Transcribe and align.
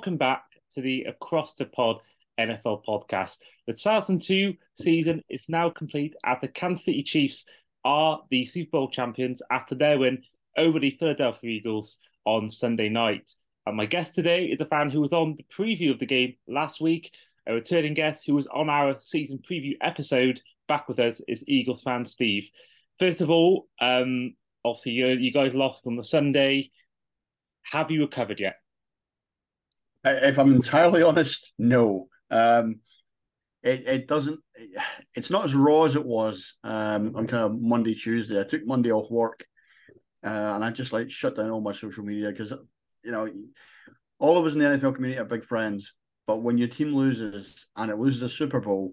Welcome 0.00 0.16
back 0.16 0.44
to 0.70 0.80
the 0.80 1.02
Across 1.02 1.56
the 1.56 1.66
Pod 1.66 1.98
NFL 2.40 2.86
podcast. 2.86 3.40
The 3.66 3.74
2002 3.74 4.54
season 4.74 5.22
is 5.28 5.44
now 5.46 5.68
complete 5.68 6.14
as 6.24 6.40
the 6.40 6.48
Kansas 6.48 6.86
City 6.86 7.02
Chiefs 7.02 7.44
are 7.84 8.22
the 8.30 8.46
Super 8.46 8.70
Bowl 8.70 8.88
champions 8.88 9.42
after 9.50 9.74
their 9.74 9.98
win 9.98 10.22
over 10.56 10.80
the 10.80 10.92
Philadelphia 10.92 11.50
Eagles 11.50 11.98
on 12.24 12.48
Sunday 12.48 12.88
night. 12.88 13.30
And 13.66 13.76
my 13.76 13.84
guest 13.84 14.14
today 14.14 14.46
is 14.46 14.62
a 14.62 14.64
fan 14.64 14.88
who 14.88 15.02
was 15.02 15.12
on 15.12 15.36
the 15.36 15.44
preview 15.54 15.90
of 15.90 15.98
the 15.98 16.06
game 16.06 16.32
last 16.48 16.80
week. 16.80 17.12
A 17.46 17.52
returning 17.52 17.92
guest 17.92 18.24
who 18.26 18.34
was 18.34 18.46
on 18.46 18.70
our 18.70 18.98
season 19.00 19.38
preview 19.38 19.76
episode 19.82 20.40
back 20.66 20.88
with 20.88 20.98
us 20.98 21.20
is 21.28 21.44
Eagles 21.46 21.82
fan 21.82 22.06
Steve. 22.06 22.48
First 22.98 23.20
of 23.20 23.30
all, 23.30 23.68
um, 23.82 24.34
obviously 24.64 24.92
you, 24.92 25.08
you 25.08 25.30
guys 25.30 25.54
lost 25.54 25.86
on 25.86 25.96
the 25.96 26.04
Sunday. 26.04 26.70
Have 27.64 27.90
you 27.90 28.00
recovered 28.00 28.40
yet? 28.40 28.59
If 30.04 30.38
I'm 30.38 30.54
entirely 30.54 31.02
honest, 31.02 31.52
no. 31.58 32.08
Um, 32.30 32.76
it, 33.62 33.86
it 33.86 34.08
doesn't. 34.08 34.40
It's 35.14 35.30
not 35.30 35.44
as 35.44 35.54
raw 35.54 35.84
as 35.84 35.96
it 35.96 36.04
was 36.04 36.56
um, 36.64 37.14
on 37.16 37.26
kind 37.26 37.44
of 37.44 37.60
Monday, 37.60 37.94
Tuesday. 37.94 38.40
I 38.40 38.44
took 38.44 38.66
Monday 38.66 38.90
off 38.90 39.10
work, 39.10 39.44
uh, 40.24 40.28
and 40.54 40.64
I 40.64 40.70
just 40.70 40.92
like 40.92 41.10
shut 41.10 41.36
down 41.36 41.50
all 41.50 41.60
my 41.60 41.72
social 41.72 42.04
media 42.04 42.30
because 42.30 42.52
you 43.04 43.12
know 43.12 43.28
all 44.18 44.38
of 44.38 44.46
us 44.46 44.54
in 44.54 44.58
the 44.60 44.64
NFL 44.64 44.94
community 44.94 45.20
are 45.20 45.24
big 45.24 45.44
friends. 45.44 45.92
But 46.26 46.42
when 46.42 46.58
your 46.58 46.68
team 46.68 46.94
loses 46.94 47.66
and 47.76 47.90
it 47.90 47.98
loses 47.98 48.22
a 48.22 48.28
Super 48.28 48.60
Bowl, 48.60 48.92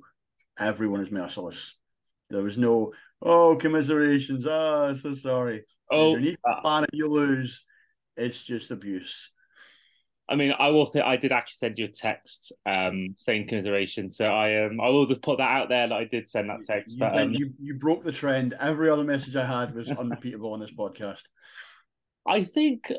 everyone 0.57 1.01
is 1.01 1.11
merciless. 1.11 1.77
There 2.29 2.43
was 2.43 2.57
no 2.57 2.93
oh 3.21 3.55
commiserations. 3.55 4.45
Ah, 4.45 4.87
oh, 4.87 4.93
so 4.93 5.13
sorry. 5.13 5.63
Oh, 5.89 6.17
you 6.17 6.35
uh, 6.43 6.85
you 6.91 7.07
lose. 7.07 7.63
It's 8.17 8.41
just 8.41 8.71
abuse. 8.71 9.31
I 10.29 10.35
mean, 10.35 10.53
I 10.59 10.69
will 10.69 10.85
say 10.85 10.99
I 10.99 11.15
did 11.15 11.31
actually 11.31 11.55
send 11.55 11.79
you 11.79 11.85
a 11.85 11.89
text 11.89 12.51
um, 12.65 13.15
saying 13.17 13.47
commiseration. 13.47 14.11
So 14.11 14.25
I 14.25 14.65
um 14.65 14.81
I 14.81 14.89
will 14.89 15.05
just 15.05 15.21
put 15.21 15.37
that 15.37 15.49
out 15.49 15.69
there 15.69 15.87
that 15.87 15.95
I 15.95 16.03
did 16.03 16.29
send 16.29 16.49
that 16.49 16.65
text. 16.65 16.95
You, 16.95 16.99
but, 16.99 17.17
um, 17.17 17.31
you, 17.31 17.53
you 17.61 17.75
broke 17.75 18.03
the 18.03 18.11
trend. 18.11 18.53
Every 18.59 18.89
other 18.89 19.03
message 19.03 19.35
I 19.35 19.45
had 19.45 19.73
was 19.73 19.89
unrepeatable 19.91 20.51
on 20.51 20.59
this 20.59 20.71
podcast. 20.71 21.23
I 22.27 22.43
think 22.43 22.91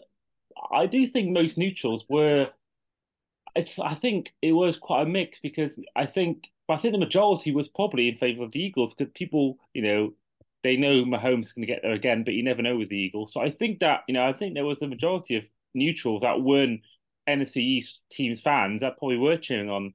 I 0.72 0.86
do 0.86 1.06
think 1.06 1.30
most 1.30 1.58
neutrals 1.58 2.06
were. 2.08 2.48
It's 3.54 3.78
I 3.78 3.94
think 3.94 4.32
it 4.40 4.52
was 4.52 4.76
quite 4.76 5.02
a 5.02 5.06
mix 5.06 5.38
because 5.40 5.78
I 5.94 6.06
think 6.06 6.44
I 6.68 6.76
think 6.76 6.92
the 6.92 6.98
majority 6.98 7.52
was 7.52 7.68
probably 7.68 8.08
in 8.08 8.16
favour 8.16 8.44
of 8.44 8.52
the 8.52 8.62
Eagles 8.62 8.94
because 8.96 9.12
people 9.14 9.58
you 9.74 9.82
know 9.82 10.14
they 10.62 10.76
know 10.76 11.04
Mahomes 11.04 11.42
is 11.42 11.52
going 11.52 11.66
to 11.66 11.72
get 11.72 11.82
there 11.82 11.92
again, 11.92 12.24
but 12.24 12.34
you 12.34 12.42
never 12.42 12.62
know 12.62 12.76
with 12.76 12.88
the 12.88 12.98
Eagles. 12.98 13.32
So 13.32 13.40
I 13.40 13.50
think 13.50 13.80
that 13.80 14.00
you 14.08 14.14
know 14.14 14.26
I 14.26 14.32
think 14.32 14.54
there 14.54 14.64
was 14.64 14.80
a 14.80 14.88
majority 14.88 15.36
of 15.36 15.44
neutrals 15.74 16.22
that 16.22 16.40
weren't 16.40 16.80
NFC 17.28 17.58
East 17.58 18.00
teams 18.10 18.40
fans 18.40 18.80
that 18.80 18.98
probably 18.98 19.18
were 19.18 19.36
cheering 19.36 19.70
on 19.70 19.92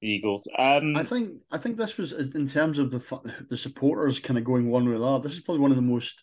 the 0.00 0.08
Eagles. 0.08 0.48
Um, 0.58 0.96
I 0.96 1.04
think 1.04 1.30
I 1.50 1.58
think 1.58 1.76
this 1.76 1.96
was 1.96 2.12
in 2.12 2.48
terms 2.48 2.78
of 2.78 2.90
the 2.90 3.46
the 3.48 3.56
supporters 3.56 4.20
kind 4.20 4.38
of 4.38 4.44
going 4.44 4.68
one 4.68 4.88
way 4.88 4.94
or 4.94 4.98
the 4.98 5.04
other. 5.04 5.28
This 5.28 5.38
is 5.38 5.44
probably 5.44 5.62
one 5.62 5.70
of 5.70 5.76
the 5.76 5.82
most 5.82 6.22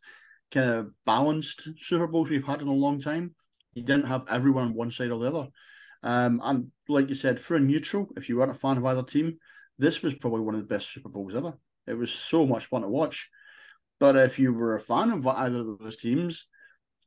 kind 0.52 0.70
of 0.70 0.92
balanced 1.06 1.68
Super 1.78 2.08
Bowls 2.08 2.30
we've 2.30 2.46
had 2.46 2.62
in 2.62 2.68
a 2.68 2.74
long 2.74 3.02
time. 3.02 3.36
You 3.74 3.84
didn't 3.84 4.08
have 4.08 4.26
everyone 4.30 4.66
on 4.66 4.74
one 4.74 4.92
side 4.92 5.10
or 5.10 5.20
the 5.20 5.28
other. 5.28 5.48
Um, 6.04 6.42
and 6.44 6.72
like 6.88 7.10
you 7.10 7.16
said, 7.16 7.40
for 7.40 7.56
a 7.56 7.60
neutral, 7.60 8.10
if 8.18 8.30
you 8.30 8.38
weren't 8.38 8.52
a 8.52 8.56
fan 8.56 8.78
of 8.78 8.86
either 8.86 9.04
team, 9.04 9.38
this 9.80 10.02
was 10.02 10.14
probably 10.16 10.42
one 10.42 10.54
of 10.54 10.62
the 10.62 10.68
best 10.68 10.92
Super 10.92 11.10
Bowls 11.10 11.34
ever. 11.36 11.54
It 11.88 11.96
was 11.96 12.12
so 12.12 12.46
much 12.46 12.66
fun 12.68 12.82
to 12.82 12.88
watch. 12.88 13.30
But 14.00 14.16
if 14.16 14.38
you 14.38 14.54
were 14.54 14.76
a 14.76 14.82
fan 14.82 15.12
of 15.12 15.26
either 15.26 15.60
of 15.60 15.80
those 15.80 15.98
teams, 15.98 16.48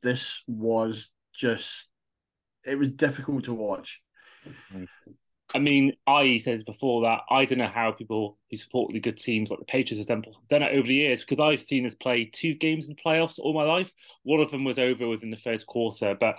this 0.01 0.41
was 0.47 1.09
just 1.33 1.87
it 2.67 2.77
was 2.77 2.89
difficult 2.89 3.45
to 3.45 3.53
watch. 3.53 4.01
I 5.55 5.59
mean, 5.59 5.93
I 6.05 6.37
says 6.37 6.63
before 6.63 7.03
that 7.03 7.21
I 7.29 7.45
don't 7.45 7.59
know 7.59 7.67
how 7.67 7.91
people 7.91 8.37
who 8.49 8.57
support 8.57 8.91
the 8.91 8.99
good 8.99 9.17
teams 9.17 9.49
like 9.49 9.59
the 9.59 9.65
Patriots, 9.65 10.01
example, 10.01 10.33
have 10.33 10.47
done 10.49 10.63
it 10.63 10.75
over 10.75 10.87
the 10.87 10.95
years 10.95 11.23
because 11.23 11.39
I've 11.39 11.61
seen 11.61 11.85
us 11.85 11.95
play 11.95 12.25
two 12.25 12.53
games 12.53 12.87
in 12.87 12.95
the 12.95 13.01
playoffs 13.01 13.39
all 13.39 13.53
my 13.53 13.63
life. 13.63 13.93
One 14.23 14.41
of 14.41 14.51
them 14.51 14.65
was 14.65 14.77
over 14.77 15.07
within 15.07 15.29
the 15.29 15.37
first 15.37 15.65
quarter, 15.65 16.15
but 16.19 16.35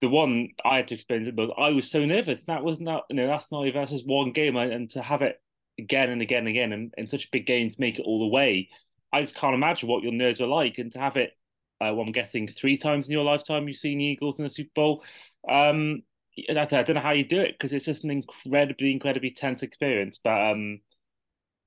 the 0.00 0.08
one 0.08 0.50
I 0.64 0.76
had 0.76 0.88
to 0.88 0.94
experience 0.94 1.30
was 1.36 1.50
I 1.58 1.70
was 1.70 1.90
so 1.90 2.04
nervous. 2.04 2.44
That 2.44 2.62
was 2.62 2.80
not, 2.80 3.04
you 3.10 3.16
know, 3.16 3.26
that's 3.26 3.50
not 3.50 3.66
even 3.66 3.80
that's 3.80 3.90
just 3.90 4.06
one 4.06 4.30
game, 4.30 4.56
and 4.56 4.88
to 4.90 5.02
have 5.02 5.22
it 5.22 5.40
again 5.78 6.10
and 6.10 6.22
again 6.22 6.46
and 6.46 6.48
again, 6.48 6.92
and, 6.96 7.10
such 7.10 7.26
a 7.26 7.30
big 7.32 7.46
game 7.46 7.70
to 7.70 7.80
make 7.80 7.98
it 7.98 8.04
all 8.04 8.20
the 8.20 8.26
way, 8.26 8.68
I 9.12 9.20
just 9.20 9.34
can't 9.34 9.54
imagine 9.54 9.88
what 9.88 10.02
your 10.02 10.12
nerves 10.12 10.40
were 10.40 10.46
like, 10.46 10.78
and 10.78 10.92
to 10.92 11.00
have 11.00 11.16
it. 11.16 11.32
Uh, 11.80 11.94
well, 11.94 12.00
I'm 12.00 12.12
guessing 12.12 12.48
three 12.48 12.76
times 12.76 13.06
in 13.06 13.12
your 13.12 13.22
lifetime 13.22 13.68
you've 13.68 13.76
seen 13.76 14.00
Eagles 14.00 14.40
in 14.40 14.44
the 14.44 14.50
Super 14.50 14.70
Bowl. 14.74 15.04
Um, 15.48 16.02
I 16.48 16.64
don't 16.64 16.90
know 16.90 17.00
how 17.00 17.12
you 17.12 17.24
do 17.24 17.40
it 17.40 17.52
because 17.52 17.72
it's 17.72 17.84
just 17.84 18.04
an 18.04 18.10
incredibly, 18.10 18.92
incredibly 18.92 19.30
tense 19.30 19.62
experience. 19.62 20.18
But 20.22 20.52
um, 20.52 20.80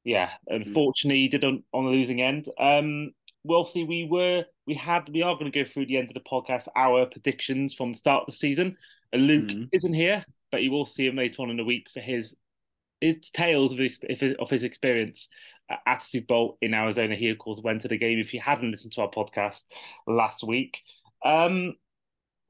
yeah, 0.03 0.31
unfortunately, 0.47 1.21
you 1.21 1.29
did 1.29 1.43
on, 1.43 1.63
on 1.73 1.85
the 1.85 1.91
losing 1.91 2.21
end. 2.21 2.47
Um, 2.59 3.11
well, 3.43 3.65
see, 3.65 3.83
we 3.83 4.07
were, 4.09 4.45
we 4.67 4.75
had, 4.75 5.09
we 5.09 5.23
are 5.23 5.35
going 5.35 5.51
to 5.51 5.63
go 5.63 5.69
through 5.69 5.87
the 5.87 5.97
end 5.97 6.09
of 6.09 6.13
the 6.13 6.19
podcast, 6.21 6.67
our 6.75 7.05
predictions 7.05 7.73
from 7.73 7.91
the 7.91 7.97
start 7.97 8.21
of 8.21 8.25
the 8.27 8.31
season. 8.33 8.77
And 9.11 9.27
Luke 9.27 9.47
mm-hmm. 9.47 9.63
isn't 9.73 9.93
here, 9.93 10.23
but 10.51 10.61
you 10.61 10.71
will 10.71 10.85
see 10.85 11.07
him 11.07 11.15
later 11.15 11.41
on 11.41 11.49
in 11.49 11.57
the 11.57 11.65
week 11.65 11.87
for 11.93 11.99
his 11.99 12.37
his 13.01 13.31
tales 13.31 13.73
of 13.73 13.79
his, 13.79 13.99
of 14.37 14.49
his 14.49 14.63
experience 14.63 15.27
at 15.87 16.03
Super 16.03 16.27
Bowl 16.27 16.57
in 16.61 16.75
Arizona. 16.75 17.15
He, 17.15 17.29
of 17.29 17.39
course, 17.39 17.59
went 17.63 17.81
to 17.81 17.87
the 17.87 17.97
game. 17.97 18.19
If 18.19 18.31
you 18.31 18.39
hadn't 18.39 18.69
listened 18.69 18.93
to 18.93 19.01
our 19.01 19.09
podcast 19.09 19.63
last 20.05 20.43
week, 20.43 20.79
um, 21.25 21.73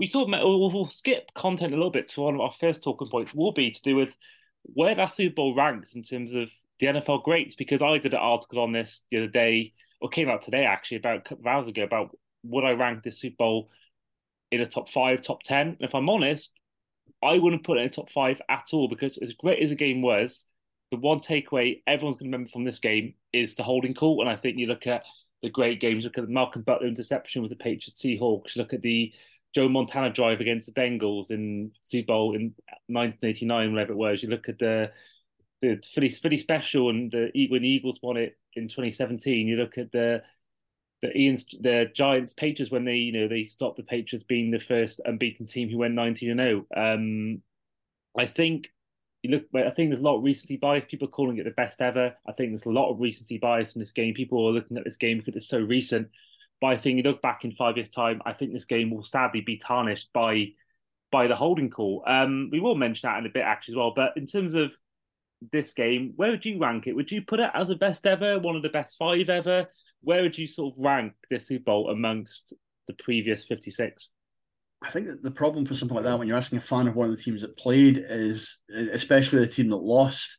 we 0.02 0.08
thought 0.08 0.28
we'll, 0.28 0.72
we'll 0.72 0.88
skip 0.88 1.32
content 1.36 1.74
a 1.74 1.78
little 1.78 1.92
bit 1.92 2.08
to 2.08 2.22
one 2.22 2.34
of 2.34 2.42
our 2.42 2.52
first 2.52 2.84
talking 2.84 3.08
points 3.08 3.36
will 3.36 3.52
be 3.52 3.70
to 3.70 3.82
do 3.84 3.96
with 3.96 4.18
where 4.64 4.96
that 4.96 5.14
Super 5.14 5.36
Bowl 5.36 5.54
ranks 5.54 5.94
in 5.94 6.02
terms 6.02 6.34
of 6.34 6.50
the 6.80 6.88
NFL 6.88 7.22
greats 7.22 7.54
because 7.54 7.84
I 7.84 7.96
did 8.00 8.16
an 8.16 8.20
article 8.20 8.64
on 8.64 8.72
this 8.72 9.04
the 9.12 9.18
other 9.18 9.28
day 9.28 9.74
or 10.02 10.10
came 10.10 10.28
out 10.28 10.42
today 10.42 10.66
actually 10.66 10.98
about 10.98 11.18
a 11.18 11.22
couple 11.22 11.44
of 11.44 11.54
hours 11.54 11.68
ago 11.68 11.84
about 11.84 12.18
would 12.42 12.66
I 12.66 12.72
rank 12.72 13.04
the 13.04 13.12
Super 13.12 13.36
Bowl 13.38 13.70
in 14.50 14.62
a 14.62 14.66
top 14.66 14.90
five, 14.90 15.22
top 15.22 15.44
ten. 15.44 15.68
And 15.68 15.82
if 15.82 15.94
I'm 15.94 16.10
honest, 16.10 16.60
I 17.22 17.38
wouldn't 17.38 17.64
put 17.64 17.78
it 17.78 17.82
in 17.82 17.90
top 17.92 18.10
five 18.10 18.42
at 18.50 18.70
all 18.74 18.88
because 18.88 19.20
as 19.20 19.34
great 19.34 19.62
as 19.62 19.70
the 19.70 19.76
game 19.76 20.02
was, 20.02 20.48
the 20.90 20.98
one 20.98 21.20
takeaway 21.20 21.84
everyone's 21.86 22.18
going 22.18 22.32
to 22.32 22.36
remember 22.36 22.50
from 22.50 22.64
this 22.64 22.80
game 22.80 23.14
is 23.34 23.54
the 23.54 23.62
holding 23.62 23.94
call. 23.94 24.22
And 24.22 24.30
I 24.32 24.36
think 24.36 24.58
you 24.58 24.66
look 24.66 24.88
at 24.88 25.06
the 25.44 25.52
great 25.52 25.80
games, 25.80 26.06
look 26.06 26.18
at 26.18 26.26
the 26.26 26.34
Malcolm 26.34 26.64
Butler 26.64 26.88
interception 26.88 27.44
with 27.44 27.52
the 27.52 27.56
Patriots 27.56 28.02
Seahawks, 28.02 28.58
look 28.58 28.74
at 28.74 28.82
the 28.82 29.14
Joe 29.54 29.68
Montana 29.68 30.12
drive 30.12 30.40
against 30.40 30.74
the 30.74 30.80
Bengals 30.80 31.32
in 31.32 31.72
Super 31.82 32.08
Bowl 32.08 32.36
in 32.36 32.54
1989, 32.88 33.74
whatever 33.74 33.94
it 33.94 33.98
was. 33.98 34.24
You 34.24 34.30
look 34.30 34.50
at 34.50 34.60
the 34.60 34.92
the 35.62 35.82
Philly, 35.94 36.10
Philly 36.10 36.38
special 36.38 36.90
and 36.90 37.12
the 37.12 37.32
when 37.50 37.62
the 37.62 37.70
Eagles 37.70 38.00
won 38.02 38.18
it 38.18 38.38
in 38.54 38.68
2017. 38.68 39.48
You 39.48 39.58
look 39.58 39.78
at 39.78 39.92
the 39.92 40.24
the 41.02 41.18
Ian's 41.18 41.46
the 41.60 41.92
Giants 41.94 42.34
Patriots 42.34 42.72
when 42.72 42.86
they 42.86 42.96
you 42.96 43.12
know 43.12 43.28
they 43.28 43.44
stopped 43.44 43.78
the 43.78 43.84
Patriots 43.84 44.24
being 44.24 44.52
the 44.52 44.60
first 44.60 45.02
unbeaten 45.06 45.48
team 45.48 45.70
who 45.70 45.78
went 45.78 45.96
19 45.96 46.32
and 46.32 46.40
0. 46.40 46.66
Um, 46.76 47.42
I 48.18 48.26
think 48.26 48.70
you 49.24 49.32
look. 49.32 49.46
I 49.54 49.70
think 49.72 49.90
there's 49.90 50.00
a 50.00 50.04
lot 50.04 50.18
of 50.18 50.24
recency 50.24 50.58
bias. 50.58 50.86
People 50.86 51.08
are 51.08 51.12
calling 51.12 51.38
it 51.38 51.44
the 51.44 51.52
best 51.52 51.82
ever. 51.82 52.16
I 52.28 52.32
think 52.32 52.52
there's 52.52 52.66
a 52.66 52.72
lot 52.72 52.92
of 52.92 53.00
recency 53.00 53.38
bias 53.38 53.76
in 53.76 53.80
this 53.80 53.92
game. 53.92 54.14
People 54.14 54.48
are 54.48 54.52
looking 54.52 54.78
at 54.78 54.84
this 54.84 54.98
game 54.98 55.18
because 55.20 55.36
it's 55.36 55.48
so 55.48 55.62
recent. 55.62 56.10
But 56.62 56.68
I 56.68 56.78
think 56.78 56.98
you 56.98 57.04
look 57.04 57.22
back 57.22 57.44
in 57.44 57.52
five 57.52 57.76
years' 57.76 57.90
time, 57.90 58.22
I 58.26 58.34
think 58.34 58.54
this 58.54 58.66
game 58.66 58.92
will 58.92 59.04
sadly 59.04 59.42
be 59.42 59.58
tarnished 59.58 60.10
by 60.14 60.50
by 61.12 61.28
the 61.28 61.36
holding 61.36 61.70
call. 61.70 62.04
Um, 62.08 62.50
we 62.52 62.62
will 62.62 62.76
mention 62.76 63.10
that 63.10 63.20
in 63.20 63.26
a 63.26 63.30
bit 63.30 63.44
actually 63.44 63.74
as 63.74 63.78
well. 63.78 63.94
But 63.94 64.14
in 64.16 64.26
terms 64.26 64.54
of 64.54 64.74
this 65.52 65.74
game, 65.74 66.14
where 66.16 66.32
would 66.32 66.46
you 66.46 66.60
rank 66.60 66.88
it? 66.88 66.96
Would 66.96 67.12
you 67.12 67.24
put 67.24 67.40
it 67.40 67.50
as 67.54 67.68
the 67.68 67.76
best 67.76 68.08
ever, 68.08 68.40
one 68.40 68.56
of 68.56 68.62
the 68.62 68.70
best 68.70 68.98
five 68.98 69.30
ever? 69.30 69.68
Where 70.02 70.22
would 70.22 70.38
you 70.38 70.48
sort 70.48 70.78
of 70.78 70.84
rank 70.84 71.14
this 71.30 71.48
Super 71.48 71.66
Bowl 71.66 71.90
amongst 71.90 72.54
the 72.88 72.94
previous 72.94 73.44
fifty 73.44 73.72
six? 73.72 74.12
I 74.84 74.90
think 74.90 75.08
that 75.08 75.22
the 75.22 75.32
problem 75.32 75.66
for 75.66 75.76
something 75.76 75.96
like 75.96 76.06
that 76.06 76.18
when 76.18 76.28
you're 76.28 76.38
asking 76.38 76.60
a 76.60 76.62
fan 76.62 76.88
of 76.88 76.96
one 76.96 77.10
of 77.10 77.16
the 77.16 77.22
teams 77.22 77.42
that 77.42 77.58
played 77.58 77.98
is, 77.98 78.60
especially 78.70 79.40
the 79.40 79.48
team 79.48 79.70
that 79.70 79.76
lost, 79.76 80.38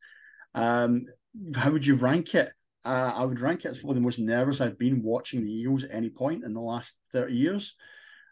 um, 0.54 1.06
how 1.54 1.70
would 1.70 1.86
you 1.86 1.94
rank 1.94 2.34
it? 2.34 2.52
Uh, 2.84 3.12
I 3.14 3.25
would 3.25 3.40
rank 3.40 3.64
it 3.64 3.69
as 3.69 3.79
probably 3.79 3.96
the 3.96 4.05
most 4.05 4.19
nervous 4.19 4.61
I've 4.61 4.79
been 4.79 5.02
watching 5.02 5.44
the 5.44 5.52
Eagles 5.52 5.84
at 5.84 5.94
any 5.94 6.11
point 6.11 6.44
in 6.44 6.52
the 6.52 6.61
last 6.61 6.94
30 7.12 7.34
years. 7.34 7.75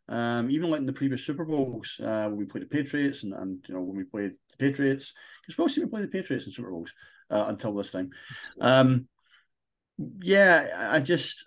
Um, 0.09 0.51
even 0.51 0.71
like 0.71 0.81
in 0.81 0.87
the 0.87 0.93
previous 0.93 1.25
Super 1.25 1.45
Bowls, 1.45 2.01
uh, 2.03 2.25
when 2.25 2.37
we 2.37 2.45
played 2.45 2.65
the 2.65 2.69
Patriots 2.69 3.23
and, 3.23 3.33
and 3.33 3.65
you 3.69 3.75
know 3.75 3.81
when 3.81 3.97
we 3.97 4.03
played 4.03 4.33
the 4.33 4.57
Patriots, 4.59 5.13
because 5.47 5.57
we 5.57 5.63
also 5.63 5.87
played 5.87 6.03
the 6.03 6.09
Patriots 6.09 6.47
in 6.47 6.53
Super 6.53 6.71
Bowls 6.71 6.91
uh, 7.31 7.45
until 7.47 7.75
this 7.75 7.93
time. 7.93 8.11
Um, 8.61 9.07
yeah, 10.21 10.89
I 10.93 10.99
just 10.99 11.45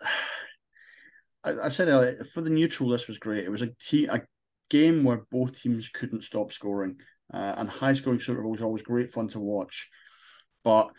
I, 1.44 1.54
I 1.64 1.70
said 1.70 1.90
earlier, 1.90 2.26
for 2.34 2.40
the 2.40 2.50
neutral, 2.50 2.90
this 2.90 3.08
was 3.08 3.18
great. 3.18 3.44
It 3.44 3.52
was 3.52 3.62
a 3.62 3.70
key, 3.86 4.06
a 4.06 4.22
game 4.70 5.04
where 5.04 5.26
both 5.30 5.60
teams 5.62 5.90
couldn't 5.90 6.24
stop 6.24 6.54
scoring, 6.54 6.98
uh, 7.34 7.56
and 7.58 7.70
high 7.70 7.94
scoring 7.94 8.22
Super 8.22 8.42
Bowls 8.42 8.62
are 8.62 8.66
always 8.66 8.84
great 8.84 9.14
fun 9.14 9.28
to 9.30 9.40
watch, 9.40 9.90
but 10.64 10.90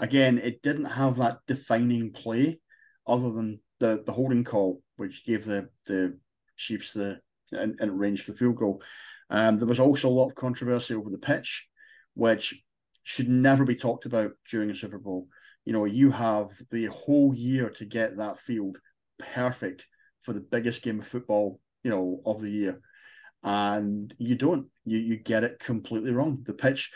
again, 0.00 0.38
it 0.38 0.62
didn't 0.62 0.86
have 0.86 1.16
that 1.16 1.38
defining 1.46 2.12
play 2.12 2.58
other 3.06 3.30
than 3.30 3.60
the, 3.78 4.02
the 4.04 4.12
holding 4.12 4.42
call, 4.42 4.82
which 4.96 5.24
gave 5.24 5.44
the 5.44 5.68
the 5.86 6.18
Chiefs 6.56 6.92
the 6.92 7.20
and, 7.52 7.76
and 7.80 7.98
range 7.98 8.22
for 8.22 8.32
the 8.32 8.38
field 8.38 8.56
goal. 8.56 8.82
Um, 9.28 9.56
there 9.56 9.66
was 9.66 9.80
also 9.80 10.08
a 10.08 10.10
lot 10.10 10.28
of 10.28 10.34
controversy 10.34 10.94
over 10.94 11.10
the 11.10 11.18
pitch, 11.18 11.68
which 12.14 12.62
should 13.02 13.28
never 13.28 13.64
be 13.64 13.76
talked 13.76 14.06
about 14.06 14.32
during 14.50 14.70
a 14.70 14.74
Super 14.74 14.98
Bowl. 14.98 15.28
You 15.64 15.72
know, 15.72 15.84
you 15.84 16.10
have 16.10 16.48
the 16.70 16.86
whole 16.86 17.34
year 17.34 17.70
to 17.70 17.84
get 17.84 18.16
that 18.16 18.40
field 18.40 18.78
perfect 19.18 19.86
for 20.22 20.32
the 20.32 20.40
biggest 20.40 20.82
game 20.82 21.00
of 21.00 21.06
football, 21.06 21.60
you 21.82 21.90
know, 21.90 22.20
of 22.26 22.40
the 22.40 22.50
year. 22.50 22.80
And 23.42 24.12
you 24.18 24.34
don't. 24.34 24.66
You 24.84 24.98
you 24.98 25.16
get 25.16 25.44
it 25.44 25.60
completely 25.60 26.12
wrong. 26.12 26.42
The 26.44 26.52
pitch, 26.52 26.90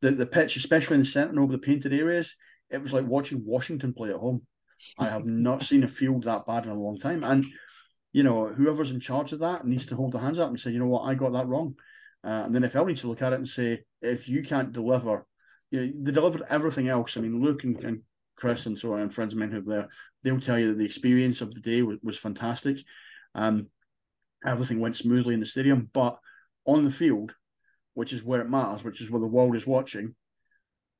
the, 0.00 0.12
the 0.12 0.26
pitch, 0.26 0.56
especially 0.56 0.94
in 0.94 1.02
the 1.02 1.08
centre 1.08 1.30
and 1.30 1.40
over 1.40 1.52
the 1.52 1.58
painted 1.58 1.92
areas, 1.92 2.36
it 2.70 2.82
was 2.82 2.92
like 2.92 3.06
watching 3.06 3.44
Washington 3.44 3.92
play 3.92 4.10
at 4.10 4.16
home. 4.16 4.42
I 4.98 5.08
have 5.08 5.26
not 5.26 5.64
seen 5.64 5.82
a 5.82 5.88
field 5.88 6.24
that 6.24 6.46
bad 6.46 6.64
in 6.64 6.70
a 6.70 6.74
long 6.74 6.98
time. 6.98 7.24
And 7.24 7.46
you 8.12 8.22
know, 8.22 8.48
whoever's 8.48 8.90
in 8.90 9.00
charge 9.00 9.32
of 9.32 9.40
that 9.40 9.66
needs 9.66 9.86
to 9.86 9.96
hold 9.96 10.12
their 10.12 10.20
hands 10.20 10.38
up 10.38 10.48
and 10.48 10.58
say, 10.58 10.70
you 10.70 10.78
know 10.78 10.86
what, 10.86 11.02
I 11.02 11.14
got 11.14 11.32
that 11.32 11.46
wrong. 11.46 11.74
Uh, 12.24 12.44
and 12.46 12.54
then 12.54 12.64
if 12.64 12.74
I 12.74 12.82
needs 12.84 13.02
to 13.02 13.08
look 13.08 13.22
at 13.22 13.32
it 13.32 13.38
and 13.38 13.48
say, 13.48 13.84
if 14.00 14.28
you 14.28 14.42
can't 14.42 14.72
deliver, 14.72 15.26
you 15.70 15.80
know, 15.80 15.92
they 16.02 16.12
delivered 16.12 16.42
everything 16.48 16.88
else. 16.88 17.16
I 17.16 17.20
mean, 17.20 17.40
Luke 17.40 17.64
and, 17.64 17.78
and 17.84 18.02
Chris 18.36 18.66
and 18.66 18.78
so 18.78 18.94
on, 18.94 19.00
and 19.00 19.14
friends 19.14 19.32
of 19.32 19.38
mine 19.38 19.50
who 19.50 19.58
are 19.58 19.60
there, 19.60 19.88
they'll 20.22 20.40
tell 20.40 20.58
you 20.58 20.68
that 20.68 20.78
the 20.78 20.84
experience 20.84 21.40
of 21.40 21.54
the 21.54 21.60
day 21.60 21.82
was, 21.82 21.98
was 22.02 22.18
fantastic. 22.18 22.78
Um, 23.34 23.68
everything 24.44 24.80
went 24.80 24.96
smoothly 24.96 25.34
in 25.34 25.40
the 25.40 25.46
stadium, 25.46 25.90
but 25.92 26.18
on 26.66 26.84
the 26.84 26.90
field, 26.90 27.32
which 27.94 28.12
is 28.12 28.22
where 28.22 28.40
it 28.40 28.50
matters, 28.50 28.82
which 28.82 29.00
is 29.00 29.10
where 29.10 29.20
the 29.20 29.26
world 29.26 29.54
is 29.54 29.66
watching, 29.66 30.14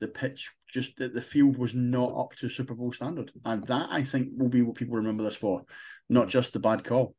the 0.01 0.09
pitch 0.09 0.51
just 0.73 0.97
the, 0.97 1.09
the 1.09 1.23
field 1.23 1.57
was 1.57 1.75
not 1.75 2.17
up 2.17 2.33
to 2.37 2.49
Super 2.49 2.75
Bowl 2.75 2.93
standard, 2.93 3.33
and 3.45 3.67
that 3.67 3.89
I 3.91 4.05
think 4.05 4.31
will 4.37 4.49
be 4.49 4.63
what 4.63 4.77
people 4.77 4.97
remember 4.97 5.25
this 5.25 5.37
for, 5.37 5.65
not 6.09 6.29
just 6.29 6.53
the 6.53 6.59
bad 6.59 6.85
call. 6.85 7.15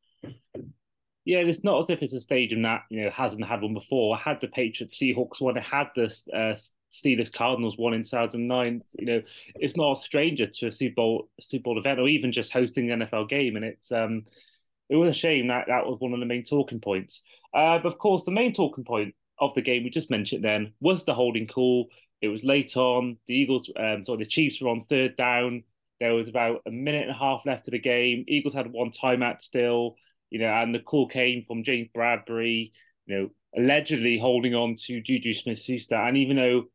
Yeah, 1.26 1.40
it's 1.40 1.64
not 1.64 1.80
as 1.80 1.90
if 1.90 2.02
it's 2.02 2.14
a 2.14 2.20
stadium 2.20 2.64
that 2.64 2.84
you 2.90 3.04
know 3.04 3.10
hasn't 3.12 3.46
had 3.46 3.62
one 3.62 3.74
before. 3.74 4.16
I 4.16 4.20
had 4.20 4.42
the 4.42 4.48
Patriots 4.48 5.00
Seahawks 5.00 5.42
one. 5.42 5.58
I 5.58 5.62
had 5.62 5.88
the 5.96 6.06
uh, 6.34 6.56
Steelers 6.92 7.32
Cardinals 7.32 7.78
one 7.78 7.94
in 7.94 8.04
2009. 8.04 8.82
You 8.98 9.06
know, 9.06 9.22
it's 9.56 9.78
not 9.78 9.94
a 9.94 10.02
stranger 10.02 10.48
to 10.48 10.68
a 10.68 10.72
Super 10.72 10.96
Bowl 10.96 11.30
Super 11.40 11.64
Bowl 11.64 11.80
event 11.80 12.00
or 12.00 12.08
even 12.08 12.32
just 12.32 12.54
hosting 12.54 12.90
an 12.92 13.02
NFL 13.02 13.30
game. 13.30 13.56
And 13.56 13.66
it's 13.66 13.92
um, 13.92 14.24
it 14.90 14.96
was 14.96 15.10
a 15.10 15.14
shame 15.14 15.48
that 15.48 15.66
that 15.68 15.86
was 15.86 16.00
one 16.00 16.14
of 16.14 16.20
the 16.20 16.26
main 16.26 16.44
talking 16.44 16.80
points. 16.80 17.24
Uh, 17.54 17.78
but 17.78 17.88
of 17.94 17.98
course, 18.00 18.24
the 18.24 18.32
main 18.32 18.54
talking 18.54 18.84
point 18.84 19.14
of 19.40 19.54
the 19.54 19.62
game 19.62 19.84
we 19.84 19.90
just 19.90 20.12
mentioned 20.12 20.44
then 20.44 20.74
was 20.80 21.04
the 21.04 21.14
holding 21.14 21.48
call. 21.48 21.90
It 22.22 22.28
was 22.28 22.44
late 22.44 22.76
on. 22.76 23.18
The 23.28 23.36
Eagles, 23.36 23.70
um, 23.78 24.04
sorry, 24.04 24.20
the 24.20 24.26
Chiefs 24.26 24.62
were 24.62 24.70
on 24.70 24.84
third 24.84 25.16
down. 25.16 25.64
There 26.00 26.14
was 26.14 26.30
about 26.30 26.62
a 26.66 26.72
minute 26.72 27.04
and 27.04 27.12
a 27.12 27.18
half 27.18 27.46
left 27.46 27.68
of 27.68 27.72
the 27.72 27.80
game. 27.80 28.26
Eagles 28.28 28.54
had 28.54 28.72
one 28.72 28.92
timeout 28.92 29.42
still, 29.42 29.96
you 30.30 30.40
know, 30.40 30.48
and 30.48 30.74
the 30.74 30.80
call 30.80 31.08
came 31.08 31.44
from 31.44 31.64
James 31.64 31.90
Bradberry, 31.96 32.72
you 33.06 33.18
know, 33.18 33.30
allegedly 33.58 34.18
holding 34.18 34.56
on 34.56 34.76
to 34.76 35.02
Juju 35.02 35.34
Smith 35.34 35.60
Schuster. 35.60 35.96
And 35.96 36.18
even 36.18 36.38
though 36.38 36.66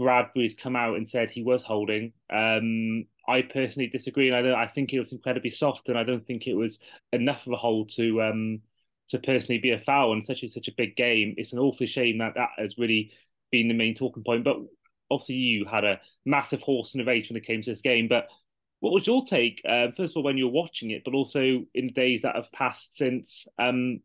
Bradberry's 0.00 0.54
come 0.54 0.76
out 0.76 0.96
and 0.96 1.08
said 1.08 1.30
he 1.30 1.42
was 1.42 1.62
holding, 1.62 2.12
um, 2.30 3.06
I 3.28 3.42
personally 3.42 3.88
disagree. 3.88 4.28
And 4.28 4.36
I 4.36 4.42
don't, 4.42 4.54
I 4.54 4.66
think 4.66 4.92
it 4.92 4.98
was 4.98 5.12
incredibly 5.12 5.50
soft, 5.50 5.88
and 5.88 5.98
I 5.98 6.04
don't 6.04 6.26
think 6.26 6.46
it 6.46 6.54
was 6.54 6.78
enough 7.12 7.46
of 7.46 7.52
a 7.52 7.56
hold 7.56 7.90
to 7.90 8.22
um, 8.22 8.60
to 9.08 9.18
personally 9.18 9.58
be 9.58 9.70
a 9.70 9.80
foul. 9.80 10.12
And 10.12 10.24
such 10.24 10.42
a 10.42 10.48
such 10.48 10.68
a 10.68 10.74
big 10.76 10.96
game, 10.96 11.34
it's 11.36 11.52
an 11.52 11.58
awful 11.58 11.86
shame 11.86 12.18
that 12.18 12.34
that 12.34 12.50
has 12.58 12.78
really 12.78 13.12
been 13.54 13.68
the 13.68 13.74
main 13.74 13.94
talking 13.94 14.24
point. 14.24 14.44
But 14.44 14.56
obviously, 15.10 15.36
you 15.36 15.64
had 15.64 15.84
a 15.84 16.00
massive 16.24 16.62
horse 16.62 16.94
in 16.94 16.98
the 16.98 17.04
race 17.04 17.28
when 17.28 17.36
it 17.36 17.46
came 17.46 17.62
to 17.62 17.70
this 17.70 17.80
game. 17.80 18.08
But 18.08 18.28
what 18.80 18.92
was 18.92 19.06
your 19.06 19.24
take, 19.24 19.62
uh, 19.68 19.92
first 19.96 20.12
of 20.12 20.18
all, 20.18 20.22
when 20.24 20.36
you 20.36 20.46
were 20.46 20.52
watching 20.52 20.90
it, 20.90 21.02
but 21.04 21.14
also 21.14 21.40
in 21.74 21.86
the 21.86 21.92
days 21.92 22.22
that 22.22 22.34
have 22.34 22.50
passed 22.52 22.96
since 22.96 23.46
um, 23.58 24.00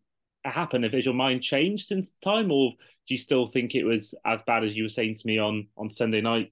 it 0.45 0.51
happened? 0.51 0.85
Has 0.85 1.05
your 1.05 1.15
mind 1.15 1.41
changed 1.41 1.87
since 1.87 2.11
the 2.11 2.19
time, 2.23 2.51
or 2.51 2.73
do 3.07 3.13
you 3.13 3.17
still 3.17 3.47
think 3.47 3.73
it 3.73 3.83
was 3.83 4.13
as 4.25 4.43
bad 4.43 4.63
as 4.63 4.75
you 4.75 4.83
were 4.83 4.89
saying 4.89 5.15
to 5.17 5.27
me 5.27 5.39
on 5.39 5.67
on 5.75 5.89
Sunday 5.89 6.21
night? 6.21 6.51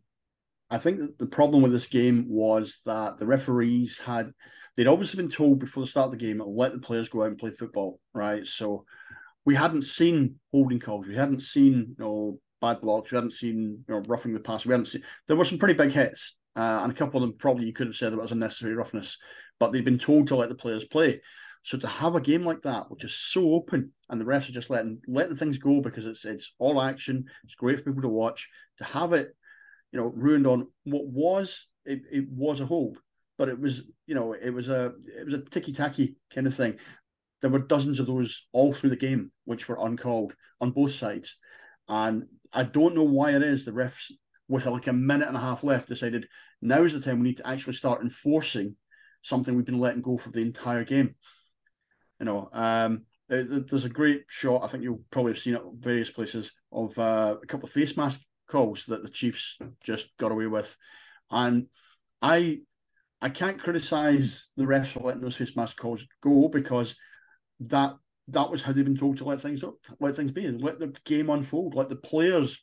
I 0.70 0.78
think 0.78 1.18
the 1.18 1.28
problem 1.28 1.64
with 1.64 1.72
this 1.72 1.88
game 1.88 2.26
was 2.28 2.80
that 2.86 3.18
the 3.18 3.26
referees 3.26 3.98
had 3.98 4.34
they'd 4.76 4.88
obviously 4.88 5.18
been 5.18 5.32
told 5.32 5.60
before 5.60 5.84
the 5.84 5.90
start 5.90 6.08
of 6.08 6.12
the 6.12 6.18
game 6.18 6.42
let 6.46 6.74
the 6.74 6.80
players 6.80 7.10
go 7.10 7.22
out 7.22 7.30
and 7.30 7.38
play 7.38 7.52
football, 7.52 8.00
right? 8.14 8.46
So 8.46 8.86
we 9.46 9.56
hadn't 9.56 9.84
seen 9.84 10.40
holding 10.52 10.80
calls, 10.80 11.08
we 11.08 11.16
hadn't 11.16 11.42
seen 11.42 11.96
you 11.98 12.04
know 12.04 12.40
bad 12.62 12.82
blocks. 12.82 13.12
We 13.12 13.16
hadn't 13.16 13.34
seen 13.34 13.84
you 13.88 13.94
know 13.94 14.04
roughing 14.08 14.34
the 14.34 14.40
pass. 14.40 14.66
We 14.66 14.72
hadn't 14.72 14.88
seen 14.88 15.04
there 15.28 15.36
were 15.36 15.46
some 15.46 15.58
pretty 15.58 15.74
big 15.74 15.92
hits, 15.92 16.36
uh, 16.56 16.80
and 16.84 16.92
a 16.92 16.96
couple 16.96 17.22
of 17.22 17.28
them 17.28 17.38
probably 17.38 17.66
you 17.66 17.74
could 17.74 17.88
have 17.88 17.96
said 17.96 18.12
there 18.12 18.20
was 18.20 18.32
unnecessary 18.32 18.76
roughness, 18.76 19.18
but 19.60 19.72
they've 19.72 19.86
been 19.86 20.00
told 20.00 20.28
to 20.28 20.36
let 20.36 20.50
the 20.50 20.56
players 20.56 20.84
play. 20.84 21.22
So 21.64 21.78
to 21.78 21.88
have 21.88 22.16
a 22.16 22.22
game 22.22 22.46
like 22.46 22.62
that, 22.62 22.90
which 22.90 23.04
is 23.04 23.14
so 23.14 23.52
open, 23.52 23.92
and 24.10 24.22
the 24.22 24.26
refs 24.26 24.48
are 24.48 24.54
just 24.54 24.70
letting 24.70 25.02
letting 25.08 25.36
things 25.36 25.58
go 25.58 25.82
because 25.82 26.06
it's 26.06 26.24
it's 26.24 26.54
all 26.60 26.82
action, 26.82 27.26
it's 27.44 27.56
great 27.56 27.78
for 27.78 27.92
people 27.92 28.04
to 28.04 28.10
watch. 28.10 28.50
To 28.78 28.84
have 28.86 29.14
it, 29.14 29.36
you 29.92 30.00
know, 30.00 30.06
ruined 30.16 30.48
on 30.48 30.68
what 30.86 31.06
was 31.06 31.68
it, 31.86 32.04
it 32.12 32.30
was 32.30 32.60
a 32.60 32.66
hold, 32.66 33.00
but 33.38 33.50
it 33.50 33.60
was 33.60 33.82
you 34.06 34.16
know 34.16 34.34
it 34.34 34.52
was 34.52 34.70
a 34.70 34.94
it 35.18 35.26
was 35.26 35.34
a 35.34 35.42
ticky 35.42 35.74
tacky 35.74 36.16
kind 36.34 36.48
of 36.48 36.56
thing. 36.56 36.78
There 37.42 37.52
were 37.52 37.60
dozens 37.60 38.00
of 38.00 38.08
those 38.08 38.48
all 38.52 38.74
through 38.74 38.92
the 38.92 38.96
game, 38.96 39.32
which 39.46 39.68
were 39.68 39.78
uncalled 39.80 40.34
on 40.62 40.72
both 40.72 40.96
sides. 40.96 41.36
And 41.88 42.26
I 42.54 42.64
don't 42.64 42.96
know 42.96 43.04
why 43.04 43.36
it 43.36 43.44
is 43.44 43.66
the 43.66 43.72
refs, 43.72 44.12
with 44.48 44.66
like 44.66 44.88
a 44.88 44.94
minute 44.94 45.28
and 45.28 45.38
a 45.38 45.42
half 45.42 45.64
left, 45.64 45.90
decided 45.90 46.28
now 46.62 46.84
is 46.84 46.94
the 46.94 47.02
time 47.02 47.20
we 47.20 47.30
need 47.30 47.38
to 47.38 47.48
actually 47.48 47.74
start 47.74 48.02
enforcing 48.02 48.76
something 49.22 49.56
we've 49.56 49.66
been 49.66 49.80
letting 49.80 50.02
go 50.02 50.18
for 50.18 50.30
the 50.32 50.42
entire 50.42 50.84
game. 50.84 51.16
You 52.20 52.26
know, 52.26 52.50
um, 52.54 53.04
there's 53.30 53.84
a 53.84 53.90
great 53.90 54.24
shot. 54.30 54.64
I 54.64 54.68
think 54.68 54.84
you'll 54.84 55.04
probably 55.12 55.34
have 55.34 55.42
seen 55.42 55.56
it 55.56 55.62
various 55.78 56.10
places 56.10 56.52
of 56.72 56.98
uh, 56.98 57.36
a 57.42 57.46
couple 57.46 57.68
of 57.68 57.74
face 57.74 57.98
mask 57.98 58.22
calls 58.50 58.86
that 58.86 59.04
the 59.04 59.10
Chiefs 59.10 59.58
just 59.84 60.16
got 60.18 60.32
away 60.32 60.48
with, 60.48 60.76
and 61.30 61.68
I 62.22 62.60
I 63.22 63.30
can't 63.30 63.62
criticize 63.62 64.48
the 64.56 64.64
refs 64.64 64.88
for 64.88 65.02
letting 65.02 65.22
those 65.22 65.36
face 65.36 65.56
mask 65.56 65.78
calls 65.78 66.06
go 66.22 66.48
because 66.48 66.96
that 67.60 67.96
that 68.30 68.52
was 68.52 68.62
how 68.62 68.74
they've 68.74 68.84
been 68.84 68.98
told 68.98 69.18
to 69.18 69.26
let 69.26 69.42
things 69.42 69.64
up, 69.64 69.76
let 70.00 70.16
things 70.16 70.32
be, 70.32 70.46
and 70.46 70.62
let 70.62 70.80
the 70.80 70.94
game 71.06 71.30
unfold. 71.30 71.76
Let 71.76 71.90
the 71.90 71.96
players 71.96 72.62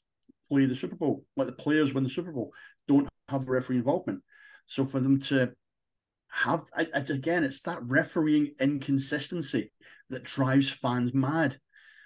play 0.49 0.66
the 0.66 0.75
Super 0.75 0.97
Bowl. 0.97 1.25
Let 1.37 1.47
the 1.47 1.52
players 1.54 1.94
win 1.94 2.04
the 2.04 2.11
Super 2.11 2.33
Bowl. 2.33 2.52
Don't 2.87 3.09
have 3.28 3.49
referee 3.49 3.76
involvement. 3.76 4.23
So 4.66 4.85
for 4.85 5.00
them 5.00 5.21
to 5.23 5.52
have, 6.30 6.64
I, 6.76 6.88
I, 6.94 6.99
again, 6.99 7.44
it's 7.44 7.62
that 7.62 7.83
refereeing 7.83 8.52
inconsistency 8.61 9.73
that 10.11 10.25
drives 10.25 10.68
fans 10.68 11.14
mad. 11.14 11.59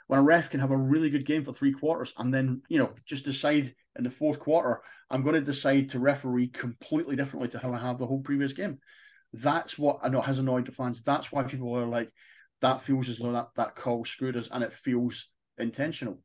When 0.07 0.21
a 0.21 0.23
ref 0.23 0.51
can 0.51 0.61
have 0.61 0.71
a 0.71 0.77
really 0.77 1.11
good 1.11 1.27
game 1.27 1.45
for 1.45 1.53
three 1.53 1.73
quarters 1.73 2.15
and 2.17 2.33
then 2.33 2.63
you 2.69 2.79
know 2.79 2.93
just 3.05 3.27
decide 3.27 3.75
in 3.97 4.05
the 4.05 4.11
fourth 4.11 4.39
quarter, 4.39 4.81
I'm 5.11 5.23
going 5.23 5.35
to 5.35 5.41
decide 5.41 5.91
to 5.91 5.99
referee 5.99 6.49
completely 6.49 7.17
differently 7.17 7.49
to 7.51 7.59
how 7.59 7.75
I 7.75 7.79
have 7.79 7.99
the 7.99 8.07
whole 8.07 8.21
previous 8.21 8.53
game. 8.53 8.79
That's 9.33 9.77
what 9.79 9.99
I 10.03 10.09
know 10.09 10.23
has 10.23 10.39
annoyed 10.39 10.67
the 10.67 10.73
fans. 10.73 11.03
That's 11.05 11.31
why 11.31 11.43
people 11.43 11.77
are 11.77 11.87
like, 11.87 12.11
that 12.61 12.85
feels 12.85 13.09
as 13.09 13.19
though 13.19 13.33
that 13.33 13.49
that 13.57 13.77
call 13.77 14.05
screwed 14.05 14.37
us, 14.37 14.49
and 14.51 14.65
it 14.65 14.73
feels 14.73 15.29
intentional. 15.59 16.19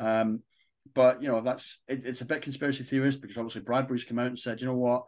Um, 0.00 0.42
but 0.94 1.22
you 1.22 1.28
know 1.28 1.40
that's 1.40 1.80
it, 1.88 2.02
it's 2.04 2.20
a 2.20 2.26
bit 2.26 2.42
conspiracy 2.42 2.84
theorist 2.84 3.20
because 3.20 3.36
obviously 3.36 3.62
Bradberry's 3.62 4.04
come 4.04 4.18
out 4.18 4.26
and 4.26 4.38
said, 4.38 4.60
you 4.60 4.66
know 4.66 4.74
what, 4.74 5.04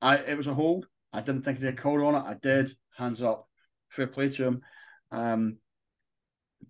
I 0.00 0.16
it 0.16 0.36
was 0.36 0.46
a 0.46 0.54
hold. 0.54 0.86
I 1.12 1.20
didn't 1.20 1.42
think 1.42 1.58
they 1.60 1.66
had 1.66 1.80
called 1.80 2.02
on 2.02 2.14
it. 2.14 2.28
I 2.28 2.34
did. 2.40 2.76
Hands 2.96 3.22
up. 3.22 3.48
Fair 3.88 4.06
play 4.06 4.28
to 4.28 4.44
him. 4.44 4.60
Um, 5.10 5.56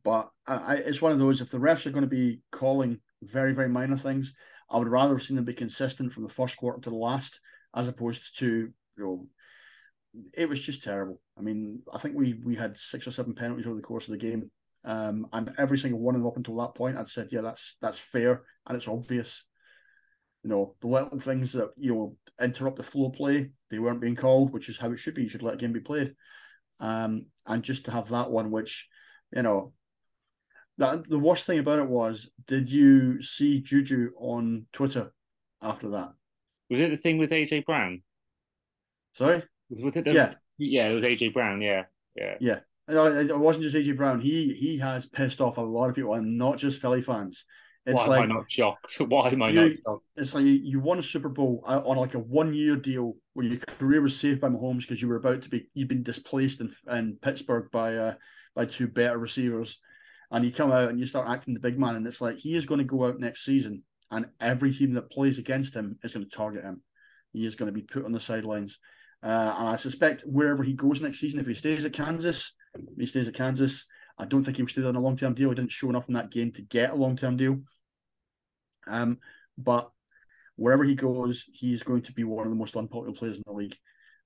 but 0.05 0.31
I, 0.47 0.55
I, 0.55 0.75
it's 0.75 1.03
one 1.03 1.13
of 1.13 1.19
those. 1.19 1.41
If 1.41 1.51
the 1.51 1.59
refs 1.59 1.87
are 1.87 1.91
going 1.91 2.03
to 2.03 2.09
be 2.09 2.41
calling 2.53 3.01
very 3.23 3.53
very 3.53 3.69
minor 3.69 3.99
things, 3.99 4.33
I 4.71 4.79
would 4.79 4.89
rather 4.89 5.17
have 5.17 5.27
seen 5.27 5.37
them 5.37 5.45
be 5.45 5.55
consistent 5.55 6.13
from 6.13 6.23
the 6.23 6.29
first 6.29 6.57
quarter 6.57 6.81
to 6.81 6.91
the 6.91 6.97
last, 6.97 7.41
as 7.75 7.89
opposed 7.89 8.39
to 8.39 8.47
you 8.47 8.73
know 9.05 9.27
it 10.33 10.49
was 10.49 10.61
just 10.61 10.83
terrible. 10.83 11.21
I 11.39 11.43
mean, 11.43 11.81
I 11.93 11.99
think 11.99 12.17
we 12.17 12.35
we 12.45 12.57
had 12.57 12.77
six 12.77 13.07
or 13.07 13.11
seven 13.11 13.35
penalties 13.35 13.67
over 13.67 13.77
the 13.77 13.83
course 13.83 14.09
of 14.09 14.13
the 14.13 14.19
game, 14.19 14.51
um, 14.85 15.27
and 15.33 15.53
every 15.59 15.79
single 15.79 16.01
one 16.01 16.15
of 16.15 16.21
them 16.21 16.29
up 16.29 16.37
until 16.37 16.57
that 16.57 16.75
point, 16.75 16.97
I'd 16.97 17.09
said, 17.09 17.29
yeah, 17.31 17.43
that's 17.43 17.77
that's 17.81 17.99
fair 17.99 18.43
and 18.67 18.77
it's 18.77 18.89
obvious. 18.89 19.45
You 20.45 20.51
know, 20.51 20.77
the 20.81 20.87
little 20.87 21.21
things 21.21 21.53
that 21.53 21.71
you 21.77 21.95
know 21.95 22.17
interrupt 22.41 22.77
the 22.77 22.85
flow 22.85 23.11
play, 23.11 23.51
they 23.71 23.79
weren't 23.79 24.01
being 24.01 24.17
called, 24.17 24.53
which 24.53 24.69
is 24.69 24.79
how 24.79 24.93
it 24.93 24.99
should 24.99 25.15
be. 25.15 25.23
You 25.23 25.29
should 25.29 25.43
let 25.43 25.55
a 25.55 25.59
game 25.59 25.73
be 25.73 25.81
played, 25.81 26.15
um, 26.81 27.27
and 27.47 27.63
just 27.63 27.85
to 27.87 27.91
have 27.91 28.09
that 28.11 28.31
one, 28.31 28.51
which 28.51 28.89
you 29.35 29.43
know, 29.43 29.73
that 30.79 31.09
the 31.09 31.19
worst 31.19 31.45
thing 31.45 31.59
about 31.59 31.81
it 31.81 31.89
was, 31.89 32.31
did 32.47 32.71
you 32.71 33.23
see 33.23 33.61
Juju 33.61 34.13
on 34.19 34.67
Twitter 34.73 35.13
after 35.61 35.91
that? 35.91 36.13
Was 36.71 36.81
it 36.81 36.91
the 36.91 36.97
thing 36.97 37.19
with 37.19 37.31
AJ 37.31 37.67
Brown? 37.67 38.03
Sorry. 39.15 39.43
Was 39.71 39.97
it 39.97 40.05
the, 40.05 40.13
yeah, 40.13 40.35
yeah, 40.59 40.89
it 40.89 40.95
was 40.95 41.05
AJ 41.05 41.33
Brown. 41.33 41.61
Yeah, 41.61 41.85
yeah, 42.17 42.35
yeah. 42.41 42.59
And 42.87 43.31
It 43.31 43.39
wasn't 43.39 43.65
just 43.65 43.77
AJ 43.77 43.97
Brown. 43.97 44.21
He 44.21 44.55
he 44.59 44.79
has 44.79 45.07
pissed 45.07 45.41
off 45.41 45.57
a 45.57 45.63
lot 45.63 45.89
of 45.89 45.95
people, 45.95 46.15
and 46.15 46.39
not 46.39 46.59
just 46.59 46.81
Philly 46.81 47.03
fans. 47.03 47.45
It's 47.87 47.97
Why 47.97 48.07
like, 48.07 48.25
am 48.25 48.33
I 48.33 48.35
not 48.35 48.53
shocked? 48.53 49.01
Why 49.09 49.31
am 49.31 49.43
I 49.43 49.49
you, 49.49 49.61
not 49.61 49.79
shocked? 49.85 50.05
It's 50.17 50.35
like 50.35 50.45
you 50.45 50.79
won 50.79 50.99
a 50.99 51.03
Super 51.03 51.31
Bowl 51.31 51.65
uh, 51.67 51.81
on 51.85 51.97
like 51.97 52.15
a 52.15 52.19
one 52.19 52.53
year 52.53 52.77
deal 52.77 53.17
where 53.33 53.47
your 53.47 53.59
career 53.59 54.03
was 54.03 54.19
saved 54.19 54.43
by 54.43 54.49
Mahomes 54.49 54.81
because 54.81 55.01
you 55.01 55.09
were 55.09 55.17
about 55.17 55.43
to 55.43 55.49
be 55.49 55.69
you've 55.73 55.89
been 55.89 56.03
displaced 56.03 56.61
in, 56.61 56.75
in 56.91 57.17
Pittsburgh 57.23 57.71
by 57.71 57.97
uh, 57.97 58.15
by 58.55 58.67
two 58.67 58.89
better 58.89 59.17
receivers, 59.17 59.79
and 60.31 60.45
you 60.45 60.53
come 60.53 60.71
out 60.71 60.91
and 60.91 61.01
you 61.01 61.07
start 61.07 61.29
acting 61.29 61.55
the 61.55 61.61
big 61.61 61.79
man, 61.79 61.97
and 61.97 62.07
it's 62.07 62.21
like 62.21 62.37
he 62.37 62.57
is 62.57 62.67
going 62.67 62.79
to 62.79 62.85
go 62.85 63.07
out 63.07 63.21
next 63.21 63.45
season, 63.45 63.85
and 64.11 64.27
every 64.41 64.75
team 64.75 64.93
that 64.95 65.11
plays 65.11 65.39
against 65.39 65.75
him 65.75 65.99
is 66.03 66.13
going 66.13 66.29
to 66.29 66.37
target 66.37 66.65
him. 66.65 66.83
He 67.33 67.47
is 67.47 67.55
going 67.55 67.73
to 67.73 67.79
be 67.79 67.83
put 67.83 68.05
on 68.05 68.13
the 68.13 68.21
sidelines. 68.21 68.79
Uh, 69.23 69.55
and 69.59 69.69
I 69.69 69.77
suspect 69.77 70.23
wherever 70.25 70.63
he 70.63 70.73
goes 70.73 71.01
next 71.01 71.21
season, 71.21 71.41
if 71.41 71.47
he 71.47 71.55
stays 71.55 71.85
at 71.85 71.93
Kansas, 71.93 72.53
he 72.97 73.07
stays 73.07 73.29
at 73.29 73.35
Kansas. 73.35 73.85
I 74.19 74.25
don't 74.25 74.45
think 74.45 74.57
he 74.57 74.63
will 74.63 74.69
stay 74.69 74.85
on 74.85 74.97
a 74.97 75.01
long 75.01 75.17
term 75.17 75.35
deal. 75.35 75.49
He 75.49 75.55
didn't 75.55 75.73
show 75.73 75.89
enough 75.89 76.09
in 76.09 76.15
that 76.15 76.31
game 76.31 76.53
to 76.53 76.63
get 76.63 76.91
a 76.91 76.97
long 76.97 77.17
term 77.17 77.37
deal. 77.37 77.59
Um, 78.87 79.19
but 79.57 79.91
wherever 80.57 80.85
he 80.85 80.95
goes, 80.95 81.45
he's 81.53 81.83
going 81.83 82.03
to 82.03 82.13
be 82.13 82.25
one 82.25 82.47
of 82.47 82.51
the 82.51 82.57
most 82.59 82.77
unpopular 82.77 83.17
players 83.17 83.37
in 83.37 83.45
the 83.47 83.53
league. 83.53 83.77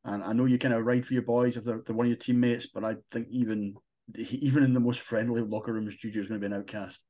And 0.04 0.22
I 0.24 0.32
know 0.32 0.46
you 0.46 0.58
kind 0.58 0.74
of 0.74 0.84
ride 0.84 1.06
for 1.06 1.14
your 1.14 1.22
boys 1.22 1.56
if 1.56 1.64
they're, 1.64 1.82
they're 1.86 1.94
one 1.94 2.06
of 2.06 2.10
your 2.10 2.18
teammates, 2.18 2.66
but 2.66 2.84
I 2.84 2.96
think 3.10 3.28
even 3.30 3.74
even 4.18 4.64
in 4.64 4.74
the 4.74 4.80
most 4.80 5.00
friendly 5.00 5.42
locker 5.42 5.72
rooms, 5.72 5.96
Juju 5.96 6.20
is 6.20 6.28
going 6.28 6.40
to 6.40 6.48
be 6.48 6.52
an 6.52 6.58
outcast. 6.58 7.00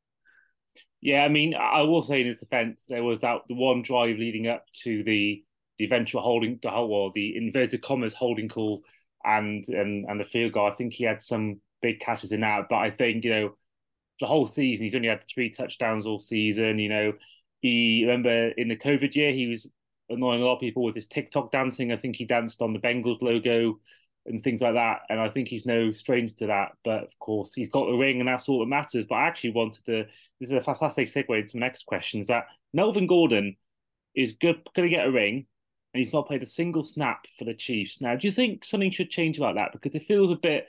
Yeah, 1.01 1.25
I 1.25 1.29
mean, 1.29 1.55
I 1.55 1.83
will 1.83 2.03
say 2.03 2.21
in 2.21 2.27
his 2.27 2.41
defense, 2.41 2.85
there 2.89 3.03
was 3.03 3.21
that 3.21 3.41
the 3.49 3.55
one 3.55 3.83
drive 3.83 4.17
leading 4.19 4.47
up 4.47 4.65
to 4.85 5.03
the 5.03 5.43
the 5.79 5.85
eventual 5.85 6.23
holding 6.23 6.59
the 6.63 6.71
whole 6.71 6.93
or 6.93 7.13
the 7.15 7.37
inverted 7.37 7.83
commas 7.83 8.15
holding 8.15 8.49
call 8.49 8.83
and 9.25 9.67
and 9.69 10.07
and 10.09 10.21
the 10.21 10.25
field 10.25 10.53
goal. 10.53 10.71
I 10.71 10.75
think 10.75 10.95
he 10.95 11.05
had 11.05 11.23
some 11.23 11.61
big 11.81 12.01
catches 12.01 12.33
in 12.33 12.41
that, 12.41 12.67
but 12.69 12.77
I 12.77 12.91
think 12.91 13.25
you 13.25 13.31
know 13.31 13.57
the 14.21 14.27
whole 14.27 14.47
season 14.47 14.85
he's 14.85 14.95
only 14.95 15.09
had 15.09 15.25
three 15.27 15.51
touchdowns 15.51 16.07
all 16.07 16.19
season. 16.19 16.79
You 16.79 16.89
know, 16.89 17.13
he 17.61 18.05
remember 18.05 18.49
in 18.49 18.69
the 18.69 18.77
COVID 18.77 19.15
year 19.15 19.33
he 19.33 19.47
was 19.47 19.71
annoying 20.09 20.43
a 20.43 20.45
lot 20.45 20.55
of 20.55 20.61
people 20.61 20.85
with 20.85 20.95
his 20.95 21.07
TikTok 21.07 21.51
dancing. 21.51 21.93
I 21.93 21.97
think 21.97 22.17
he 22.17 22.25
danced 22.25 22.63
on 22.63 22.73
the 22.73 22.79
Bengals 22.79 23.23
logo 23.23 23.79
and 24.27 24.43
things 24.43 24.63
like 24.63 24.75
that. 24.75 25.01
And 25.09 25.21
I 25.21 25.29
think 25.29 25.49
he's 25.49 25.67
no 25.67 25.93
stranger 25.93 26.35
to 26.37 26.47
that. 26.49 26.73
But 26.85 27.05
of 27.05 27.19
course, 27.19 27.55
he's 27.55 27.71
got 27.71 27.87
the 27.87 27.97
ring, 27.97 28.21
and 28.21 28.29
that's 28.29 28.49
all 28.49 28.61
that 28.61 28.67
matters. 28.67 29.07
But 29.09 29.17
I 29.17 29.27
actually 29.27 29.51
wanted 29.51 29.85
to. 29.87 30.05
This 30.41 30.51
is 30.51 30.53
a 30.53 30.61
fantastic 30.61 31.09
segue 31.09 31.41
into 31.41 31.57
my 31.57 31.67
next 31.67 31.87
question: 31.87 32.21
is 32.21 32.29
that 32.29 32.47
Melvin 32.73 33.07
Gordon 33.07 33.57
is 34.15 34.35
good 34.35 34.61
going 34.77 34.89
to 34.89 34.95
get 34.95 35.07
a 35.07 35.11
ring, 35.11 35.47
and 35.93 36.03
he's 36.03 36.13
not 36.13 36.27
played 36.27 36.43
a 36.43 36.47
single 36.47 36.85
snap 36.85 37.27
for 37.39 37.45
the 37.45 37.55
Chiefs. 37.55 38.01
Now, 38.01 38.17
do 38.17 38.27
you 38.27 38.33
think 38.33 38.65
something 38.65 38.91
should 38.91 39.11
change 39.11 39.37
about 39.37 39.57
that? 39.57 39.73
Because 39.73 39.95
it 39.95 40.07
feels 40.07 40.31
a 40.31 40.37
bit, 40.37 40.67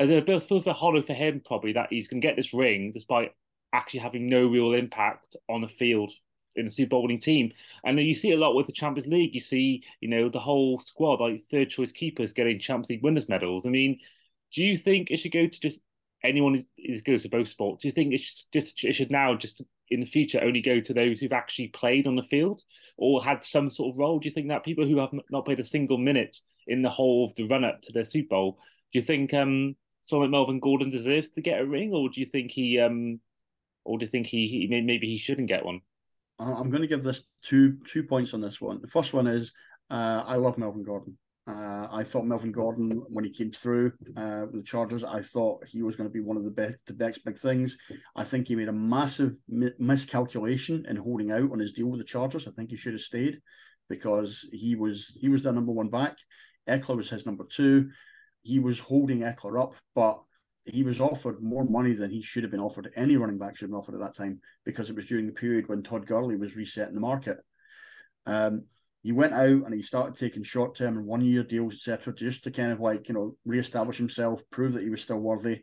it 0.00 0.26
feels 0.26 0.50
a 0.50 0.64
bit 0.64 0.74
hollow 0.74 1.02
for 1.02 1.14
him 1.14 1.40
probably 1.44 1.72
that 1.74 1.88
he's 1.90 2.08
going 2.08 2.20
to 2.20 2.26
get 2.26 2.36
this 2.36 2.52
ring 2.52 2.90
despite 2.92 3.32
actually 3.72 4.00
having 4.00 4.26
no 4.26 4.46
real 4.46 4.72
impact 4.72 5.36
on 5.48 5.60
the 5.60 5.68
field 5.68 6.12
in 6.56 6.66
a 6.66 6.70
Super 6.70 6.90
Bowl 6.90 7.02
winning 7.02 7.20
team. 7.20 7.52
And 7.84 7.98
then 7.98 8.06
you 8.06 8.14
see 8.14 8.32
a 8.32 8.36
lot 8.36 8.54
with 8.54 8.66
the 8.66 8.72
Champions 8.72 9.08
League. 9.08 9.34
You 9.34 9.40
see, 9.40 9.82
you 10.00 10.08
know, 10.08 10.28
the 10.28 10.40
whole 10.40 10.78
squad, 10.78 11.20
like 11.20 11.40
third 11.50 11.70
choice 11.70 11.92
keepers 11.92 12.32
getting 12.32 12.58
Champions 12.58 12.90
League 12.90 13.02
winners 13.02 13.28
medals. 13.28 13.66
I 13.66 13.70
mean, 13.70 13.98
do 14.52 14.64
you 14.64 14.76
think 14.76 15.10
it 15.10 15.18
should 15.18 15.32
go 15.32 15.46
to 15.46 15.60
just 15.60 15.82
anyone 16.22 16.64
who 16.76 17.00
goes 17.02 17.22
to 17.22 17.28
both 17.28 17.48
sports? 17.48 17.82
Do 17.82 17.88
you 17.88 17.92
think 17.92 18.14
it 18.14 18.20
should 18.20 18.46
just 18.52 18.84
it 18.84 18.92
should 18.92 19.10
now 19.10 19.34
just 19.34 19.62
in 19.90 20.00
the 20.00 20.06
future 20.06 20.42
only 20.42 20.60
go 20.60 20.80
to 20.80 20.94
those 20.94 21.20
who've 21.20 21.32
actually 21.32 21.68
played 21.68 22.06
on 22.06 22.16
the 22.16 22.22
field 22.22 22.62
or 22.96 23.22
had 23.22 23.44
some 23.44 23.70
sort 23.70 23.94
of 23.94 23.98
role? 23.98 24.18
Do 24.18 24.28
you 24.28 24.34
think 24.34 24.48
that 24.48 24.64
people 24.64 24.86
who 24.86 24.98
have 24.98 25.10
not 25.30 25.44
played 25.44 25.60
a 25.60 25.64
single 25.64 25.98
minute 25.98 26.40
in 26.66 26.82
the 26.82 26.90
whole 26.90 27.26
of 27.26 27.34
the 27.34 27.44
run 27.44 27.64
up 27.64 27.80
to 27.82 27.92
the 27.92 28.04
Super 28.04 28.30
Bowl, 28.30 28.58
do 28.92 28.98
you 28.98 29.02
think 29.02 29.34
um 29.34 29.76
someone 30.00 30.28
like 30.28 30.32
Melvin 30.32 30.60
Gordon 30.60 30.90
deserves 30.90 31.30
to 31.30 31.40
get 31.40 31.60
a 31.60 31.66
ring, 31.66 31.92
or 31.92 32.08
do 32.08 32.20
you 32.20 32.26
think 32.26 32.50
he 32.50 32.78
um 32.78 33.20
or 33.84 33.98
do 33.98 34.04
you 34.04 34.10
think 34.10 34.26
he, 34.26 34.46
he 34.46 34.66
maybe 34.80 35.06
he 35.06 35.18
shouldn't 35.18 35.48
get 35.48 35.64
one? 35.64 35.80
I'm 36.38 36.70
going 36.70 36.82
to 36.82 36.88
give 36.88 37.04
this 37.04 37.22
two 37.42 37.78
two 37.90 38.02
points 38.02 38.34
on 38.34 38.40
this 38.40 38.60
one. 38.60 38.80
The 38.80 38.88
first 38.88 39.12
one 39.12 39.26
is 39.26 39.52
uh, 39.90 40.24
I 40.26 40.36
love 40.36 40.58
Melvin 40.58 40.82
Gordon. 40.82 41.18
Uh, 41.46 41.86
I 41.92 42.04
thought 42.04 42.24
Melvin 42.24 42.52
Gordon, 42.52 43.02
when 43.08 43.24
he 43.24 43.30
came 43.30 43.52
through 43.52 43.92
uh, 44.16 44.46
with 44.50 44.62
the 44.62 44.62
Chargers, 44.62 45.04
I 45.04 45.20
thought 45.20 45.66
he 45.66 45.82
was 45.82 45.94
going 45.94 46.08
to 46.08 46.12
be 46.12 46.20
one 46.20 46.38
of 46.38 46.44
the 46.44 46.50
best, 46.50 46.76
the 46.86 46.94
next 46.94 47.18
big 47.18 47.38
things. 47.38 47.76
I 48.16 48.24
think 48.24 48.48
he 48.48 48.56
made 48.56 48.68
a 48.68 48.72
massive 48.72 49.36
mi- 49.46 49.72
miscalculation 49.78 50.86
in 50.88 50.96
holding 50.96 51.32
out 51.32 51.52
on 51.52 51.58
his 51.58 51.74
deal 51.74 51.88
with 51.88 52.00
the 52.00 52.04
Chargers. 52.04 52.48
I 52.48 52.52
think 52.52 52.70
he 52.70 52.76
should 52.76 52.94
have 52.94 53.02
stayed 53.02 53.40
because 53.90 54.48
he 54.52 54.74
was 54.74 55.12
he 55.20 55.28
was 55.28 55.42
their 55.42 55.52
number 55.52 55.72
one 55.72 55.90
back. 55.90 56.16
Ekeler 56.66 56.96
was 56.96 57.10
his 57.10 57.26
number 57.26 57.44
two. 57.44 57.90
He 58.42 58.58
was 58.58 58.78
holding 58.78 59.20
Ekeler 59.20 59.62
up, 59.62 59.74
but 59.94 60.22
he 60.64 60.82
was 60.82 60.98
offered 60.98 61.42
more 61.42 61.64
money 61.64 61.92
than 61.92 62.10
he 62.10 62.22
should 62.22 62.42
have 62.42 62.52
been 62.52 62.60
offered. 62.60 62.90
Any 62.96 63.16
running 63.16 63.36
back 63.36 63.56
should 63.56 63.64
have 63.64 63.70
been 63.70 63.78
offered 63.78 63.94
at 63.96 64.00
that 64.00 64.16
time 64.16 64.40
because 64.64 64.88
it 64.88 64.96
was 64.96 65.04
during 65.04 65.26
the 65.26 65.32
period 65.32 65.68
when 65.68 65.82
Todd 65.82 66.06
Gurley 66.06 66.36
was 66.36 66.56
resetting 66.56 66.94
the 66.94 67.00
market. 67.00 67.36
Um, 68.24 68.64
he 69.04 69.12
went 69.12 69.34
out 69.34 69.42
and 69.64 69.74
he 69.74 69.82
started 69.82 70.16
taking 70.16 70.42
short 70.42 70.74
term 70.74 70.96
and 70.96 71.06
one 71.06 71.20
year 71.20 71.44
deals, 71.44 71.74
etc., 71.74 72.14
just 72.14 72.42
to 72.44 72.50
kind 72.50 72.72
of 72.72 72.80
like 72.80 73.06
you 73.06 73.14
know 73.14 73.36
reestablish 73.44 73.98
himself, 73.98 74.42
prove 74.50 74.72
that 74.72 74.82
he 74.82 74.88
was 74.88 75.02
still 75.02 75.18
worthy. 75.18 75.60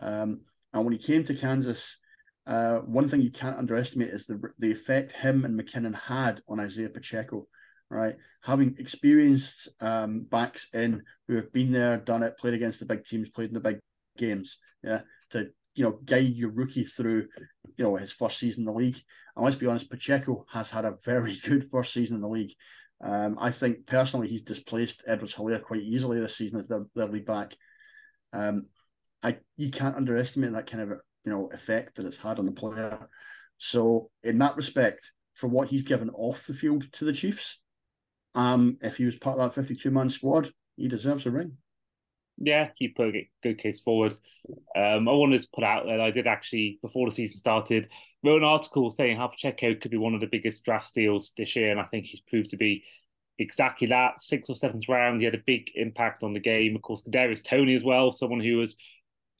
Um, 0.00 0.40
and 0.74 0.84
when 0.84 0.92
he 0.92 0.98
came 0.98 1.22
to 1.24 1.34
Kansas, 1.34 1.98
uh, 2.44 2.78
one 2.78 3.08
thing 3.08 3.22
you 3.22 3.30
can't 3.30 3.56
underestimate 3.56 4.10
is 4.10 4.26
the 4.26 4.40
the 4.58 4.72
effect 4.72 5.12
him 5.12 5.44
and 5.44 5.58
McKinnon 5.58 5.94
had 5.94 6.42
on 6.48 6.58
Isaiah 6.58 6.88
Pacheco. 6.88 7.46
Right, 7.88 8.16
having 8.42 8.74
experienced 8.78 9.68
um, 9.80 10.22
backs 10.22 10.66
in 10.72 11.02
who 11.28 11.36
have 11.36 11.52
been 11.52 11.72
there, 11.72 11.98
done 11.98 12.22
it, 12.22 12.38
played 12.38 12.54
against 12.54 12.80
the 12.80 12.86
big 12.86 13.04
teams, 13.04 13.28
played 13.28 13.50
in 13.50 13.54
the 13.54 13.60
big 13.60 13.78
games, 14.16 14.56
yeah, 14.82 15.02
to 15.30 15.50
you 15.74 15.84
know 15.84 15.98
guide 16.04 16.34
your 16.34 16.50
rookie 16.50 16.84
through, 16.84 17.28
you 17.76 17.84
know, 17.84 17.96
his 17.96 18.12
first 18.12 18.38
season 18.38 18.62
in 18.62 18.66
the 18.66 18.72
league. 18.72 19.00
And 19.34 19.44
let's 19.44 19.56
be 19.56 19.66
honest, 19.66 19.90
Pacheco 19.90 20.44
has 20.52 20.70
had 20.70 20.84
a 20.84 20.98
very 21.04 21.38
good 21.44 21.68
first 21.70 21.92
season 21.92 22.16
in 22.16 22.22
the 22.22 22.28
league. 22.28 22.52
Um, 23.02 23.36
I 23.40 23.50
think 23.50 23.86
personally 23.86 24.28
he's 24.28 24.42
displaced 24.42 25.02
Edwards-Helaire 25.06 25.62
quite 25.62 25.82
easily 25.82 26.20
this 26.20 26.36
season 26.36 26.60
as 26.60 26.68
their, 26.68 26.84
their 26.94 27.08
lead 27.08 27.26
back. 27.26 27.56
Um, 28.32 28.66
I 29.22 29.38
you 29.56 29.70
can't 29.70 29.96
underestimate 29.96 30.52
that 30.52 30.70
kind 30.70 30.82
of 30.82 30.98
you 31.24 31.32
know 31.32 31.50
effect 31.52 31.96
that 31.96 32.06
it's 32.06 32.18
had 32.18 32.38
on 32.38 32.46
the 32.46 32.52
player. 32.52 33.08
So 33.58 34.10
in 34.22 34.38
that 34.38 34.56
respect, 34.56 35.10
for 35.34 35.48
what 35.48 35.68
he's 35.68 35.82
given 35.82 36.10
off 36.10 36.46
the 36.46 36.54
field 36.54 36.84
to 36.94 37.04
the 37.04 37.12
Chiefs, 37.12 37.60
um, 38.34 38.78
if 38.82 38.96
he 38.96 39.04
was 39.04 39.16
part 39.16 39.38
of 39.38 39.42
that 39.42 39.60
fifty-two 39.60 39.90
man 39.90 40.10
squad, 40.10 40.50
he 40.76 40.88
deserves 40.88 41.26
a 41.26 41.30
ring 41.30 41.56
yeah, 42.38 42.70
he 42.76 42.88
put 42.88 43.14
a 43.14 43.28
good 43.42 43.58
case 43.58 43.80
forward. 43.80 44.12
Um, 44.76 45.08
I 45.08 45.12
wanted 45.12 45.42
to 45.42 45.48
put 45.54 45.64
out 45.64 45.86
that 45.86 46.00
I 46.00 46.10
did 46.10 46.26
actually, 46.26 46.78
before 46.82 47.06
the 47.06 47.14
season 47.14 47.38
started, 47.38 47.88
wrote 48.24 48.42
an 48.42 48.48
article 48.48 48.90
saying 48.90 49.16
how 49.16 49.28
Pacheco 49.28 49.74
could 49.74 49.90
be 49.90 49.96
one 49.96 50.14
of 50.14 50.20
the 50.20 50.26
biggest 50.26 50.64
draft 50.64 50.86
steals 50.86 51.32
this 51.36 51.54
year, 51.54 51.70
and 51.70 51.80
I 51.80 51.84
think 51.84 52.06
he's 52.06 52.22
proved 52.28 52.50
to 52.50 52.56
be 52.56 52.84
exactly 53.38 53.86
that. 53.88 54.20
Sixth 54.20 54.50
or 54.50 54.56
seventh 54.56 54.88
round, 54.88 55.20
he 55.20 55.24
had 55.24 55.34
a 55.34 55.42
big 55.46 55.70
impact 55.74 56.22
on 56.22 56.32
the 56.32 56.40
game. 56.40 56.74
Of 56.74 56.82
course, 56.82 57.02
Kadarius 57.02 57.44
Toney 57.44 57.74
as 57.74 57.84
well, 57.84 58.10
someone 58.10 58.40
who 58.40 58.56
was 58.56 58.76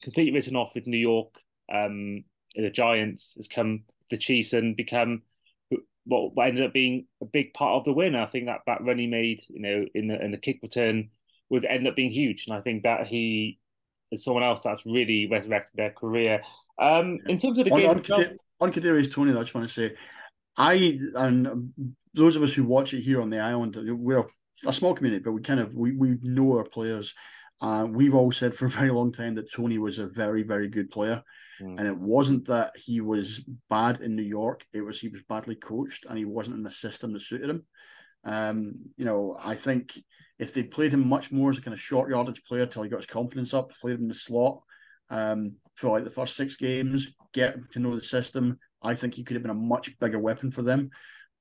completely 0.01 0.33
written 0.33 0.55
off 0.55 0.75
with 0.75 0.87
New 0.87 0.97
York, 0.97 1.33
um, 1.73 2.23
the 2.55 2.69
Giants, 2.69 3.33
has 3.35 3.47
come 3.47 3.83
the 4.09 4.17
Chiefs 4.17 4.53
and 4.53 4.75
become 4.75 5.23
what 6.05 6.47
ended 6.47 6.65
up 6.65 6.73
being 6.73 7.05
a 7.21 7.25
big 7.25 7.53
part 7.53 7.75
of 7.75 7.85
the 7.85 7.93
win. 7.93 8.15
I 8.15 8.25
think 8.25 8.45
that 8.45 8.61
that 8.67 8.83
run 8.83 8.99
he 8.99 9.07
made, 9.07 9.41
you 9.49 9.61
know, 9.61 9.85
in 9.95 10.07
the 10.07 10.23
in 10.23 10.31
the 10.31 10.37
kick 10.37 10.59
return 10.61 11.09
would 11.53 11.65
end 11.65 11.87
up 11.87 11.95
being 11.95 12.11
huge. 12.11 12.47
And 12.47 12.55
I 12.57 12.61
think 12.61 12.81
that 12.83 13.05
he 13.05 13.59
is 14.11 14.23
someone 14.23 14.43
else 14.43 14.63
that's 14.63 14.85
really 14.85 15.27
resurrected 15.29 15.73
their 15.75 15.91
career. 15.91 16.41
Um, 16.79 17.19
in 17.27 17.37
terms 17.37 17.59
of 17.59 17.65
the 17.65 17.71
on, 17.71 17.79
game 17.79 17.89
on, 17.91 17.97
itself, 17.99 18.25
on 18.59 18.73
Kadarius 18.73 19.11
Toney, 19.11 19.31
I 19.31 19.41
just 19.41 19.53
want 19.53 19.67
to 19.67 19.73
say, 19.73 19.95
I 20.57 20.99
and 21.15 21.73
those 22.13 22.35
of 22.35 22.41
us 22.41 22.53
who 22.53 22.63
watch 22.63 22.93
it 22.93 23.01
here 23.01 23.21
on 23.21 23.29
the 23.29 23.39
island, 23.39 23.77
we're 23.79 24.25
a 24.65 24.73
small 24.73 24.95
community, 24.95 25.23
but 25.23 25.31
we 25.31 25.41
kind 25.41 25.59
of 25.59 25.75
we, 25.75 25.91
we 25.91 26.17
know 26.23 26.57
our 26.57 26.63
players. 26.63 27.13
Uh, 27.61 27.85
we've 27.87 28.15
all 28.15 28.31
said 28.31 28.55
for 28.55 28.65
a 28.65 28.69
very 28.69 28.89
long 28.89 29.11
time 29.11 29.35
that 29.35 29.51
Toney 29.53 29.77
was 29.77 29.99
a 29.99 30.07
very, 30.07 30.41
very 30.41 30.67
good 30.67 30.89
player. 30.89 31.23
Mm. 31.61 31.77
And 31.77 31.87
it 31.87 31.97
wasn't 31.97 32.47
that 32.47 32.73
he 32.75 32.99
was 32.99 33.41
bad 33.69 34.01
in 34.01 34.15
New 34.15 34.23
York, 34.23 34.63
it 34.73 34.81
was 34.81 34.99
he 34.99 35.07
was 35.07 35.21
badly 35.29 35.55
coached 35.55 36.05
and 36.09 36.17
he 36.17 36.25
wasn't 36.25 36.57
in 36.57 36.63
the 36.63 36.71
system 36.71 37.13
that 37.13 37.21
suited 37.21 37.49
him. 37.49 37.63
Um, 38.25 38.75
you 38.97 39.05
know, 39.05 39.37
I 39.39 39.55
think 39.55 39.93
if 40.43 40.53
they 40.53 40.63
played 40.63 40.93
him 40.93 41.07
much 41.07 41.31
more 41.31 41.49
as 41.49 41.57
a 41.57 41.61
kind 41.61 41.73
of 41.73 41.79
short 41.79 42.09
yardage 42.09 42.43
player 42.43 42.65
till 42.65 42.83
he 42.83 42.89
got 42.89 42.97
his 42.97 43.05
confidence 43.05 43.53
up, 43.53 43.71
played 43.79 43.95
him 43.95 44.03
in 44.03 44.07
the 44.09 44.13
slot 44.13 44.61
um, 45.09 45.53
for 45.75 45.89
like 45.89 46.03
the 46.03 46.11
first 46.11 46.35
six 46.35 46.57
games, 46.57 47.07
get 47.33 47.55
to 47.71 47.79
know 47.79 47.95
the 47.95 48.03
system, 48.03 48.59
I 48.81 48.95
think 48.95 49.13
he 49.13 49.23
could 49.23 49.35
have 49.35 49.43
been 49.43 49.49
a 49.49 49.55
much 49.55 49.97
bigger 49.99 50.19
weapon 50.19 50.51
for 50.51 50.61
them. 50.61 50.89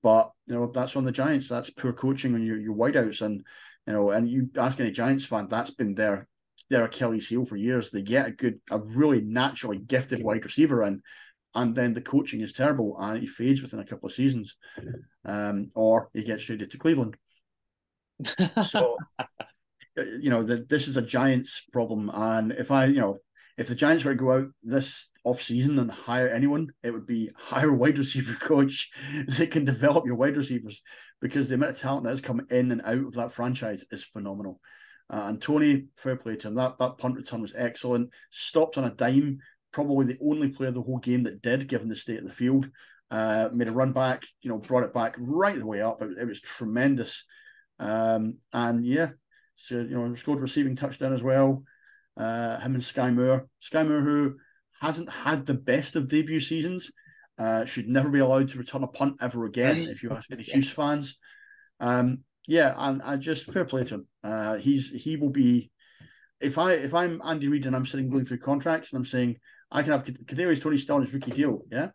But 0.02 0.30
you 0.47 0.54
know, 0.54 0.71
that's 0.73 0.97
on 0.97 1.04
the 1.04 1.12
Giants. 1.12 1.49
That's 1.49 1.71
poor 1.71 1.92
coaching 1.92 2.35
on 2.35 2.44
your 2.44 2.59
your 2.59 2.75
wideouts, 2.75 3.23
and 3.23 3.44
you 3.87 3.92
know, 3.92 4.11
and 4.11 4.28
you 4.28 4.50
ask 4.56 4.78
any 4.78 4.90
Giants 4.90 5.25
fan, 5.25 5.49
that's 5.49 5.71
been 5.71 5.94
their 5.94 6.28
their 6.71 6.85
Achilles 6.85 7.28
heel 7.28 7.44
for 7.44 7.56
years. 7.56 7.90
They 7.90 8.02
get 8.02 8.26
a 8.26 8.30
good, 8.30 8.61
a 8.71 8.78
really 8.78 9.21
naturally 9.21 9.78
gifted 9.78 10.23
wide 10.23 10.44
receiver 10.44 10.82
in, 10.85 11.02
and 11.54 11.75
then 11.75 11.92
the 11.92 12.00
coaching 12.00 12.40
is 12.40 12.52
terrible 12.52 12.97
and 12.99 13.21
he 13.21 13.26
fades 13.26 13.62
within 13.62 13.80
a 13.80 13.85
couple 13.85 14.09
of 14.09 14.14
seasons, 14.14 14.56
um, 15.25 15.71
or 15.75 16.09
he 16.14 16.23
gets 16.23 16.44
traded 16.44 16.71
to 16.71 16.78
Cleveland. 16.78 17.16
So, 18.62 18.97
you 19.97 20.31
know, 20.31 20.43
the, 20.43 20.67
this 20.69 20.88
is 20.88 20.97
a 20.97 21.02
Giants 21.02 21.62
problem, 21.73 22.11
and 22.12 22.52
if 22.52 22.71
I, 22.71 22.87
you 22.87 23.00
know, 23.00 23.19
if 23.59 23.69
the 23.69 23.75
Giants 23.75 24.05
were 24.05 24.12
to 24.12 24.19
go 24.19 24.33
out 24.33 24.49
this 24.62 25.09
off 25.25 25.43
season 25.43 25.79
and 25.79 25.91
hire 25.91 26.29
anyone, 26.29 26.69
it 26.83 26.91
would 26.91 27.07
be 27.07 27.31
hire 27.37 27.73
wide 27.73 27.99
receiver 27.99 28.35
coach 28.41 28.91
that 29.29 29.50
can 29.50 29.64
develop 29.64 30.07
your 30.07 30.17
wide 30.17 30.37
receivers 30.37 30.83
because 31.21 31.49
the 31.49 31.55
amount 31.55 31.73
of 31.73 31.79
talent 31.79 32.05
that 32.05 32.11
has 32.11 32.21
come 32.21 32.47
in 32.50 32.73
and 32.73 32.83
out 32.83 33.07
of 33.07 33.14
that 33.14 33.33
franchise 33.33 33.85
is 33.91 34.02
phenomenal. 34.02 34.61
Uh, 35.11 35.25
and 35.26 35.43
Toney, 35.43 35.87
fair 35.97 36.17
play 36.17 36.37
to 36.37 36.49
him. 36.49 36.55
That 36.55 36.79
that 36.79 36.99
punt 36.99 37.17
return 37.17 37.43
was 37.43 37.52
excellent. 37.57 38.11
Stopped 38.31 38.79
on 38.79 38.85
a 38.85 38.91
dime 38.91 39.41
probably 39.73 40.07
the 40.07 40.19
only 40.23 40.49
player 40.49 40.71
the 40.71 40.83
whole 40.83 40.99
game 40.99 41.25
that 41.25 41.43
did, 41.43 41.67
given 41.67 41.88
the 41.88 41.97
state 41.97 42.19
of 42.19 42.25
the 42.25 42.33
field. 42.33 42.69
Uh, 43.11 43.49
made 43.52 43.69
a 43.69 43.73
run 43.73 43.93
back, 43.93 44.25
you 44.41 44.49
know, 44.49 44.59
brought 44.59 44.85
it 44.85 44.95
back 44.95 45.14
right 45.19 45.59
the 45.59 45.67
way 45.67 45.83
up. 45.83 46.00
It, 46.00 46.17
it 46.19 46.26
was 46.26 46.41
tremendous. 46.41 47.25
Um, 47.83 48.39
and 48.53 48.87
yeah, 48.87 49.11
so 49.57 49.75
you 49.75 49.99
know, 49.99 50.15
scored 50.15 50.41
receiving 50.41 50.77
touchdown 50.77 51.12
as 51.12 51.23
well. 51.23 51.65
Uh, 52.17 52.61
him 52.61 52.75
and 52.75 52.85
Sky 52.85 53.11
Moore. 53.11 53.49
Sky 53.61 53.83
Moore, 53.83 54.01
who 54.01 54.37
hasn't 54.81 55.11
had 55.11 55.47
the 55.47 55.55
best 55.55 55.97
of 55.97 56.09
debut 56.09 56.41
seasons, 56.41 56.91
uh, 57.39 57.65
should 57.65 57.89
never 57.89 58.09
be 58.09 58.21
allowed 58.21 58.51
to 58.51 58.59
return 58.59 58.85
a 58.85 58.87
punt 58.87 59.17
ever 59.21 59.45
again. 59.47 59.79
If 59.79 60.03
you 60.03 60.12
ask 60.12 60.31
any 60.31 60.45
Chiefs 60.45 60.71
fans, 60.71 61.19
um, 61.81 62.19
yeah, 62.47 62.75
and 62.77 63.03
I 63.03 63.17
just 63.17 63.47
fair 63.53 63.65
play 63.65 63.85
to 63.85 63.95
him. 63.95 64.09
Uh, 64.23 64.55
he's 64.57 64.91
he 64.91 65.17
will 65.17 65.31
be. 65.31 65.71
If 66.41 66.59
I 66.59 66.73
if 66.73 66.95
I'm 66.95 67.21
Andy 67.25 67.49
Reid 67.49 67.67
and 67.67 67.75
I'm 67.75 67.87
sitting 67.87 68.11
going 68.11 68.25
through 68.25 68.39
contracts 68.39 68.93
and 68.93 68.99
I'm 68.99 69.05
saying 69.05 69.37
I 69.71 69.83
can 69.83 69.93
have 69.93 70.05
Kadarius 70.05 70.61
Toney 70.61 70.77
still 70.77 70.97
on 70.97 71.03
his 71.03 71.15
rookie 71.15 71.33
deal, 71.33 71.62
yeah. 71.71 71.89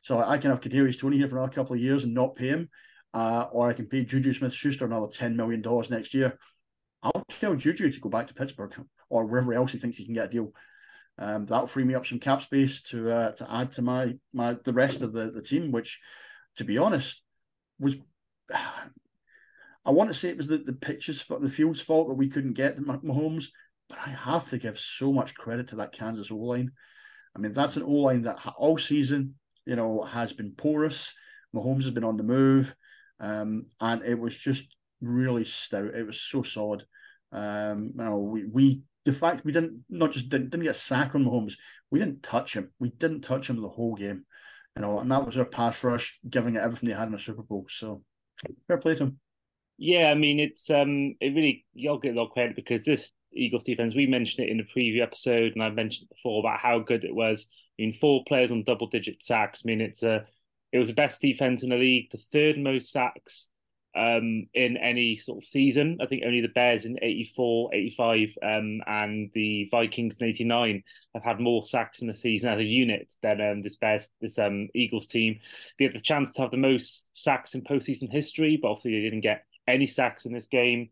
So 0.00 0.18
I 0.20 0.38
can 0.38 0.50
have 0.50 0.60
Kadarius 0.60 0.98
Toney 0.98 1.18
here 1.18 1.28
for 1.28 1.36
another 1.36 1.52
couple 1.52 1.74
of 1.74 1.80
years 1.80 2.04
and 2.04 2.14
not 2.14 2.36
pay 2.36 2.48
him, 2.48 2.68
uh, 3.16 3.48
or 3.50 3.66
I 3.66 3.72
can 3.72 3.86
pay 3.86 4.04
Juju 4.04 4.34
Smith 4.34 4.52
Schuster 4.52 4.84
another 4.84 5.06
ten 5.06 5.36
million 5.36 5.62
dollars 5.62 5.88
next 5.88 6.12
year. 6.12 6.38
I'll 7.02 7.24
tell 7.40 7.54
Juju 7.54 7.90
to 7.90 8.00
go 8.00 8.10
back 8.10 8.28
to 8.28 8.34
Pittsburgh 8.34 8.74
or 9.08 9.24
wherever 9.24 9.54
else 9.54 9.72
he 9.72 9.78
thinks 9.78 9.96
he 9.96 10.04
can 10.04 10.12
get 10.12 10.26
a 10.26 10.28
deal. 10.28 10.52
Um, 11.18 11.46
that'll 11.46 11.66
free 11.66 11.84
me 11.84 11.94
up 11.94 12.06
some 12.06 12.18
cap 12.18 12.42
space 12.42 12.82
to 12.82 13.10
uh, 13.10 13.32
to 13.32 13.50
add 13.50 13.72
to 13.72 13.82
my 13.82 14.18
my 14.34 14.58
the 14.62 14.74
rest 14.74 15.00
of 15.00 15.14
the, 15.14 15.30
the 15.30 15.40
team, 15.40 15.72
which, 15.72 15.98
to 16.58 16.64
be 16.64 16.76
honest, 16.76 17.22
was 17.78 17.94
I 18.54 19.90
want 19.90 20.10
to 20.10 20.14
say 20.14 20.28
it 20.28 20.36
was 20.36 20.48
the, 20.48 20.58
the 20.58 20.74
pitches 20.74 21.24
the 21.40 21.48
field's 21.48 21.80
fault 21.80 22.08
that 22.08 22.14
we 22.14 22.28
couldn't 22.28 22.52
get 22.52 22.76
Mahomes, 22.76 23.46
but 23.88 23.98
I 24.04 24.10
have 24.10 24.50
to 24.50 24.58
give 24.58 24.78
so 24.78 25.10
much 25.10 25.34
credit 25.34 25.68
to 25.68 25.76
that 25.76 25.94
Kansas 25.94 26.30
O 26.30 26.36
line. 26.36 26.72
I 27.34 27.38
mean, 27.38 27.54
that's 27.54 27.76
an 27.76 27.82
O 27.84 27.92
line 27.92 28.22
that 28.22 28.40
all 28.58 28.76
season, 28.76 29.36
you 29.64 29.76
know, 29.76 30.02
has 30.02 30.34
been 30.34 30.52
porous. 30.52 31.14
Mahomes 31.54 31.84
has 31.84 31.92
been 31.92 32.04
on 32.04 32.18
the 32.18 32.22
move, 32.22 32.74
um, 33.20 33.66
and 33.80 34.02
it 34.02 34.18
was 34.18 34.36
just 34.36 34.66
really 35.00 35.44
stout. 35.44 35.94
It 35.94 36.06
was 36.06 36.20
so 36.20 36.42
solid. 36.42 36.84
Um, 37.32 37.92
you 37.96 38.04
know, 38.04 38.18
we 38.18 38.44
we 38.44 38.82
the 39.04 39.12
fact 39.12 39.44
we 39.44 39.52
didn't 39.52 39.84
not 39.88 40.12
just 40.12 40.28
didn't, 40.28 40.50
didn't 40.50 40.64
get 40.64 40.76
a 40.76 40.78
sack 40.78 41.14
on 41.14 41.24
Mahomes, 41.24 41.54
we 41.90 41.98
didn't 41.98 42.22
touch 42.22 42.54
him. 42.54 42.72
We 42.78 42.90
didn't 42.90 43.22
touch 43.22 43.48
him 43.48 43.60
the 43.60 43.68
whole 43.68 43.94
game, 43.94 44.24
you 44.76 44.82
know, 44.82 44.98
and 44.98 45.10
that 45.10 45.26
was 45.26 45.38
our 45.38 45.44
pass 45.44 45.82
rush, 45.84 46.18
giving 46.28 46.56
it 46.56 46.62
everything 46.62 46.88
they 46.88 46.94
had 46.94 47.06
in 47.06 47.12
the 47.12 47.18
Super 47.18 47.42
Bowl. 47.42 47.66
So 47.68 48.02
fair 48.68 48.78
play 48.78 48.94
to 48.96 49.04
him. 49.04 49.20
Yeah, 49.78 50.06
I 50.06 50.14
mean 50.14 50.40
it's 50.40 50.70
um 50.70 51.14
it 51.20 51.34
really 51.34 51.66
you'll 51.74 51.98
get 51.98 52.14
a 52.14 52.16
lot 52.16 52.28
of 52.28 52.32
credit 52.32 52.56
because 52.56 52.84
this 52.84 53.12
Eagles 53.36 53.64
defense, 53.64 53.94
we 53.94 54.06
mentioned 54.06 54.46
it 54.46 54.50
in 54.50 54.56
the 54.56 54.64
preview 54.64 55.02
episode, 55.02 55.52
and 55.52 55.62
I 55.62 55.70
mentioned 55.70 56.08
it 56.10 56.16
before 56.16 56.40
about 56.40 56.58
how 56.58 56.78
good 56.78 57.04
it 57.04 57.14
was. 57.14 57.48
I 57.78 57.82
mean, 57.82 57.92
four 57.92 58.24
players 58.26 58.50
on 58.50 58.64
double 58.64 58.86
digit 58.86 59.22
sacks. 59.22 59.62
I 59.64 59.66
mean, 59.66 59.80
it's 59.80 60.02
a 60.02 60.24
it 60.72 60.78
was 60.78 60.88
the 60.88 60.94
best 60.94 61.20
defense 61.20 61.62
in 61.62 61.70
the 61.70 61.76
league, 61.76 62.10
the 62.10 62.18
third 62.18 62.58
most 62.58 62.90
sacks 62.90 63.48
um, 63.96 64.46
in 64.52 64.76
any 64.76 65.16
sort 65.16 65.42
of 65.42 65.48
season. 65.48 65.98
I 66.02 66.06
think 66.06 66.22
only 66.24 66.42
the 66.42 66.48
Bears 66.48 66.84
in 66.84 66.98
84, 67.00 67.74
85, 67.74 68.38
um, 68.42 68.80
and 68.86 69.30
the 69.32 69.68
Vikings 69.70 70.18
in 70.18 70.28
89 70.28 70.82
have 71.14 71.24
had 71.24 71.40
more 71.40 71.64
sacks 71.64 72.02
in 72.02 72.08
the 72.08 72.14
season 72.14 72.50
as 72.50 72.60
a 72.60 72.64
unit 72.64 73.12
than 73.22 73.40
um, 73.40 73.62
this 73.62 73.76
Bears, 73.76 74.10
this 74.20 74.38
um, 74.38 74.68
Eagles 74.74 75.06
team. 75.06 75.40
They 75.78 75.86
had 75.86 75.94
the 75.94 76.00
chance 76.00 76.34
to 76.34 76.42
have 76.42 76.50
the 76.50 76.58
most 76.58 77.10
sacks 77.14 77.54
in 77.54 77.62
postseason 77.62 78.12
history, 78.12 78.58
but 78.60 78.68
obviously 78.68 78.92
they 78.92 79.02
didn't 79.02 79.22
get 79.22 79.44
any 79.66 79.86
sacks 79.86 80.26
in 80.26 80.32
this 80.32 80.46
game. 80.46 80.90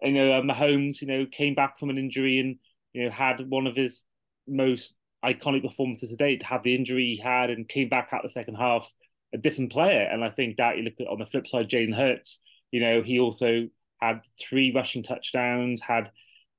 You 0.00 0.12
know, 0.12 0.32
uh, 0.32 0.42
Mahomes, 0.42 1.00
you 1.00 1.08
know, 1.08 1.26
came 1.26 1.54
back 1.54 1.78
from 1.78 1.90
an 1.90 1.98
injury 1.98 2.38
and, 2.38 2.56
you 2.92 3.04
know, 3.04 3.10
had 3.10 3.48
one 3.48 3.66
of 3.66 3.74
his 3.74 4.04
most 4.46 4.96
iconic 5.24 5.62
performances 5.62 6.10
to 6.10 6.16
date, 6.16 6.42
had 6.42 6.62
the 6.62 6.74
injury 6.74 7.16
he 7.16 7.22
had 7.22 7.50
and 7.50 7.68
came 7.68 7.88
back 7.88 8.10
out 8.12 8.22
the 8.22 8.28
second 8.28 8.56
half 8.56 8.92
a 9.34 9.38
different 9.38 9.72
player. 9.72 10.02
And 10.02 10.24
I 10.24 10.30
think 10.30 10.56
that 10.56 10.78
you 10.78 10.84
look 10.84 10.94
at 11.00 11.08
on 11.08 11.18
the 11.18 11.26
flip 11.26 11.46
side, 11.46 11.68
Jalen 11.68 11.94
Hurts, 11.94 12.40
you 12.70 12.80
know, 12.80 13.02
he 13.02 13.18
also 13.18 13.68
had 14.00 14.22
three 14.40 14.72
rushing 14.72 15.02
touchdowns, 15.02 15.80
had 15.80 16.10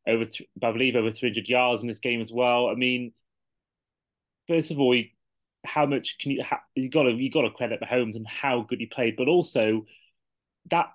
over, 0.08 0.26
th- 0.26 0.48
I 0.62 0.72
believe, 0.72 0.96
over 0.96 1.12
300 1.12 1.48
yards 1.48 1.82
in 1.82 1.88
this 1.88 2.00
game 2.00 2.22
as 2.22 2.32
well. 2.32 2.68
I 2.68 2.76
mean, 2.76 3.14
first 4.48 4.72
of 4.72 4.80
all, 4.80 4.96
how 5.66 5.86
much 5.86 6.18
can 6.20 6.32
you, 6.32 6.44
you 6.76 6.90
got 6.90 7.04
to, 7.04 7.12
you 7.12 7.32
got 7.32 7.42
to 7.42 7.50
credit 7.50 7.82
Mahomes 7.82 8.16
and 8.16 8.28
how 8.28 8.62
good 8.62 8.80
he 8.80 8.86
played, 8.86 9.16
but 9.16 9.28
also 9.28 9.86
that 10.70 10.88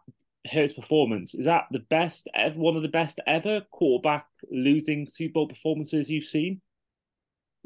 Hurts 0.50 0.72
performance 0.72 1.34
is 1.34 1.44
that 1.44 1.64
the 1.70 1.80
best 1.80 2.28
ever, 2.34 2.58
one 2.58 2.76
of 2.76 2.82
the 2.82 2.88
best 2.88 3.20
ever 3.26 3.60
quarterback 3.70 4.26
losing 4.50 5.06
Super 5.08 5.34
Bowl 5.34 5.48
performances 5.48 6.08
you've 6.08 6.24
seen? 6.24 6.62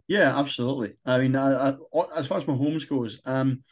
Yeah, 0.09 0.37
absolutely. 0.37 0.95
I 1.07 1.19
mean, 1.19 1.37
I, 1.37 1.71
I, 1.71 1.77
as 2.17 2.27
far 2.27 2.39
as 2.39 2.45
Mahomes 2.45 2.89
goes, 2.89 3.21
um, 3.25 3.63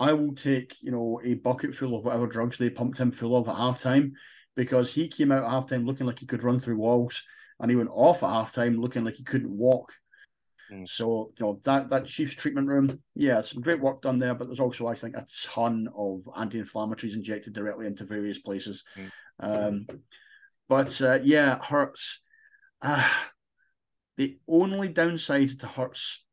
I 0.00 0.14
will 0.14 0.34
take, 0.34 0.76
you 0.80 0.90
know, 0.90 1.20
a 1.22 1.34
bucket 1.34 1.74
full 1.74 1.94
of 1.94 2.04
whatever 2.04 2.26
drugs 2.26 2.56
they 2.56 2.70
pumped 2.70 2.98
him 2.98 3.12
full 3.12 3.36
of 3.36 3.48
at 3.48 3.54
halftime 3.54 4.12
because 4.56 4.92
he 4.92 5.08
came 5.08 5.30
out 5.30 5.44
at 5.44 5.50
halftime 5.50 5.84
looking 5.86 6.06
like 6.06 6.18
he 6.18 6.26
could 6.26 6.42
run 6.42 6.58
through 6.58 6.78
walls 6.78 7.22
and 7.60 7.70
he 7.70 7.76
went 7.76 7.90
off 7.92 8.22
at 8.22 8.30
halftime 8.30 8.80
looking 8.80 9.04
like 9.04 9.14
he 9.14 9.22
couldn't 9.22 9.50
walk. 9.50 9.92
Mm. 10.72 10.88
So, 10.88 11.32
you 11.38 11.44
know, 11.44 11.60
that 11.64 11.90
that 11.90 12.06
Chiefs 12.06 12.34
treatment 12.34 12.68
room, 12.68 13.00
yeah, 13.14 13.42
some 13.42 13.60
great 13.60 13.80
work 13.80 14.00
done 14.00 14.18
there, 14.18 14.34
but 14.34 14.46
there's 14.46 14.60
also, 14.60 14.86
I 14.86 14.94
think, 14.94 15.16
a 15.16 15.26
ton 15.44 15.88
of 15.94 16.22
anti-inflammatories 16.34 17.14
injected 17.14 17.52
directly 17.52 17.86
into 17.86 18.04
various 18.04 18.38
places. 18.38 18.84
Mm. 18.96 19.10
Um, 19.40 19.86
but 20.68 21.00
uh, 21.02 21.18
yeah, 21.22 21.58
Hurts. 21.62 22.20
Uh, 22.80 23.06
the 24.16 24.38
only 24.48 24.88
downside 24.88 25.58
to 25.60 25.66
Hurts 25.66 26.24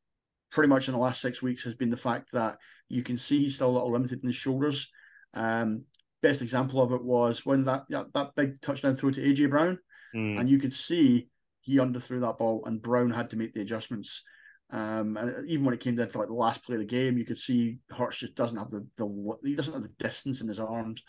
pretty 0.52 0.70
much 0.70 0.88
in 0.88 0.94
the 0.94 1.00
last 1.00 1.22
six 1.22 1.42
weeks 1.42 1.64
has 1.64 1.76
been 1.76 1.90
the 1.90 1.98
fact 1.98 2.30
that 2.34 2.58
you 2.90 3.04
can 3.04 3.18
see 3.18 3.44
he's 3.44 3.56
still 3.56 3.70
a 3.70 3.72
little 3.72 3.92
limited 3.92 4.22
in 4.22 4.28
his 4.28 4.36
shoulders. 4.36 4.90
Um, 5.34 5.84
best 6.22 6.42
example 6.42 6.82
of 6.82 6.92
it 6.92 7.04
was 7.04 7.46
when 7.46 7.66
that 7.66 7.84
that, 7.90 8.14
that 8.14 8.36
big 8.36 8.62
touchdown 8.62 8.96
throw 8.96 9.12
to 9.12 9.22
AJ 9.22 9.50
Brown, 9.50 9.80
mm. 10.16 10.40
and 10.40 10.50
you 10.50 10.60
could 10.60 10.74
see 10.74 11.30
he 11.62 11.78
underthrew 11.78 12.22
that 12.22 12.38
ball, 12.38 12.64
and 12.66 12.82
Brown 12.82 13.12
had 13.12 13.30
to 13.32 13.36
make 13.36 13.54
the 13.54 13.62
adjustments. 13.62 14.24
Um, 14.70 15.16
and 15.16 15.50
even 15.50 15.66
when 15.66 15.74
it 15.74 15.80
came 15.80 15.96
down 15.96 16.10
to 16.10 16.18
like 16.18 16.28
the 16.28 16.34
last 16.34 16.64
play 16.64 16.76
of 16.76 16.80
the 16.80 16.86
game, 16.86 17.18
you 17.18 17.26
could 17.26 17.38
see 17.38 17.80
Hurts 17.90 18.20
just 18.20 18.36
doesn't 18.36 18.58
have 18.58 18.72
the, 18.72 18.86
the 18.98 19.38
he 19.44 19.56
doesn't 19.56 19.74
have 19.74 19.84
the 19.84 19.92
distance 20.00 20.42
in 20.42 20.48
his 20.48 20.60
arms. 20.60 21.02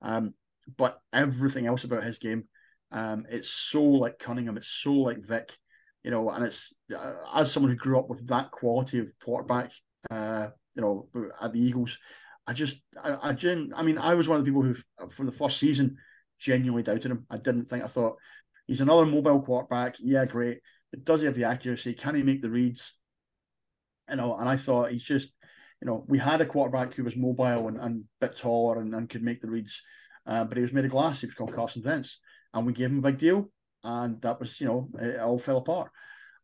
Um, 0.00 0.34
but 0.76 0.98
everything 1.12 1.66
else 1.66 1.84
about 1.84 2.04
his 2.04 2.18
game, 2.18 2.44
um, 2.92 3.26
it's 3.28 3.50
so 3.50 3.82
like 3.82 4.18
Cunningham, 4.18 4.56
it's 4.56 4.68
so 4.68 4.92
like 4.92 5.26
Vic, 5.26 5.52
you 6.04 6.10
know, 6.10 6.30
and 6.30 6.44
it's 6.44 6.72
uh, 6.94 7.14
as 7.34 7.50
someone 7.50 7.72
who 7.72 7.78
grew 7.78 7.98
up 7.98 8.10
with 8.10 8.26
that 8.28 8.50
quality 8.50 8.98
of 8.98 9.08
quarterback, 9.24 9.72
uh, 10.10 10.48
you 10.74 10.82
know, 10.82 11.08
at 11.40 11.52
the 11.52 11.60
Eagles. 11.60 11.98
I 12.46 12.52
just, 12.52 12.76
I, 13.02 13.30
I, 13.30 13.32
gen, 13.32 13.72
I 13.74 13.82
mean, 13.82 13.96
I 13.96 14.12
was 14.14 14.28
one 14.28 14.38
of 14.38 14.44
the 14.44 14.50
people 14.50 14.62
who, 14.62 14.76
from 15.16 15.24
the 15.24 15.32
first 15.32 15.58
season, 15.58 15.96
genuinely 16.38 16.82
doubted 16.82 17.10
him. 17.10 17.26
I 17.30 17.38
didn't 17.38 17.64
think. 17.64 17.82
I 17.82 17.86
thought 17.86 18.16
he's 18.66 18.82
another 18.82 19.06
mobile 19.06 19.40
quarterback. 19.40 19.96
Yeah, 19.98 20.26
great, 20.26 20.60
but 20.90 21.04
does 21.04 21.20
he 21.20 21.26
have 21.26 21.36
the 21.36 21.44
accuracy? 21.44 21.94
Can 21.94 22.14
he 22.14 22.22
make 22.22 22.42
the 22.42 22.50
reads? 22.50 22.92
You 24.10 24.16
know, 24.16 24.36
and 24.36 24.46
I 24.46 24.58
thought 24.58 24.92
he's 24.92 25.02
just, 25.02 25.30
you 25.80 25.86
know, 25.86 26.04
we 26.06 26.18
had 26.18 26.42
a 26.42 26.46
quarterback 26.46 26.92
who 26.92 27.04
was 27.04 27.16
mobile 27.16 27.68
and, 27.68 27.78
and 27.78 28.04
a 28.20 28.26
bit 28.26 28.36
taller 28.36 28.78
and, 28.78 28.94
and 28.94 29.08
could 29.08 29.22
make 29.22 29.40
the 29.40 29.48
reads, 29.48 29.80
uh, 30.26 30.44
but 30.44 30.58
he 30.58 30.62
was 30.62 30.72
made 30.74 30.84
of 30.84 30.90
glass. 30.90 31.22
He 31.22 31.26
was 31.26 31.34
called 31.34 31.54
Carson 31.54 31.82
Wentz, 31.82 32.20
and 32.52 32.66
we 32.66 32.74
gave 32.74 32.90
him 32.90 32.98
a 32.98 33.10
big 33.10 33.18
deal, 33.18 33.50
and 33.84 34.20
that 34.22 34.40
was, 34.40 34.60
you 34.60 34.66
know, 34.66 34.88
it 35.00 35.20
all 35.20 35.38
fell 35.38 35.58
apart. 35.58 35.92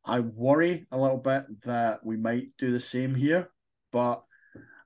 I 0.05 0.21
worry 0.21 0.87
a 0.93 0.99
little 0.99 1.19
bit 1.19 1.45
that 1.65 2.05
we 2.05 2.17
might 2.17 2.51
do 2.59 2.71
the 2.71 2.81
same 2.81 3.15
here 3.15 3.51
but 3.93 4.23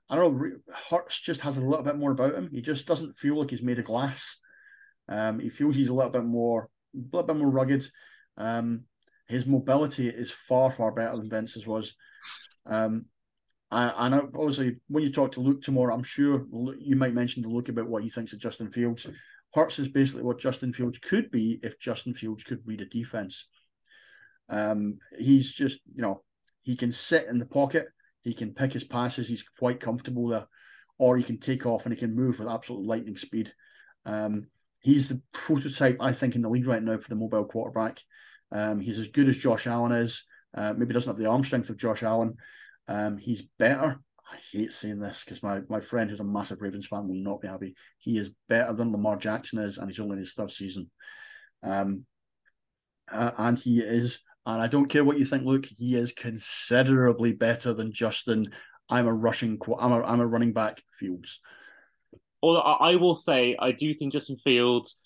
I 0.09 0.15
don't 0.15 0.37
know. 0.37 0.51
Hurts 0.89 1.19
just 1.19 1.41
has 1.41 1.57
a 1.57 1.61
little 1.61 1.83
bit 1.83 1.97
more 1.97 2.11
about 2.11 2.35
him. 2.35 2.49
He 2.51 2.61
just 2.61 2.85
doesn't 2.85 3.17
feel 3.17 3.39
like 3.39 3.49
he's 3.49 3.61
made 3.61 3.79
of 3.79 3.85
glass. 3.85 4.39
Um, 5.07 5.39
he 5.39 5.49
feels 5.49 5.75
he's 5.75 5.89
a 5.89 5.93
little 5.93 6.11
bit 6.11 6.25
more, 6.25 6.69
a 6.93 6.99
little 7.15 7.27
bit 7.27 7.37
more 7.37 7.49
rugged. 7.49 7.89
Um, 8.37 8.83
his 9.27 9.45
mobility 9.45 10.07
is 10.07 10.31
far, 10.47 10.71
far 10.71 10.91
better 10.91 11.17
than 11.17 11.29
Wentz's 11.29 11.65
was. 11.65 11.95
Um, 12.65 13.05
I, 13.71 13.91
and 14.05 14.15
obviously, 14.15 14.77
when 14.87 15.03
you 15.03 15.11
talk 15.11 15.33
to 15.33 15.41
Luke 15.41 15.63
tomorrow, 15.63 15.93
I'm 15.93 16.03
sure 16.03 16.45
you 16.79 16.95
might 16.95 17.15
mention 17.15 17.41
to 17.43 17.49
Luke 17.49 17.69
about 17.69 17.87
what 17.87 18.03
he 18.03 18.09
thinks 18.09 18.31
of 18.33 18.39
Justin 18.39 18.71
Fields. 18.71 19.07
Hurts 19.55 19.79
is 19.79 19.87
basically 19.87 20.23
what 20.23 20.39
Justin 20.39 20.73
Fields 20.73 20.99
could 20.99 21.31
be 21.31 21.59
if 21.63 21.79
Justin 21.79 22.13
Fields 22.13 22.43
could 22.43 22.59
read 22.65 22.81
a 22.81 22.85
defense. 22.85 23.47
Um, 24.49 24.99
he's 25.17 25.51
just, 25.51 25.79
you 25.95 26.03
know, 26.03 26.21
he 26.61 26.75
can 26.75 26.91
sit 26.91 27.27
in 27.27 27.39
the 27.39 27.45
pocket 27.47 27.87
he 28.25 28.33
can 28.33 28.53
pick 28.53 28.73
his 28.73 28.83
passes. 28.83 29.29
He's 29.29 29.45
quite 29.57 29.79
comfortable 29.79 30.27
there, 30.27 30.47
or 30.97 31.15
he 31.15 31.23
can 31.23 31.39
take 31.39 31.65
off 31.65 31.85
and 31.85 31.93
he 31.93 31.99
can 31.99 32.15
move 32.15 32.39
with 32.39 32.49
absolute 32.49 32.85
lightning 32.85 33.17
speed. 33.17 33.53
Um, 34.03 34.47
he's 34.79 35.07
the 35.07 35.21
prototype, 35.31 35.97
I 36.01 36.11
think, 36.11 36.35
in 36.35 36.41
the 36.41 36.49
league 36.49 36.67
right 36.67 36.81
now 36.81 36.97
for 36.97 37.07
the 37.07 37.15
mobile 37.15 37.45
quarterback. 37.45 38.01
Um, 38.51 38.79
he's 38.79 38.97
as 38.97 39.09
good 39.09 39.29
as 39.29 39.37
Josh 39.37 39.67
Allen 39.67 39.91
is. 39.91 40.23
Uh, 40.55 40.73
maybe 40.73 40.93
doesn't 40.93 41.09
have 41.09 41.17
the 41.17 41.29
arm 41.29 41.43
strength 41.43 41.69
of 41.69 41.77
Josh 41.77 42.01
Allen. 42.01 42.35
Um, 42.87 43.17
he's 43.17 43.43
better. 43.59 44.01
I 44.35 44.57
hate 44.57 44.73
saying 44.73 44.99
this 44.99 45.23
because 45.23 45.41
my, 45.41 45.61
my 45.69 45.79
friend 45.79 46.09
who's 46.09 46.19
a 46.19 46.23
massive 46.23 46.61
Ravens 46.61 46.87
fan 46.87 47.07
will 47.07 47.15
not 47.15 47.41
be 47.41 47.47
happy. 47.47 47.75
He 47.99 48.17
is 48.17 48.29
better 48.49 48.73
than 48.73 48.91
Lamar 48.91 49.15
Jackson 49.15 49.59
is, 49.59 49.77
and 49.77 49.89
he's 49.89 49.99
only 49.99 50.13
in 50.13 50.19
his 50.19 50.33
third 50.33 50.51
season. 50.51 50.91
Um, 51.63 52.05
uh, 53.11 53.31
and 53.37 53.57
he 53.57 53.79
is 53.79 54.19
And 54.45 54.61
I 54.61 54.67
don't 54.67 54.87
care 54.87 55.03
what 55.03 55.17
you 55.17 55.25
think, 55.25 55.43
Luke, 55.45 55.67
he 55.77 55.95
is 55.95 56.11
considerably 56.11 57.33
better 57.33 57.73
than 57.73 57.91
Justin. 57.91 58.51
I'm 58.89 59.07
a 59.07 59.13
rushing, 59.13 59.57
I'm 59.79 59.91
a, 59.91 60.01
I'm 60.01 60.19
a 60.19 60.27
running 60.27 60.53
back 60.53 60.81
Fields. 60.99 61.39
Well, 62.43 62.57
I 62.79 62.95
will 62.95 63.15
say 63.15 63.55
I 63.59 63.71
do 63.71 63.91
think 63.93 64.13
Justin 64.13 64.37
Fields 64.37 65.01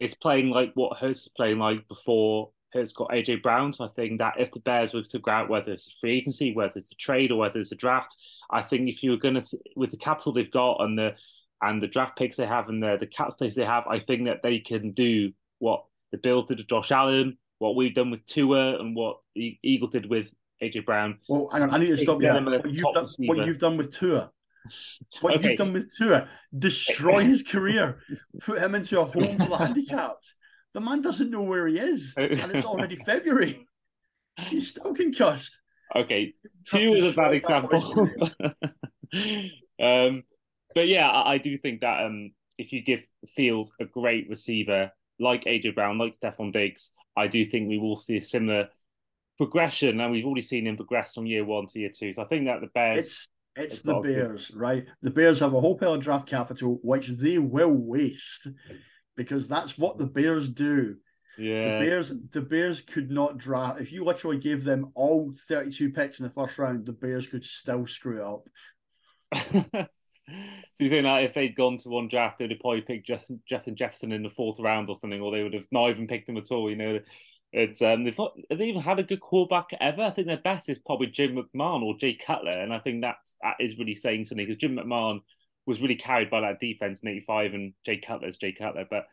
is 0.00 0.14
playing 0.14 0.50
like 0.50 0.72
what 0.74 0.98
Hurts 0.98 1.24
was 1.24 1.30
playing 1.34 1.58
like 1.58 1.88
before 1.88 2.50
Hurts 2.74 2.92
got 2.92 3.10
AJ 3.10 3.42
Brown. 3.42 3.72
So 3.72 3.84
I 3.84 3.88
think 3.88 4.18
that 4.18 4.34
if 4.38 4.52
the 4.52 4.60
Bears 4.60 4.92
were 4.92 5.02
to 5.02 5.18
go 5.18 5.30
out, 5.30 5.48
whether 5.48 5.72
it's 5.72 5.88
a 5.88 5.96
free 6.00 6.18
agency, 6.18 6.52
whether 6.52 6.72
it's 6.76 6.92
a 6.92 6.96
trade, 6.96 7.30
or 7.30 7.38
whether 7.38 7.58
it's 7.58 7.72
a 7.72 7.76
draft, 7.76 8.16
I 8.50 8.62
think 8.62 8.88
if 8.88 9.02
you 9.02 9.12
were 9.12 9.16
going 9.16 9.40
to 9.40 9.58
with 9.76 9.90
the 9.90 9.96
capital 9.96 10.32
they've 10.32 10.50
got 10.50 10.80
and 10.80 10.98
the 10.98 11.14
and 11.62 11.82
the 11.82 11.86
draft 11.86 12.18
picks 12.18 12.36
they 12.36 12.46
have 12.46 12.68
and 12.68 12.82
the 12.82 12.96
the 12.98 13.06
cap 13.06 13.32
space 13.32 13.54
they 13.54 13.64
have, 13.64 13.86
I 13.86 13.98
think 13.98 14.26
that 14.26 14.42
they 14.42 14.58
can 14.58 14.92
do 14.92 15.32
what 15.58 15.84
the 16.12 16.18
Bills 16.18 16.46
did 16.46 16.58
to 16.58 16.64
Josh 16.64 16.92
Allen, 16.92 17.38
what 17.58 17.76
we've 17.76 17.94
done 17.94 18.10
with 18.10 18.26
Tua, 18.26 18.78
and 18.78 18.94
what 18.94 19.18
the 19.34 19.58
Eagles 19.62 19.90
did 19.90 20.06
with 20.06 20.32
AJ 20.62 20.84
Brown. 20.84 21.18
Well, 21.28 21.48
hang 21.52 21.62
on, 21.62 21.74
I 21.74 21.78
need 21.78 21.88
to 21.88 21.96
stop 21.96 22.20
you. 22.20 22.28
What 22.28 22.70
you've, 22.70 22.94
done, 22.94 23.06
what 23.20 23.46
you've 23.46 23.58
done 23.58 23.76
with 23.76 23.94
Tua. 23.94 24.30
What 25.20 25.34
okay. 25.36 25.50
you've 25.50 25.58
done 25.58 25.72
with 25.72 25.94
Tua, 25.96 26.28
destroy 26.56 27.24
his 27.24 27.42
career, 27.42 27.98
put 28.40 28.58
him 28.58 28.74
into 28.74 29.00
a 29.00 29.04
home 29.04 29.38
for 29.38 29.48
the 29.48 29.56
handicapped. 29.56 30.34
The 30.74 30.80
man 30.80 31.02
doesn't 31.02 31.30
know 31.30 31.42
where 31.42 31.66
he 31.68 31.78
is, 31.78 32.14
and 32.16 32.32
it's 32.32 32.66
already 32.66 32.96
February. 33.06 33.66
He's 34.36 34.68
still 34.68 34.92
concussed. 34.92 35.58
Okay, 35.94 36.34
Tua 36.66 36.96
is 36.96 37.12
a 37.12 37.16
bad 37.16 37.34
example. 37.34 38.10
um, 39.80 40.24
but 40.74 40.88
yeah, 40.88 41.08
I, 41.08 41.34
I, 41.34 41.38
do 41.38 41.56
think 41.56 41.82
that 41.82 42.04
um, 42.04 42.32
if 42.58 42.72
you 42.72 42.82
give 42.82 43.04
Fields 43.28 43.72
a 43.80 43.84
great 43.84 44.28
receiver 44.28 44.90
like 45.20 45.44
AJ 45.44 45.76
Brown, 45.76 45.98
like 45.98 46.18
Stefon 46.18 46.52
Diggs, 46.52 46.90
I 47.16 47.28
do 47.28 47.46
think 47.46 47.68
we 47.68 47.78
will 47.78 47.96
see 47.96 48.16
a 48.16 48.22
similar 48.22 48.68
progression, 49.36 50.00
and 50.00 50.10
we've 50.10 50.24
already 50.24 50.42
seen 50.42 50.66
him 50.66 50.76
progress 50.76 51.14
from 51.14 51.26
year 51.26 51.44
one 51.44 51.68
to 51.68 51.78
year 51.78 51.90
two. 51.96 52.12
So 52.12 52.22
I 52.22 52.26
think 52.26 52.46
that 52.46 52.60
the 52.60 52.68
Bears. 52.74 53.06
It's, 53.06 53.28
it's 53.56 53.82
the 53.82 54.00
Bears, 54.00 54.50
right? 54.52 54.84
The 55.02 55.10
Bears 55.10 55.38
have 55.38 55.54
a 55.54 55.60
whole 55.60 55.78
pile 55.78 55.94
of 55.94 56.00
draft 56.00 56.26
capital, 56.28 56.80
which 56.82 57.06
they 57.06 57.38
will 57.38 57.70
waste 57.70 58.48
because 59.16 59.46
that's 59.46 59.78
what 59.78 59.98
the 59.98 60.06
Bears 60.06 60.48
do. 60.48 60.96
Yeah. 61.36 61.78
The 61.78 61.84
Bears 61.84 62.12
the 62.30 62.40
Bears 62.40 62.80
could 62.80 63.10
not 63.10 63.38
draft 63.38 63.80
if 63.80 63.90
you 63.92 64.04
literally 64.04 64.38
gave 64.38 64.64
them 64.64 64.92
all 64.94 65.34
32 65.48 65.90
picks 65.90 66.20
in 66.20 66.24
the 66.24 66.30
first 66.30 66.58
round, 66.58 66.86
the 66.86 66.92
Bears 66.92 67.26
could 67.26 67.44
still 67.44 67.86
screw 67.86 68.20
it 68.20 68.24
up. 68.24 69.88
Do 70.26 70.84
you 70.84 70.90
think 70.90 71.04
that 71.04 71.24
if 71.24 71.34
they'd 71.34 71.54
gone 71.54 71.76
to 71.78 71.88
one 71.88 72.08
draft, 72.08 72.38
they'd 72.38 72.50
have 72.50 72.60
probably 72.60 72.80
picked 72.80 73.06
Justin, 73.06 73.40
Justin 73.46 73.76
Jefferson 73.76 74.12
in 74.12 74.22
the 74.22 74.30
fourth 74.30 74.58
round 74.58 74.88
or 74.88 74.96
something, 74.96 75.20
or 75.20 75.30
they 75.30 75.42
would 75.42 75.52
have 75.52 75.66
not 75.70 75.90
even 75.90 76.06
picked 76.06 76.28
him 76.28 76.38
at 76.38 76.50
all? 76.50 76.70
You 76.70 76.76
know, 76.76 77.00
it's 77.52 77.82
um, 77.82 78.04
they've 78.04 78.16
not, 78.16 78.32
have 78.50 78.58
they 78.58 78.66
even 78.66 78.80
had 78.80 78.98
a 78.98 79.04
good 79.04 79.20
quarterback 79.20 79.66
ever? 79.80 80.02
I 80.02 80.10
think 80.10 80.26
their 80.26 80.38
best 80.38 80.68
is 80.68 80.78
probably 80.78 81.08
Jim 81.08 81.36
McMahon 81.36 81.82
or 81.82 81.96
Jay 81.96 82.14
Cutler, 82.14 82.58
and 82.58 82.72
I 82.72 82.78
think 82.78 83.02
that's 83.02 83.36
that 83.42 83.56
is 83.60 83.78
really 83.78 83.94
saying 83.94 84.24
something 84.24 84.46
because 84.46 84.60
Jim 84.60 84.76
McMahon 84.76 85.20
was 85.66 85.80
really 85.80 85.96
carried 85.96 86.30
by 86.30 86.40
that 86.40 86.60
defense 86.60 87.02
in 87.02 87.08
'85, 87.08 87.54
and 87.54 87.72
Jay 87.84 87.98
Cutler's 87.98 88.36
Jay 88.36 88.52
Cutler, 88.52 88.86
but 88.88 89.06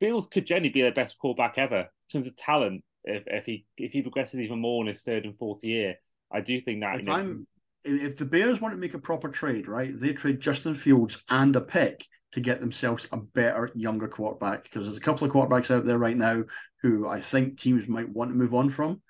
Fields 0.00 0.28
could 0.28 0.46
generally 0.46 0.68
be 0.68 0.82
their 0.82 0.92
best 0.92 1.18
quarterback 1.18 1.58
ever 1.58 1.80
in 1.80 1.86
terms 2.12 2.26
of 2.26 2.36
talent. 2.36 2.84
If 3.04 3.24
if 3.26 3.46
he 3.46 3.66
if 3.76 3.92
he 3.92 4.02
progresses 4.02 4.40
even 4.40 4.60
more 4.60 4.82
in 4.82 4.88
his 4.88 5.02
third 5.02 5.24
and 5.24 5.36
fourth 5.36 5.64
year, 5.64 5.96
I 6.32 6.40
do 6.40 6.60
think 6.60 6.80
that. 6.80 6.96
If 6.96 7.00
you 7.00 7.06
know, 7.06 7.12
I'm 7.12 7.46
if 7.84 8.16
the 8.16 8.24
Bears 8.24 8.60
want 8.60 8.74
to 8.74 8.80
make 8.80 8.94
a 8.94 8.98
proper 8.98 9.28
trade, 9.28 9.68
right, 9.68 9.98
they 9.98 10.12
trade 10.12 10.40
Justin 10.40 10.74
Fields 10.74 11.22
and 11.28 11.54
a 11.56 11.60
pick 11.60 12.06
to 12.32 12.40
get 12.40 12.60
themselves 12.60 13.06
a 13.12 13.16
better, 13.16 13.70
younger 13.74 14.08
quarterback. 14.08 14.64
Because 14.64 14.84
there's 14.86 14.96
a 14.96 15.00
couple 15.00 15.26
of 15.26 15.32
quarterbacks 15.32 15.74
out 15.74 15.84
there 15.84 15.98
right 15.98 16.16
now 16.16 16.44
who 16.82 17.08
I 17.08 17.20
think 17.20 17.58
teams 17.58 17.88
might 17.88 18.08
want 18.08 18.30
to 18.30 18.36
move 18.36 18.54
on 18.54 18.70
from. 18.70 19.00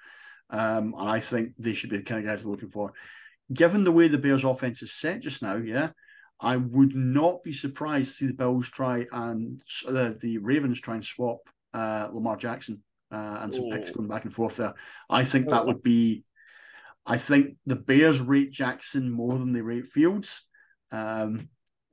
Um, 0.51 0.95
and 0.97 1.09
I 1.09 1.21
think 1.21 1.53
they 1.59 1.75
should 1.75 1.91
be 1.91 1.99
the 1.99 2.03
kind 2.03 2.21
of 2.21 2.27
guys 2.27 2.43
they're 2.43 2.51
looking 2.51 2.71
for. 2.71 2.93
Given 3.53 3.85
the 3.85 3.93
way 3.93 4.09
the 4.09 4.19
Bears' 4.19 4.45
offense 4.45 4.83
is 4.83 4.93
set 4.93 5.21
just 5.21 5.43
now, 5.43 5.57
yeah, 5.57 5.91
I 6.41 6.57
would 6.57 6.95
not 6.95 7.43
be 7.43 7.53
surprised 7.53 8.11
to 8.11 8.15
see 8.15 8.27
the 8.27 8.33
Bills 8.33 8.69
try 8.69 9.07
and 9.11 9.61
uh, 9.87 10.13
the 10.21 10.39
Ravens 10.39 10.81
try 10.81 10.95
and 10.95 11.05
swap 11.05 11.41
uh, 11.75 12.09
Lamar 12.13 12.37
Jackson 12.37 12.83
uh, 13.13 13.39
and 13.41 13.55
some 13.55 13.65
Ooh. 13.65 13.71
picks 13.73 13.91
going 13.91 14.09
back 14.09 14.25
and 14.25 14.35
forth 14.35 14.57
there. 14.57 14.75
I 15.11 15.25
think 15.25 15.49
that 15.49 15.67
would 15.67 15.83
be 15.83 16.25
I 17.09 17.17
think 17.17 17.57
the 17.65 17.77
Bears 17.77 18.21
rate 18.21 18.53
Jackson 18.53 19.11
more 19.11 19.39
than 19.39 19.53
they 19.53 19.63
rate 19.63 19.87
Fields. 19.87 20.43
Um, 20.93 21.49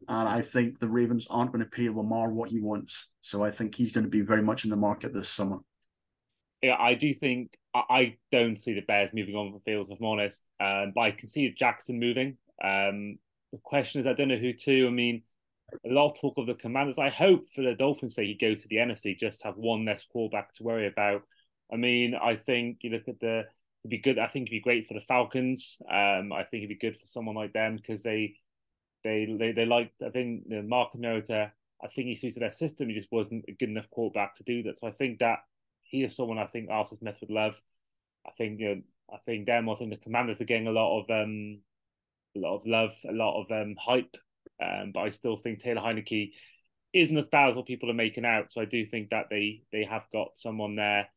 and 0.07 0.29
I 0.29 0.41
think 0.41 0.77
the 0.77 0.89
Ravens 0.89 1.25
aren't 1.29 1.51
going 1.51 1.63
to 1.63 1.69
pay 1.69 1.89
Lamar 1.89 2.29
what 2.29 2.49
he 2.49 2.59
wants. 2.59 3.09
So 3.21 3.43
I 3.43 3.49
think 3.49 3.75
he's 3.75 3.91
going 3.91 4.03
to 4.03 4.09
be 4.09 4.21
very 4.21 4.43
much 4.43 4.65
in 4.65 4.69
the 4.69 4.75
market 4.75 5.13
this 5.13 5.29
summer. 5.29 5.59
Yeah, 6.61 6.75
I 6.77 6.95
do 6.95 7.13
think 7.13 7.57
I 7.73 8.15
don't 8.31 8.57
see 8.57 8.73
the 8.73 8.81
Bears 8.81 9.13
moving 9.13 9.35
on 9.35 9.51
from 9.51 9.61
Fields, 9.61 9.89
if 9.89 9.99
I'm 9.99 10.05
honest. 10.05 10.51
Um, 10.59 10.91
but 10.93 11.01
I 11.01 11.11
can 11.11 11.27
see 11.27 11.49
Jackson 11.51 11.99
moving. 11.99 12.37
Um, 12.63 13.17
the 13.51 13.59
question 13.63 14.01
is, 14.01 14.07
I 14.07 14.13
don't 14.13 14.27
know 14.27 14.37
who 14.37 14.53
to. 14.53 14.87
I 14.87 14.89
mean, 14.89 15.23
a 15.85 15.89
lot 15.89 16.11
of 16.11 16.19
talk 16.19 16.37
of 16.37 16.47
the 16.47 16.53
Commanders. 16.55 16.97
I 16.97 17.09
hope 17.09 17.45
for 17.53 17.61
the 17.61 17.75
Dolphins' 17.75 18.15
sake, 18.15 18.27
he 18.27 18.33
goes 18.35 18.61
to 18.61 18.67
the 18.67 18.77
NFC, 18.77 19.17
just 19.17 19.43
have 19.43 19.57
one 19.57 19.85
less 19.85 20.05
quarterback 20.05 20.53
to 20.55 20.63
worry 20.63 20.87
about. 20.87 21.23
I 21.71 21.77
mean, 21.77 22.15
I 22.15 22.35
think 22.35 22.79
you 22.81 22.91
look 22.91 23.07
at 23.07 23.19
the 23.19 23.45
it'd 23.85 23.89
be 23.89 23.97
good. 23.97 24.19
I 24.19 24.27
think 24.27 24.43
it'd 24.43 24.51
be 24.51 24.61
great 24.61 24.87
for 24.87 24.93
the 24.95 25.01
Falcons. 25.01 25.77
Um, 25.89 26.33
I 26.33 26.43
think 26.43 26.63
it'd 26.63 26.69
be 26.69 26.75
good 26.75 26.97
for 26.97 27.05
someone 27.05 27.35
like 27.35 27.53
them 27.53 27.75
because 27.75 28.03
they, 28.03 28.35
they, 29.03 29.27
they, 29.37 29.51
they 29.51 29.65
like. 29.65 29.91
I 30.05 30.09
think 30.09 30.43
you 30.47 30.57
know, 30.57 30.61
Mark 30.63 30.95
Mariota. 30.95 31.51
I 31.83 31.87
think 31.87 32.07
he's 32.07 32.23
used 32.23 32.35
to 32.35 32.39
their 32.39 32.51
system. 32.51 32.89
He 32.89 32.95
just 32.95 33.11
wasn't 33.11 33.45
a 33.47 33.51
good 33.51 33.69
enough 33.69 33.89
quarterback 33.91 34.35
to 34.37 34.43
do 34.43 34.63
that. 34.63 34.79
So 34.79 34.87
I 34.87 34.91
think 34.91 35.19
that 35.19 35.39
he 35.83 36.03
is 36.03 36.15
someone 36.15 36.39
I 36.39 36.47
think 36.47 36.69
Arthur 36.69 36.95
Smith 36.95 37.17
would 37.21 37.29
love. 37.29 37.55
I 38.25 38.31
think 38.31 38.59
you 38.59 38.75
know, 38.75 38.81
I 39.13 39.17
think 39.25 39.45
them. 39.45 39.69
I 39.69 39.75
think 39.75 39.91
the 39.91 39.97
Commanders 39.97 40.41
are 40.41 40.45
getting 40.45 40.67
a 40.67 40.71
lot 40.71 41.01
of 41.01 41.09
um, 41.09 41.59
a 42.35 42.39
lot 42.39 42.55
of 42.55 42.65
love, 42.65 42.93
a 43.07 43.13
lot 43.13 43.41
of 43.41 43.51
um, 43.51 43.75
hype. 43.79 44.15
Um, 44.63 44.91
but 44.93 45.01
I 45.01 45.09
still 45.09 45.37
think 45.37 45.59
Taylor 45.59 45.81
Heinicke 45.81 46.31
isn't 46.93 47.17
as 47.17 47.27
bad 47.27 47.49
as 47.49 47.55
what 47.55 47.65
people 47.65 47.89
are 47.89 47.95
making 47.95 48.25
out. 48.25 48.51
So 48.51 48.61
I 48.61 48.65
do 48.65 48.85
think 48.85 49.09
that 49.09 49.25
they 49.29 49.63
they 49.71 49.83
have 49.83 50.05
got 50.13 50.29
someone 50.35 50.75
there 50.75 51.07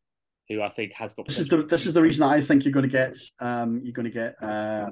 who 0.48 0.62
I 0.62 0.70
think 0.70 0.92
has 0.94 1.14
got. 1.14 1.28
This 1.28 1.38
is 1.38 1.48
the 1.48 1.62
this 1.62 1.86
is 1.86 1.92
the 1.92 2.02
reason 2.02 2.24
I 2.24 2.40
think 2.40 2.64
you're 2.64 2.72
going 2.72 2.88
to 2.88 2.92
get 2.92 3.14
um 3.38 3.80
you're 3.84 3.92
going 3.92 4.04
to 4.04 4.10
get 4.10 4.42
uh 4.42 4.90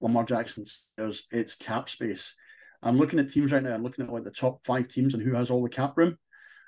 Lamar 0.00 0.24
Jackson. 0.24 0.64
It's 0.98 1.54
cap 1.54 1.88
space. 1.88 2.34
I'm 2.82 2.98
looking 2.98 3.18
at 3.18 3.32
teams 3.32 3.52
right 3.52 3.62
now. 3.62 3.72
I'm 3.72 3.82
looking 3.82 4.04
at 4.04 4.12
like 4.12 4.24
the 4.24 4.30
top 4.30 4.60
five 4.66 4.88
teams 4.88 5.14
and 5.14 5.22
who 5.22 5.34
has 5.34 5.50
all 5.50 5.62
the 5.62 5.70
cap 5.70 5.96
room. 5.96 6.18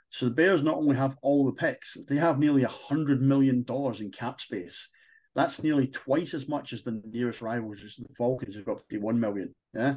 So 0.09 0.26
the 0.26 0.35
Bears 0.35 0.62
not 0.62 0.76
only 0.76 0.96
have 0.96 1.16
all 1.20 1.44
the 1.44 1.52
picks, 1.52 1.96
they 2.09 2.16
have 2.16 2.38
nearly 2.38 2.62
a 2.62 2.68
hundred 2.68 3.20
million 3.20 3.64
dollars 3.64 4.00
in 4.00 4.11
cap 4.12 4.40
space. 4.40 4.88
That's 5.37 5.62
nearly 5.62 5.87
twice 5.88 6.35
as 6.35 6.49
much 6.49 6.72
as 6.72 6.83
the 6.83 7.01
nearest 7.05 7.42
rivals, 7.42 7.83
which 7.83 7.85
is 7.85 7.96
the 7.96 8.14
Falcons, 8.16 8.55
who've 8.55 8.64
got 8.64 8.81
51 8.81 9.20
million. 9.20 9.55
Yeah. 9.72 9.96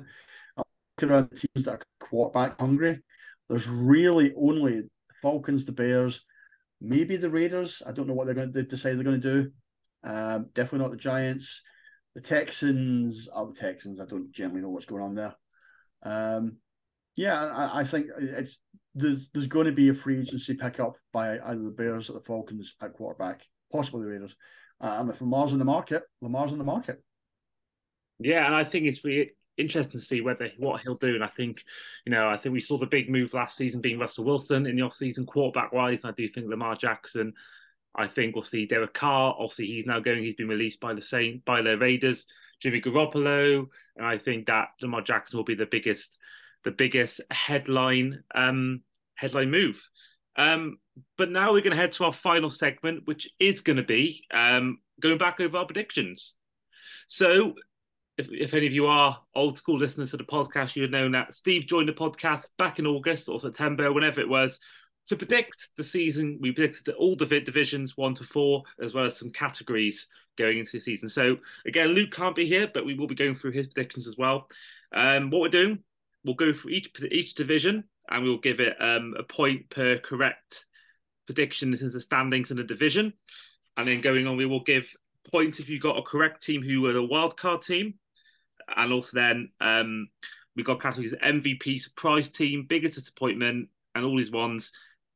Looking 0.57 1.09
around 1.09 1.29
the 1.31 1.35
teams 1.37 1.65
that 1.65 1.71
are 1.71 1.81
quarterback 1.99 2.59
hungry. 2.59 2.99
There's 3.49 3.67
really 3.67 4.33
only 4.35 4.81
the 4.81 4.89
Falcons, 5.21 5.65
the 5.65 5.71
Bears, 5.71 6.23
Maybe 6.81 7.17
the 7.17 7.29
Raiders. 7.29 7.81
I 7.85 7.91
don't 7.91 8.07
know 8.07 8.13
what 8.13 8.25
they're 8.25 8.35
going 8.35 8.53
to 8.53 8.63
decide 8.63 8.95
they're 8.95 9.03
going 9.03 9.21
to 9.21 9.43
do. 9.43 9.51
Um, 10.03 10.47
definitely 10.53 10.79
not 10.79 10.91
the 10.91 10.97
Giants. 10.97 11.61
The 12.15 12.21
Texans. 12.21 13.27
Oh, 13.33 13.51
the 13.51 13.59
Texans. 13.59 13.99
I 13.99 14.05
don't 14.05 14.31
generally 14.31 14.61
know 14.61 14.69
what's 14.69 14.85
going 14.85 15.03
on 15.03 15.15
there. 15.15 15.35
Um, 16.03 16.57
yeah, 17.15 17.43
I, 17.43 17.81
I, 17.81 17.83
think 17.83 18.07
it's 18.17 18.59
there's 18.95 19.29
there's 19.33 19.47
going 19.47 19.65
to 19.65 19.73
be 19.73 19.89
a 19.89 19.93
free 19.93 20.21
agency 20.21 20.53
pickup 20.53 20.95
by 21.11 21.37
either 21.37 21.61
the 21.61 21.75
Bears 21.75 22.09
or 22.09 22.13
the 22.13 22.21
Falcons 22.21 22.75
at 22.81 22.93
quarterback, 22.93 23.41
possibly 23.73 24.03
the 24.03 24.07
Raiders. 24.07 24.35
And 24.81 25.09
if 25.09 25.21
Lamar's 25.21 25.51
in 25.51 25.59
the 25.59 25.65
market, 25.65 26.03
Lamar's 26.21 26.51
in 26.51 26.57
the 26.57 26.63
market. 26.63 27.01
Yeah, 28.19 28.45
and 28.45 28.55
I 28.55 28.63
think 28.63 28.85
it's 28.85 29.03
really 29.03 29.31
interesting 29.57 29.99
to 29.99 30.05
see 30.05 30.21
whether 30.21 30.49
what 30.57 30.81
he'll 30.81 30.95
do. 30.95 31.15
And 31.15 31.23
I 31.23 31.27
think, 31.27 31.63
you 32.05 32.11
know, 32.11 32.29
I 32.29 32.37
think 32.37 32.53
we 32.53 32.61
saw 32.61 32.77
the 32.77 32.85
big 32.85 33.09
move 33.09 33.33
last 33.33 33.57
season 33.57 33.81
being 33.81 33.99
Russell 33.99 34.25
Wilson 34.25 34.65
in 34.65 34.75
the 34.75 34.81
offseason 34.81 35.27
quarterback 35.27 35.73
wise. 35.73 36.05
I 36.05 36.11
do 36.11 36.27
think 36.27 36.49
Lamar 36.49 36.75
Jackson. 36.75 37.33
I 37.95 38.07
think 38.07 38.35
we'll 38.35 38.43
see 38.43 38.65
Derek 38.65 38.93
Carr. 38.93 39.35
Obviously, 39.37 39.67
he's 39.67 39.85
now 39.85 39.99
going. 39.99 40.23
He's 40.23 40.35
been 40.35 40.47
released 40.47 40.79
by 40.79 40.93
the 40.93 41.01
same 41.01 41.41
by 41.45 41.61
the 41.61 41.77
Raiders. 41.77 42.25
Jimmy 42.61 42.81
Garoppolo, 42.81 43.67
and 43.95 44.05
I 44.05 44.17
think 44.17 44.47
that 44.47 44.69
Lamar 44.81 45.01
Jackson 45.01 45.37
will 45.37 45.45
be 45.45 45.55
the 45.55 45.65
biggest, 45.65 46.17
the 46.63 46.71
biggest 46.71 47.21
headline 47.31 48.23
um, 48.35 48.81
headline 49.15 49.49
move. 49.49 49.81
Um, 50.35 50.77
but 51.17 51.31
now 51.31 51.51
we're 51.51 51.61
going 51.61 51.75
to 51.75 51.81
head 51.81 51.91
to 51.93 52.05
our 52.05 52.13
final 52.13 52.49
segment, 52.49 53.05
which 53.05 53.29
is 53.39 53.61
going 53.61 53.77
to 53.77 53.83
be 53.83 54.25
um, 54.33 54.79
going 55.01 55.17
back 55.17 55.39
over 55.39 55.57
our 55.57 55.65
predictions. 55.65 56.33
So 57.07 57.53
if, 58.17 58.27
if 58.31 58.53
any 58.53 58.67
of 58.67 58.73
you 58.73 58.87
are 58.87 59.19
old 59.35 59.57
school 59.57 59.79
listeners 59.79 60.11
to 60.11 60.17
the 60.17 60.23
podcast, 60.23 60.75
you 60.75 60.83
would 60.83 60.91
know 60.91 61.09
that 61.11 61.33
Steve 61.33 61.67
joined 61.67 61.89
the 61.89 61.93
podcast 61.93 62.47
back 62.57 62.79
in 62.79 62.85
August 62.85 63.29
or 63.29 63.39
September, 63.39 63.91
whenever 63.91 64.19
it 64.19 64.29
was, 64.29 64.59
to 65.07 65.15
predict 65.15 65.69
the 65.77 65.83
season. 65.83 66.37
We 66.41 66.51
predicted 66.51 66.93
all 66.95 67.15
the 67.15 67.25
divisions 67.25 67.97
one 67.97 68.13
to 68.15 68.23
four, 68.23 68.63
as 68.81 68.93
well 68.93 69.05
as 69.05 69.17
some 69.17 69.31
categories 69.31 70.07
going 70.37 70.59
into 70.59 70.73
the 70.73 70.81
season. 70.81 71.09
So 71.09 71.37
again, 71.65 71.89
Luke 71.89 72.11
can't 72.11 72.35
be 72.35 72.45
here, 72.45 72.69
but 72.71 72.85
we 72.85 72.93
will 72.93 73.07
be 73.07 73.15
going 73.15 73.35
through 73.35 73.51
his 73.51 73.67
predictions 73.67 74.07
as 74.07 74.17
well. 74.17 74.47
Um, 74.93 75.29
what 75.29 75.41
we're 75.41 75.49
doing, 75.49 75.79
we'll 76.23 76.35
go 76.35 76.53
through 76.53 76.71
each 76.71 76.91
each 77.11 77.35
division 77.35 77.85
and 78.09 78.23
we'll 78.23 78.37
give 78.37 78.59
it 78.59 78.75
um, 78.79 79.15
a 79.17 79.23
point 79.23 79.69
per 79.69 79.97
correct 79.97 80.65
prediction 81.25 81.71
in 81.71 81.79
terms 81.79 81.95
of 81.95 82.01
standings 82.01 82.51
in 82.51 82.57
the 82.57 82.63
division. 82.63 83.13
and 83.77 83.87
then 83.87 84.01
going 84.01 84.27
on, 84.27 84.37
we 84.37 84.45
will 84.45 84.63
give 84.63 84.93
points 85.31 85.59
if 85.59 85.69
you 85.69 85.79
got 85.79 85.97
a 85.97 86.01
correct 86.01 86.41
team 86.41 86.61
who 86.61 86.81
were 86.81 86.93
the 86.93 87.03
wild 87.03 87.37
card 87.37 87.61
team, 87.61 87.93
and 88.75 88.91
also 88.91 89.11
then 89.13 89.49
um, 89.61 90.09
we 90.55 90.63
got 90.63 90.81
categories 90.81 91.13
MVP, 91.23 91.79
surprise 91.79 92.29
team, 92.29 92.65
biggest 92.67 92.95
disappointment, 92.95 93.69
and 93.95 94.05
all 94.05 94.17
these 94.17 94.31
ones 94.31 94.71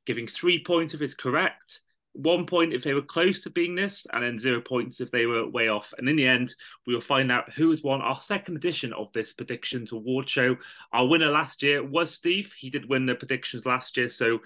giving 0.06 0.28
three 0.28 0.64
points 0.64 0.94
if 0.94 1.02
it's 1.02 1.14
correct, 1.14 1.82
one 2.13 2.45
point 2.45 2.73
if 2.73 2.84
they 2.84 2.93
were 2.93 3.02
close 3.02 3.43
to 3.43 3.49
being 3.49 3.76
this, 3.76 4.06
and 4.13 4.23
then 4.23 4.39
zero 4.39 4.62
points 4.62 5.02
if 5.02 5.12
they 5.12 5.26
were 5.26 5.47
way 5.47 5.67
off. 5.67 5.93
And 5.97 6.08
in 6.08 6.15
the 6.15 6.28
end, 6.28 6.54
we 6.86 6.93
will 6.93 7.02
find 7.02 7.32
out 7.32 7.52
who 7.54 7.69
has 7.69 7.84
won 7.84 8.02
our 8.02 8.21
second 8.21 8.56
edition 8.56 8.93
of 8.93 9.12
this 9.13 9.34
predictions 9.34 9.91
award 9.91 10.30
show. 10.30 10.56
Our 10.91 11.08
winner 11.08 11.30
last 11.30 11.63
year 11.63 11.84
was 11.84 12.13
Steve. 12.13 12.54
He 12.58 12.69
did 12.69 12.88
win 12.88 13.06
the 13.06 13.15
predictions 13.15 13.65
last 13.65 13.97
year, 13.97 14.10
so 14.10 14.39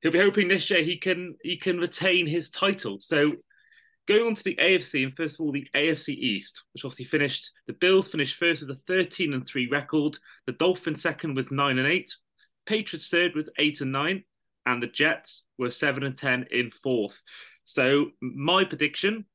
he'll 0.00 0.12
be 0.12 0.18
hoping 0.18 0.48
this 0.48 0.70
year 0.70 0.82
he 0.82 0.96
can 0.96 1.36
he 1.42 1.56
can 1.56 1.78
retain 1.78 2.26
his 2.26 2.50
title. 2.50 2.98
So 3.00 3.32
going 4.08 4.26
on 4.26 4.34
to 4.34 4.44
the 4.44 4.56
AFC, 4.56 5.04
and 5.04 5.16
first 5.16 5.36
of 5.36 5.40
all, 5.40 5.52
the 5.52 5.68
AFC 5.74 6.10
East, 6.10 6.64
which 6.72 6.84
obviously 6.84 7.04
finished 7.04 7.52
the 7.66 7.74
Bills 7.74 8.08
finished 8.08 8.36
first 8.36 8.62
with 8.62 8.70
a 8.70 8.80
13 8.86 9.34
and 9.34 9.46
3 9.46 9.68
record, 9.68 10.18
the 10.46 10.52
Dolphins 10.52 11.02
second 11.02 11.34
with 11.36 11.50
9 11.50 11.78
and 11.78 11.86
8, 11.86 12.10
Patriots 12.66 13.08
third 13.08 13.34
with 13.34 13.48
8 13.58 13.80
and 13.82 13.92
9, 13.92 14.24
and 14.66 14.82
the 14.82 14.86
Jets 14.86 15.44
were 15.58 15.70
7 15.70 16.02
and 16.02 16.16
10 16.16 16.46
in 16.50 16.70
fourth. 16.70 17.20
So 17.64 18.06
my 18.20 18.64
prediction 18.64 19.26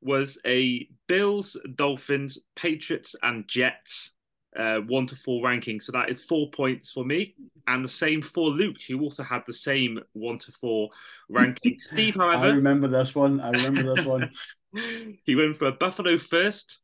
was 0.00 0.38
a 0.46 0.88
Bills, 1.06 1.56
Dolphins, 1.74 2.38
Patriots, 2.56 3.16
and 3.22 3.48
Jets 3.48 4.12
uh, 4.58 4.78
one 4.80 5.06
to 5.06 5.16
four 5.16 5.44
ranking. 5.44 5.80
So 5.80 5.92
that 5.92 6.10
is 6.10 6.22
four 6.22 6.50
points 6.50 6.90
for 6.90 7.04
me, 7.04 7.34
and 7.66 7.84
the 7.84 7.88
same 7.88 8.22
for 8.22 8.50
Luke, 8.50 8.76
who 8.86 9.00
also 9.00 9.22
had 9.22 9.42
the 9.46 9.54
same 9.54 10.00
one 10.12 10.38
to 10.38 10.52
four 10.52 10.90
ranking. 11.28 11.78
Steve, 11.80 12.16
however, 12.16 12.46
I 12.46 12.50
remember 12.50 12.88
this 12.88 13.14
one. 13.14 13.40
I 13.40 13.50
remember 13.50 13.94
this 13.94 14.04
one. 14.04 14.30
he 15.24 15.34
went 15.34 15.56
for 15.56 15.68
a 15.68 15.72
Buffalo 15.72 16.18
first, 16.18 16.80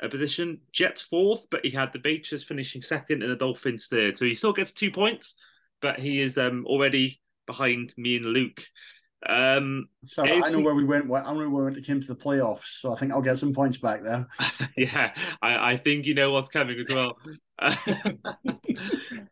a 0.00 0.08
position, 0.08 0.60
Jets 0.72 1.00
fourth, 1.00 1.46
but 1.50 1.64
he 1.64 1.70
had 1.70 1.92
the 1.92 1.98
Patriots 1.98 2.44
finishing 2.44 2.82
second 2.82 3.22
and 3.22 3.30
the 3.30 3.36
Dolphins 3.36 3.86
third. 3.86 4.18
So 4.18 4.26
he 4.26 4.34
still 4.34 4.52
gets 4.52 4.72
two 4.72 4.90
points, 4.90 5.36
but 5.80 5.98
he 5.98 6.20
is 6.20 6.36
um, 6.36 6.66
already 6.66 7.21
behind 7.52 7.92
me 7.96 8.16
and 8.16 8.26
Luke. 8.26 8.62
Um, 9.28 9.88
so. 10.04 10.24
I 10.24 10.48
know 10.48 10.60
where 10.60 10.74
we 10.74 10.84
went. 10.84 11.04
I 11.12 11.32
know 11.32 11.48
where 11.48 11.66
we 11.66 11.82
came 11.82 12.00
to 12.00 12.06
the 12.06 12.16
playoffs. 12.16 12.80
So 12.80 12.92
I 12.92 12.98
think 12.98 13.12
I'll 13.12 13.22
get 13.22 13.38
some 13.38 13.52
points 13.52 13.76
back 13.78 14.02
there. 14.02 14.26
yeah, 14.76 15.14
I, 15.40 15.72
I 15.72 15.76
think 15.76 16.06
you 16.06 16.14
know 16.14 16.32
what's 16.32 16.48
coming 16.48 16.78
as 16.78 16.92
well. 16.92 17.18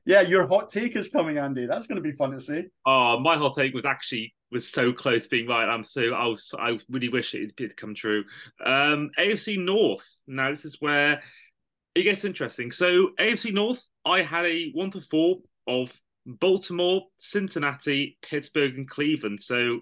yeah, 0.04 0.20
your 0.20 0.46
hot 0.46 0.70
take 0.70 0.96
is 0.96 1.08
coming, 1.08 1.38
Andy. 1.38 1.66
That's 1.66 1.86
going 1.86 1.96
to 1.96 2.02
be 2.02 2.12
fun 2.12 2.30
to 2.32 2.40
see. 2.40 2.64
Oh, 2.86 3.18
my 3.18 3.36
hot 3.36 3.56
take 3.56 3.74
was 3.74 3.84
actually 3.84 4.34
was 4.52 4.68
so 4.68 4.92
close 4.92 5.26
being 5.26 5.48
right. 5.48 5.68
I'm 5.68 5.84
so 5.84 6.12
I 6.12 6.26
was 6.26 6.54
I 6.58 6.78
really 6.88 7.08
wish 7.08 7.34
it 7.34 7.56
did 7.56 7.76
come 7.76 7.94
true. 7.94 8.24
Um, 8.64 9.10
AFC 9.18 9.58
North. 9.58 10.06
Now 10.26 10.50
this 10.50 10.64
is 10.64 10.76
where 10.80 11.22
it 11.94 12.02
gets 12.02 12.24
interesting. 12.24 12.70
So 12.70 13.10
AFC 13.18 13.52
North, 13.52 13.84
I 14.04 14.22
had 14.22 14.46
a 14.46 14.70
one 14.72 14.90
to 14.92 15.00
four 15.00 15.38
of 15.66 15.92
Baltimore, 16.26 17.02
Cincinnati, 17.16 18.18
Pittsburgh, 18.22 18.76
and 18.76 18.88
Cleveland. 18.88 19.40
So 19.40 19.80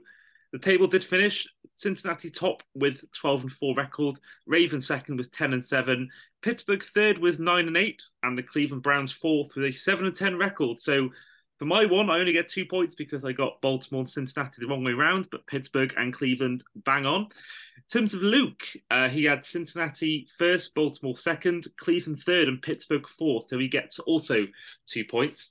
the 0.53 0.59
table 0.59 0.87
did 0.87 1.05
finish 1.05 1.47
Cincinnati 1.75 2.31
top 2.31 2.63
with 2.75 3.05
12 3.13 3.43
and 3.43 3.53
4 3.53 3.75
record, 3.75 4.19
Ravens 4.47 4.87
second 4.87 5.17
with 5.17 5.31
10 5.31 5.53
and 5.53 5.65
7, 5.65 6.09
Pittsburgh 6.43 6.83
third 6.83 7.19
was 7.19 7.39
9 7.39 7.69
and 7.69 7.77
8, 7.77 8.03
and 8.23 8.37
the 8.37 8.43
Cleveland 8.43 8.83
Browns 8.83 9.13
fourth 9.13 9.55
with 9.55 9.65
a 9.65 9.73
7 9.73 10.07
and 10.07 10.15
10 10.15 10.37
record. 10.37 10.81
So 10.81 11.11
for 11.59 11.65
my 11.65 11.85
one, 11.85 12.09
I 12.09 12.21
only 12.21 12.33
get 12.33 12.47
two 12.47 12.65
points 12.65 12.95
because 12.95 13.25
I 13.25 13.33
got 13.33 13.61
Baltimore 13.61 14.01
and 14.01 14.09
Cincinnati 14.09 14.61
the 14.61 14.69
wrong 14.69 14.85
way 14.85 14.93
around, 14.93 15.29
but 15.31 15.47
Pittsburgh 15.47 15.93
and 15.97 16.13
Cleveland 16.13 16.63
bang 16.77 17.05
on. 17.05 17.23
In 17.23 17.83
terms 17.93 18.15
of 18.15 18.23
Luke, 18.23 18.63
uh, 18.91 19.09
he 19.09 19.25
had 19.25 19.45
Cincinnati 19.45 20.29
first, 20.39 20.75
Baltimore 20.75 21.17
second, 21.17 21.67
Cleveland 21.77 22.21
third, 22.21 22.47
and 22.47 22.63
Pittsburgh 22.63 23.09
fourth. 23.09 23.49
So 23.49 23.59
he 23.59 23.69
gets 23.69 23.99
also 23.99 24.47
two 24.87 25.05
points. 25.05 25.51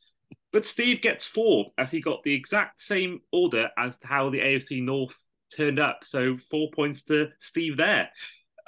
But 0.52 0.66
Steve 0.66 1.02
gets 1.02 1.26
four 1.26 1.68
as 1.78 1.92
he 1.92 2.02
got 2.02 2.24
the 2.24 2.34
exact 2.34 2.82
same 2.82 3.20
order 3.32 3.70
as 3.78 3.98
to 4.00 4.08
how 4.08 4.30
the 4.30 4.40
AFC 4.40 4.82
North 4.82 5.16
turned 5.56 5.80
up. 5.80 6.00
So 6.04 6.38
four 6.50 6.70
points 6.74 7.04
to 7.04 7.30
Steve 7.40 7.78
there. 7.78 8.10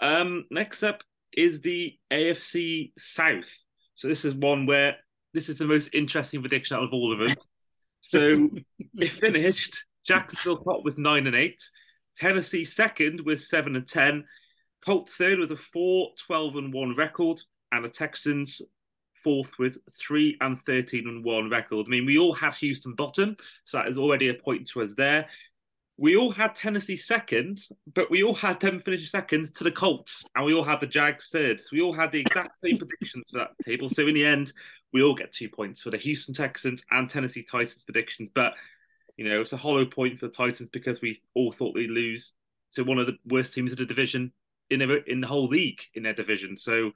Um, 0.02 0.46
next 0.52 0.84
up 0.84 1.04
is 1.36 1.62
the 1.62 1.98
AFC 2.12 2.92
South. 2.98 3.52
So 3.96 4.08
this 4.08 4.26
is 4.26 4.34
one 4.34 4.66
where 4.66 4.98
this 5.34 5.50
is 5.50 5.58
the 5.58 5.66
most 5.66 5.90
interesting 5.94 6.42
prediction 6.42 6.78
out 6.78 6.84
of 6.84 6.94
all 6.94 7.14
of 7.14 7.20
them. 7.20 7.36
So 8.02 8.50
it 8.98 9.10
finished 9.10 9.84
Jacksonville 10.08 10.64
top 10.64 10.86
with 10.86 10.98
nine 10.98 11.28
and 11.28 11.36
eight, 11.36 11.62
Tennessee 12.16 12.64
second 12.64 13.20
with 13.26 13.42
seven 13.42 13.76
and 13.76 13.86
ten, 13.86 14.24
Colts 14.86 15.18
third 15.18 15.38
with 15.38 15.52
a 15.52 15.58
4 15.58 16.12
12 16.26 16.56
and 16.56 16.74
1 16.74 16.94
record, 16.94 17.42
and 17.74 17.84
the 17.84 17.90
Texans 17.90 18.62
fourth 19.24 19.58
with 19.60 19.78
three 19.94 20.38
and 20.42 20.60
13 20.62 21.08
and 21.08 21.24
one 21.24 21.50
record. 21.50 21.86
I 21.88 21.90
mean, 21.90 22.06
we 22.06 22.18
all 22.18 22.34
had 22.34 22.56
Houston 22.56 22.94
bottom, 22.94 23.36
so 23.64 23.78
that 23.78 23.88
is 23.88 23.98
already 23.98 24.30
a 24.30 24.34
point 24.34 24.68
to 24.70 24.82
us 24.82 24.96
there. 24.96 25.28
We 25.98 26.16
all 26.16 26.32
had 26.32 26.56
Tennessee 26.56 26.96
second, 26.96 27.62
but 27.94 28.10
we 28.10 28.24
all 28.24 28.34
had 28.34 28.62
them 28.62 28.80
finish 28.80 29.12
second 29.12 29.54
to 29.56 29.66
the 29.66 29.72
Colts, 29.72 30.24
and 30.36 30.46
we 30.46 30.54
all 30.54 30.64
had 30.64 30.80
the 30.80 30.88
Jags 30.88 31.30
third. 31.30 31.60
So 31.60 31.68
we 31.74 31.82
all 31.82 31.92
had 31.92 32.12
the 32.12 32.22
exact 32.22 32.52
same 32.64 32.78
predictions 32.80 33.30
for 33.30 33.40
that 33.40 33.52
table. 33.66 33.90
So 33.90 34.08
in 34.08 34.16
the 34.16 34.26
end, 34.26 34.54
we 34.94 35.04
all 35.04 35.14
get 35.14 35.32
two 35.32 35.50
points 35.50 35.82
for 35.82 35.90
the 35.90 35.98
Houston 35.98 36.34
Texans 36.34 36.84
and 36.92 37.10
Tennessee 37.10 37.44
Titans 37.44 37.84
predictions. 37.84 38.30
But 38.30 38.54
you 39.18 39.28
know, 39.28 39.42
it's 39.42 39.52
a 39.52 39.58
hollow 39.58 39.86
point 39.86 40.18
for 40.18 40.28
the 40.28 40.32
Titans 40.32 40.70
because 40.70 41.02
we 41.02 41.22
all 41.34 41.52
thought 41.52 41.76
they'd 41.76 41.90
lose 41.90 42.34
to 42.72 42.84
one 42.84 43.00
of 43.00 43.08
the 43.08 43.18
worst 43.26 43.54
teams 43.54 43.72
in 43.72 43.78
the 43.78 43.86
division 43.86 44.32
in 44.70 44.80
the, 44.80 45.04
in 45.12 45.20
the 45.20 45.28
whole 45.28 45.48
league 45.48 45.82
in 45.94 46.04
their 46.04 46.14
division. 46.14 46.56
So 46.56 46.92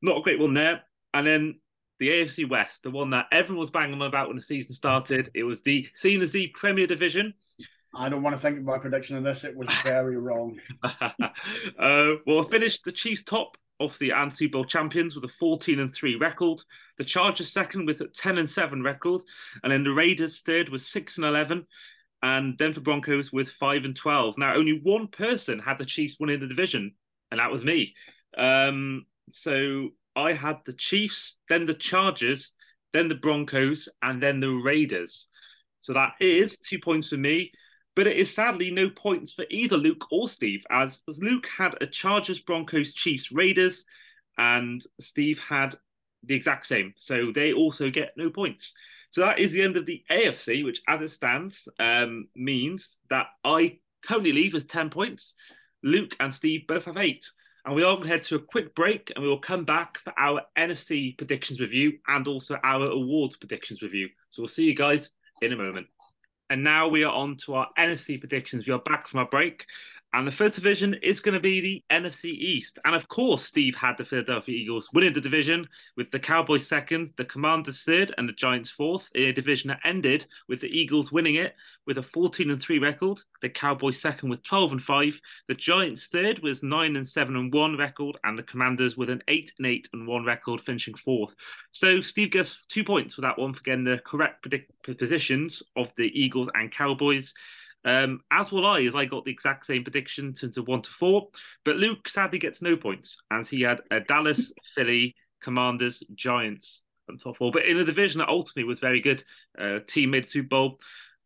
not 0.00 0.18
a 0.18 0.22
great 0.22 0.40
one 0.40 0.54
there. 0.54 0.82
And 1.14 1.26
then 1.26 1.60
the 1.98 2.08
AFC 2.08 2.48
West, 2.48 2.82
the 2.82 2.90
one 2.90 3.10
that 3.10 3.26
everyone 3.30 3.60
was 3.60 3.70
banging 3.70 4.00
on 4.00 4.08
about 4.08 4.28
when 4.28 4.36
the 4.36 4.42
season 4.42 4.74
started. 4.74 5.30
It 5.34 5.44
was 5.44 5.62
the 5.62 5.86
C 5.94 6.14
and 6.14 6.26
Z 6.26 6.48
Premier 6.54 6.86
Division. 6.86 7.34
I 7.94 8.08
don't 8.08 8.22
want 8.22 8.34
to 8.34 8.40
think 8.40 8.58
of 8.58 8.64
my 8.64 8.78
prediction 8.78 9.16
on 9.16 9.22
this. 9.22 9.44
It 9.44 9.56
was 9.56 9.68
very 9.84 10.16
wrong. 10.16 10.58
uh, 10.82 12.12
well, 12.26 12.42
finished 12.44 12.84
the 12.84 12.92
Chiefs 12.92 13.22
top 13.22 13.56
of 13.80 13.98
the 13.98 14.12
Super 14.32 14.52
Bowl 14.52 14.64
champions 14.64 15.14
with 15.14 15.24
a 15.24 15.28
14 15.28 15.80
and 15.80 15.92
3 15.92 16.16
record. 16.16 16.60
The 16.98 17.04
Chargers 17.04 17.52
second 17.52 17.86
with 17.86 18.00
a 18.00 18.08
10 18.08 18.38
and 18.38 18.48
7 18.48 18.82
record. 18.82 19.22
And 19.62 19.72
then 19.72 19.84
the 19.84 19.92
Raiders 19.92 20.40
third 20.40 20.68
with 20.68 20.82
6 20.82 21.18
and 21.18 21.26
11. 21.26 21.66
And 22.22 22.56
Denver 22.56 22.80
Broncos 22.80 23.32
with 23.32 23.50
5 23.50 23.84
and 23.84 23.96
12. 23.96 24.38
Now, 24.38 24.54
only 24.54 24.80
one 24.82 25.08
person 25.08 25.58
had 25.58 25.78
the 25.78 25.84
Chiefs 25.84 26.16
winning 26.20 26.40
the 26.40 26.46
division, 26.46 26.94
and 27.30 27.40
that 27.40 27.50
was 27.50 27.64
me. 27.64 27.94
Um, 28.36 29.06
so 29.28 29.88
I 30.16 30.32
had 30.32 30.58
the 30.64 30.72
Chiefs, 30.72 31.36
then 31.48 31.64
the 31.64 31.74
Chargers, 31.74 32.52
then 32.92 33.08
the 33.08 33.14
Broncos, 33.14 33.88
and 34.02 34.22
then 34.22 34.40
the 34.40 34.50
Raiders. 34.50 35.28
So 35.80 35.92
that 35.94 36.12
is 36.20 36.58
two 36.58 36.78
points 36.78 37.08
for 37.08 37.16
me. 37.16 37.52
But 37.94 38.06
it 38.06 38.16
is 38.16 38.34
sadly 38.34 38.70
no 38.70 38.88
points 38.88 39.32
for 39.32 39.44
either 39.50 39.76
Luke 39.76 40.06
or 40.10 40.28
Steve, 40.28 40.64
as, 40.70 41.02
Luke 41.06 41.46
had 41.46 41.76
a 41.80 41.86
Chargers, 41.86 42.40
Broncos, 42.40 42.94
Chiefs, 42.94 43.30
Raiders, 43.30 43.84
and 44.38 44.82
Steve 44.98 45.38
had 45.40 45.74
the 46.22 46.34
exact 46.34 46.66
same. 46.66 46.94
So 46.96 47.32
they 47.34 47.52
also 47.52 47.90
get 47.90 48.12
no 48.16 48.30
points. 48.30 48.72
So 49.10 49.20
that 49.20 49.38
is 49.38 49.52
the 49.52 49.62
end 49.62 49.76
of 49.76 49.84
the 49.84 50.02
AFC, 50.10 50.64
which, 50.64 50.80
as 50.88 51.02
it 51.02 51.10
stands, 51.10 51.68
um, 51.78 52.28
means 52.34 52.96
that 53.10 53.26
I 53.44 53.78
currently 54.02 54.32
leave 54.32 54.54
with 54.54 54.68
10 54.68 54.88
points. 54.88 55.34
Luke 55.82 56.16
and 56.18 56.32
Steve 56.32 56.66
both 56.66 56.86
have 56.86 56.96
eight. 56.96 57.26
And 57.64 57.76
we 57.76 57.84
are 57.84 57.94
going 57.94 58.02
to 58.02 58.08
head 58.08 58.24
to 58.24 58.36
a 58.36 58.40
quick 58.40 58.74
break 58.74 59.12
and 59.14 59.22
we 59.22 59.28
will 59.28 59.38
come 59.38 59.64
back 59.64 59.98
for 60.02 60.12
our 60.18 60.42
NFC 60.58 61.16
predictions 61.16 61.60
review 61.60 61.98
and 62.08 62.26
also 62.26 62.58
our 62.64 62.86
awards 62.86 63.36
predictions 63.36 63.82
review. 63.82 64.08
So 64.30 64.42
we'll 64.42 64.48
see 64.48 64.64
you 64.64 64.74
guys 64.74 65.10
in 65.42 65.52
a 65.52 65.56
moment. 65.56 65.86
And 66.50 66.64
now 66.64 66.88
we 66.88 67.04
are 67.04 67.12
on 67.12 67.36
to 67.46 67.54
our 67.54 67.68
NFC 67.78 68.18
predictions. 68.18 68.66
We 68.66 68.72
are 68.72 68.80
back 68.80 69.06
from 69.06 69.20
our 69.20 69.26
break. 69.26 69.64
And 70.14 70.26
the 70.26 70.32
first 70.32 70.56
division 70.56 70.94
is 71.02 71.20
going 71.20 71.34
to 71.34 71.40
be 71.40 71.60
the 71.60 71.84
NFC 71.90 72.26
East. 72.26 72.78
And 72.84 72.94
of 72.94 73.08
course, 73.08 73.44
Steve 73.44 73.74
had 73.74 73.96
the 73.96 74.04
Philadelphia 74.04 74.54
Eagles 74.54 74.90
winning 74.92 75.14
the 75.14 75.22
division 75.22 75.66
with 75.96 76.10
the 76.10 76.18
Cowboys 76.18 76.66
second, 76.66 77.12
the 77.16 77.24
Commanders 77.24 77.82
third, 77.82 78.14
and 78.18 78.28
the 78.28 78.34
Giants 78.34 78.70
fourth 78.70 79.08
in 79.14 79.30
a 79.30 79.32
division 79.32 79.68
that 79.68 79.80
ended 79.84 80.26
with 80.48 80.60
the 80.60 80.68
Eagles 80.68 81.12
winning 81.12 81.36
it 81.36 81.54
with 81.86 81.96
a 81.96 82.02
14 82.02 82.50
and 82.50 82.60
3 82.60 82.78
record, 82.78 83.20
the 83.40 83.48
Cowboys 83.48 84.00
second 84.00 84.28
with 84.28 84.42
12 84.42 84.72
and 84.72 84.82
5, 84.82 85.20
the 85.48 85.54
Giants 85.54 86.06
third 86.08 86.40
with 86.40 86.62
9 86.62 86.96
and 86.96 87.08
7 87.08 87.34
and 87.34 87.52
1 87.52 87.78
record, 87.78 88.18
and 88.24 88.38
the 88.38 88.42
Commanders 88.42 88.98
with 88.98 89.08
an 89.08 89.22
8 89.28 89.52
and 89.58 89.66
8 89.66 89.88
and 89.94 90.06
1 90.06 90.24
record 90.24 90.60
finishing 90.60 90.94
fourth. 90.94 91.34
So 91.70 92.02
Steve 92.02 92.30
gets 92.30 92.64
two 92.68 92.84
points 92.84 93.14
for 93.14 93.22
that 93.22 93.38
one 93.38 93.54
for 93.54 93.62
getting 93.62 93.84
the 93.84 94.00
correct 94.04 94.42
predict- 94.42 94.70
positions 94.98 95.62
of 95.74 95.90
the 95.96 96.10
Eagles 96.14 96.50
and 96.54 96.70
Cowboys. 96.70 97.32
Um, 97.84 98.20
as 98.30 98.52
will 98.52 98.66
I, 98.66 98.82
as 98.82 98.94
I 98.94 99.04
got 99.04 99.24
the 99.24 99.32
exact 99.32 99.66
same 99.66 99.82
prediction 99.82 100.26
in 100.26 100.34
terms 100.34 100.56
of 100.56 100.68
one 100.68 100.82
to 100.82 100.90
four. 100.90 101.28
But 101.64 101.76
Luke 101.76 102.08
sadly 102.08 102.38
gets 102.38 102.62
no 102.62 102.76
points, 102.76 103.18
as 103.30 103.48
he 103.48 103.62
had 103.62 103.80
a 103.90 104.00
Dallas, 104.00 104.52
Philly, 104.74 105.14
Commanders, 105.42 106.02
Giants 106.14 106.82
on 107.08 107.18
top 107.18 107.36
four. 107.36 107.50
But 107.50 107.66
in 107.66 107.78
a 107.78 107.84
division 107.84 108.20
that 108.20 108.28
ultimately 108.28 108.64
was 108.64 108.78
very 108.78 109.00
good, 109.00 109.24
uh, 109.58 109.80
team 109.86 110.10
made 110.10 110.26
Super 110.26 110.48
Bowl. 110.48 110.78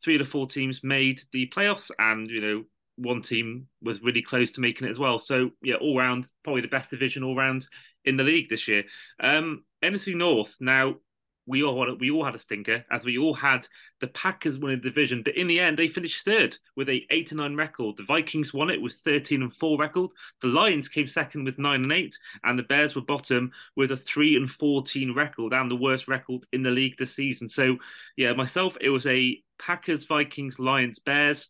Three 0.03 0.17
of 0.17 0.21
the 0.21 0.31
four 0.31 0.47
teams 0.47 0.83
made 0.83 1.21
the 1.33 1.49
playoffs, 1.55 1.91
and 1.99 2.31
you 2.31 2.41
know 2.41 2.65
one 2.97 3.23
team 3.23 3.67
was 3.83 4.03
really 4.03 4.23
close 4.23 4.53
to 4.53 4.61
making 4.61 4.87
it 4.87 4.91
as 4.91 4.99
well. 4.99 5.19
So 5.19 5.51
yeah, 5.63 5.77
all 5.77 5.97
round 5.97 6.29
probably 6.43 6.63
the 6.63 6.69
best 6.69 6.91
division 6.91 7.23
all 7.23 7.37
round 7.37 7.67
in 8.05 8.17
the 8.17 8.23
league 8.23 8.49
this 8.49 8.69
year. 8.69 8.85
Um, 9.21 9.65
NFC 9.83 10.17
North 10.17 10.55
now 10.61 10.97
we 11.47 11.63
all 11.63 11.97
we 11.99 12.11
all 12.11 12.25
had 12.25 12.35
a 12.35 12.39
stinker 12.39 12.85
as 12.91 13.05
we 13.05 13.19
all 13.19 13.35
had 13.35 13.67
the 14.01 14.09
Packers 14.09 14.59
winning 14.59 14.81
the 14.81 14.89
division, 14.89 15.23
but 15.23 15.37
in 15.37 15.47
the 15.47 15.61
end 15.61 15.79
they 15.79 15.89
finished 15.89 16.25
third 16.25 16.57
with 16.75 16.89
a 16.89 17.07
eight 17.11 17.31
and 17.31 17.39
nine 17.39 17.55
record. 17.55 17.97
The 17.97 18.03
Vikings 18.05 18.53
won 18.53 18.71
it 18.71 18.83
with 18.83 18.95
thirteen 18.95 19.43
and 19.43 19.55
four 19.55 19.79
record. 19.79 20.11
The 20.41 20.49
Lions 20.49 20.89
came 20.89 21.07
second 21.07 21.45
with 21.45 21.59
nine 21.59 21.83
and 21.83 21.93
eight, 21.93 22.19
and 22.45 22.59
the 22.59 22.65
Bears 22.65 22.95
were 22.95 23.03
bottom 23.03 23.53
with 23.77 23.93
a 23.93 23.97
three 23.97 24.37
and 24.37 24.51
fourteen 24.51 25.15
record 25.15 25.53
and 25.53 25.71
the 25.71 25.77
worst 25.77 26.09
record 26.09 26.45
in 26.53 26.63
the 26.63 26.71
league 26.71 26.97
this 26.99 27.15
season. 27.15 27.49
So 27.49 27.77
yeah, 28.17 28.33
myself 28.33 28.77
it 28.81 28.91
was 28.91 29.07
a 29.07 29.41
Packers, 29.59 30.05
Vikings, 30.05 30.59
Lions, 30.59 30.99
Bears. 30.99 31.49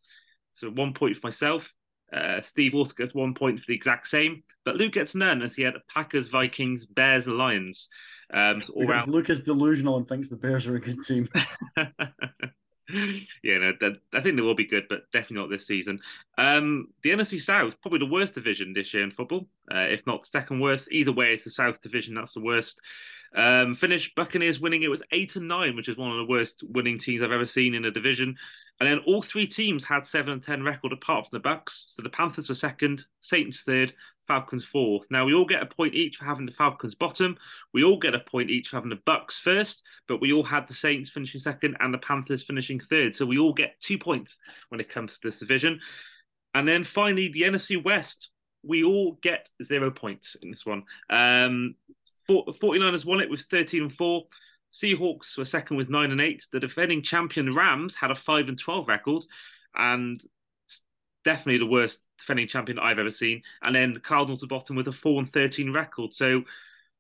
So 0.55 0.71
one 0.71 0.95
point 0.95 1.17
for 1.17 1.27
myself. 1.27 1.75
Uh, 2.13 2.41
Steve 2.41 2.75
also 2.75 2.95
gets 2.95 3.13
one 3.13 3.35
point 3.35 3.59
for 3.59 3.67
the 3.67 3.75
exact 3.75 4.07
same, 4.07 4.45
but 4.65 4.77
Luke 4.77 4.93
gets 4.93 5.17
none 5.17 5.43
as 5.43 5.57
he 5.57 5.63
had 5.63 5.75
Packers, 5.93 6.29
Vikings, 6.29 6.87
Bears, 6.87 7.27
and 7.27 7.37
Lions. 7.37 7.89
Um, 8.33 8.63
so 8.63 8.73
all 8.75 8.87
round... 8.87 9.11
Luke 9.11 9.31
is 9.31 9.41
delusional 9.41 9.97
and 9.97 10.09
thinks 10.09 10.29
the 10.29 10.37
Bears 10.37 10.67
are 10.67 10.77
a 10.77 10.81
good 10.81 11.05
team. 11.05 11.29
yeah, 13.43 13.59
no, 13.59 13.73
I 14.15 14.21
think 14.21 14.37
they 14.37 14.43
will 14.43 14.55
be 14.55 14.67
good, 14.67 14.85
but 14.89 15.11
definitely 15.13 15.39
not 15.39 15.51
this 15.51 15.67
season. 15.67 16.01
Um, 16.39 16.89
the 17.03 17.11
NFC 17.11 17.41
South, 17.41 17.81
probably 17.81 17.99
the 17.99 18.07
worst 18.07 18.35
division 18.35 18.73
this 18.73 18.95
year 18.95 19.03
in 19.03 19.11
football, 19.11 19.49
uh, 19.73 19.87
if 19.89 20.07
not 20.07 20.27
second 20.27 20.61
worst. 20.61 20.89
Either 20.91 21.13
way, 21.13 21.33
it's 21.33 21.45
the 21.45 21.51
South 21.51 21.81
division 21.81 22.15
that's 22.15 22.35
the 22.35 22.41
worst. 22.41 22.81
Um, 23.35 23.75
finished 23.75 24.15
Buccaneers 24.15 24.61
winning 24.61 24.83
it 24.83 24.89
with 24.89 25.03
eight 25.13 25.37
and 25.37 25.49
nine, 25.49 25.77
which 25.77 25.89
is 25.89 25.97
one 25.97 26.11
of 26.11 26.17
the 26.17 26.31
worst 26.31 26.63
winning 26.69 26.99
teams 26.99 27.23
I've 27.23 27.33
ever 27.33 27.45
seen 27.45 27.75
in 27.75 27.85
a 27.85 27.91
division. 27.91 28.37
And 28.79 28.89
then 28.89 29.01
all 29.07 29.23
three 29.23 29.47
teams 29.47 29.85
had 29.85 30.05
seven 30.05 30.33
and 30.35 30.43
ten 30.43 30.63
record 30.63 30.93
apart 30.93 31.27
from 31.27 31.37
the 31.37 31.43
Bucks. 31.43 31.85
So 31.89 32.03
the 32.03 32.11
Panthers 32.11 32.49
were 32.49 32.55
second, 32.55 33.07
Saints 33.23 33.63
third, 33.63 33.95
Falcons 34.27 34.65
fourth. 34.65 35.07
Now 35.11 35.25
we 35.25 35.35
all 35.35 35.47
get 35.47 35.63
a 35.63 35.67
point 35.67 35.95
each 35.95 36.19
for 36.19 36.25
having 36.25 36.47
the 36.47 36.53
Falcons 36.53 36.95
bottom. 36.95 37.37
We 37.73 37.85
all 37.85 37.99
get 37.99 38.15
a 38.15 38.21
point 38.21 38.51
each 38.51 38.69
for 38.69 38.77
having 38.77 38.91
the 38.91 39.01
Bucks 39.07 39.39
first, 39.39 39.83
but 40.09 40.21
we 40.21 40.33
all 40.33 40.43
had 40.43 40.69
the 40.69 40.75
Saints 40.75 41.09
finishing 41.09 41.41
second 41.41 41.77
and 41.81 41.93
the 41.93 41.99
Panthers 41.99 42.43
finishing 42.43 42.81
third. 42.81 43.15
So 43.15 43.25
we 43.25 43.39
all 43.39 43.55
get 43.55 43.81
two 43.81 43.99
points 43.99 44.39
when 44.69 44.81
it 44.81 44.91
comes 44.91 45.15
to 45.15 45.29
this 45.29 45.41
division. 45.41 45.81
And 46.55 46.67
then 46.67 46.85
finally, 46.85 47.29
the 47.29 47.43
NFC 47.43 47.83
West, 47.83 48.31
we 48.63 48.85
all 48.85 49.19
get 49.23 49.49
zero 49.63 49.91
points 49.91 50.37
in 50.43 50.51
this 50.51 50.67
one. 50.67 50.83
Um, 51.11 51.77
49ers 52.29 53.05
won 53.05 53.21
it 53.21 53.31
with 53.31 53.43
13 53.43 53.83
and 53.83 53.93
4. 53.93 54.25
Seahawks 54.73 55.37
were 55.39 55.45
second 55.45 55.77
with 55.77 55.89
9 55.89 56.11
and 56.11 56.21
8. 56.21 56.43
The 56.53 56.61
defending 56.61 57.03
champion 57.03 57.55
Rams 57.55 57.95
had 57.95 58.11
a 58.11 58.15
5 58.15 58.49
and 58.49 58.59
12 58.59 58.89
record. 58.89 59.25
And 59.75 60.21
definitely 61.27 61.59
the 61.59 61.67
worst 61.67 62.09
defending 62.19 62.47
champion 62.47 62.79
I've 62.79 63.01
ever 63.01 63.11
seen. 63.11 63.43
And 63.61 63.75
then 63.75 63.93
the 63.93 64.01
Cardinals 64.01 64.43
were 64.43 64.49
bottom 64.49 64.77
with 64.77 64.89
a 64.89 64.93
4 64.93 65.19
and 65.19 65.29
13 65.29 65.73
record. 65.73 66.15
So 66.15 66.45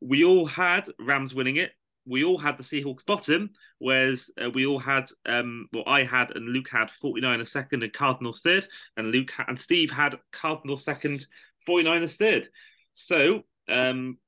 we 0.00 0.24
all 0.24 0.44
had 0.44 0.88
Rams 0.98 1.34
winning 1.34 1.56
it. 1.56 1.72
We 2.08 2.24
all 2.24 2.36
had 2.36 2.58
the 2.58 2.62
Seahawks 2.62 3.04
bottom, 3.04 3.50
whereas 3.78 4.30
uh, 4.40 4.50
we 4.50 4.66
all 4.66 4.78
had, 4.78 5.10
um, 5.26 5.68
well, 5.72 5.84
I 5.86 6.04
had 6.04 6.36
and 6.36 6.48
Luke 6.50 6.68
had 6.70 6.90
49 6.90 7.44
second 7.44 7.82
and 7.82 7.92
Cardinals 7.92 8.42
third, 8.42 8.68
and 8.96 9.10
Luke 9.10 9.32
and 9.48 9.60
Steve 9.60 9.90
had 9.90 10.16
Cardinals 10.30 10.84
second, 10.84 11.26
49ers 11.68 12.16
third. 12.16 12.48
So, 12.94 13.42
um, 13.68 14.18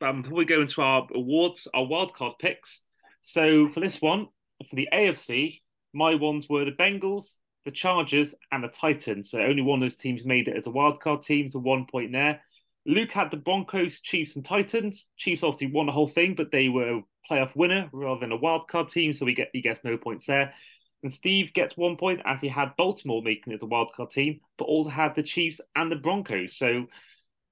um, 0.00 0.22
before 0.22 0.38
we 0.38 0.44
go 0.46 0.60
into 0.62 0.82
our 0.82 1.06
awards, 1.14 1.68
our 1.74 1.84
wildcard 1.84 2.38
picks. 2.40 2.82
So 3.20 3.68
for 3.68 3.80
this 3.80 4.00
one, 4.00 4.28
for 4.68 4.76
the 4.76 4.88
AFC, 4.92 5.60
my 5.92 6.14
ones 6.14 6.48
were 6.48 6.64
the 6.64 6.72
Bengals, 6.72 7.38
the 7.64 7.70
Chargers, 7.70 8.34
and 8.52 8.62
the 8.62 8.68
Titans. 8.68 9.30
So 9.30 9.40
only 9.40 9.62
one 9.62 9.78
of 9.78 9.82
those 9.82 9.96
teams 9.96 10.24
made 10.24 10.48
it 10.48 10.56
as 10.56 10.66
a 10.66 10.70
wildcard 10.70 11.24
team, 11.24 11.48
so 11.48 11.58
one 11.58 11.86
point 11.86 12.12
there. 12.12 12.40
Luke 12.86 13.12
had 13.12 13.30
the 13.30 13.36
Broncos, 13.36 14.00
Chiefs, 14.00 14.36
and 14.36 14.44
Titans. 14.44 15.08
Chiefs 15.16 15.42
obviously 15.42 15.70
won 15.70 15.86
the 15.86 15.92
whole 15.92 16.08
thing, 16.08 16.34
but 16.34 16.50
they 16.50 16.68
were 16.68 17.02
playoff 17.30 17.54
winner 17.54 17.88
rather 17.92 18.20
than 18.20 18.32
a 18.32 18.38
wildcard 18.38 18.90
team, 18.90 19.12
so 19.12 19.26
we 19.26 19.34
get 19.34 19.50
he 19.52 19.60
gets 19.60 19.84
no 19.84 19.96
points 19.96 20.26
there. 20.26 20.54
And 21.02 21.12
Steve 21.12 21.52
gets 21.52 21.76
one 21.76 21.96
point 21.96 22.20
as 22.24 22.40
he 22.40 22.48
had 22.48 22.76
Baltimore 22.76 23.22
making 23.22 23.52
it 23.52 23.56
as 23.56 23.62
a 23.62 23.66
wildcard 23.66 24.10
team, 24.10 24.40
but 24.56 24.64
also 24.64 24.90
had 24.90 25.14
the 25.14 25.22
Chiefs 25.22 25.60
and 25.76 25.92
the 25.92 25.96
Broncos. 25.96 26.56
So 26.56 26.86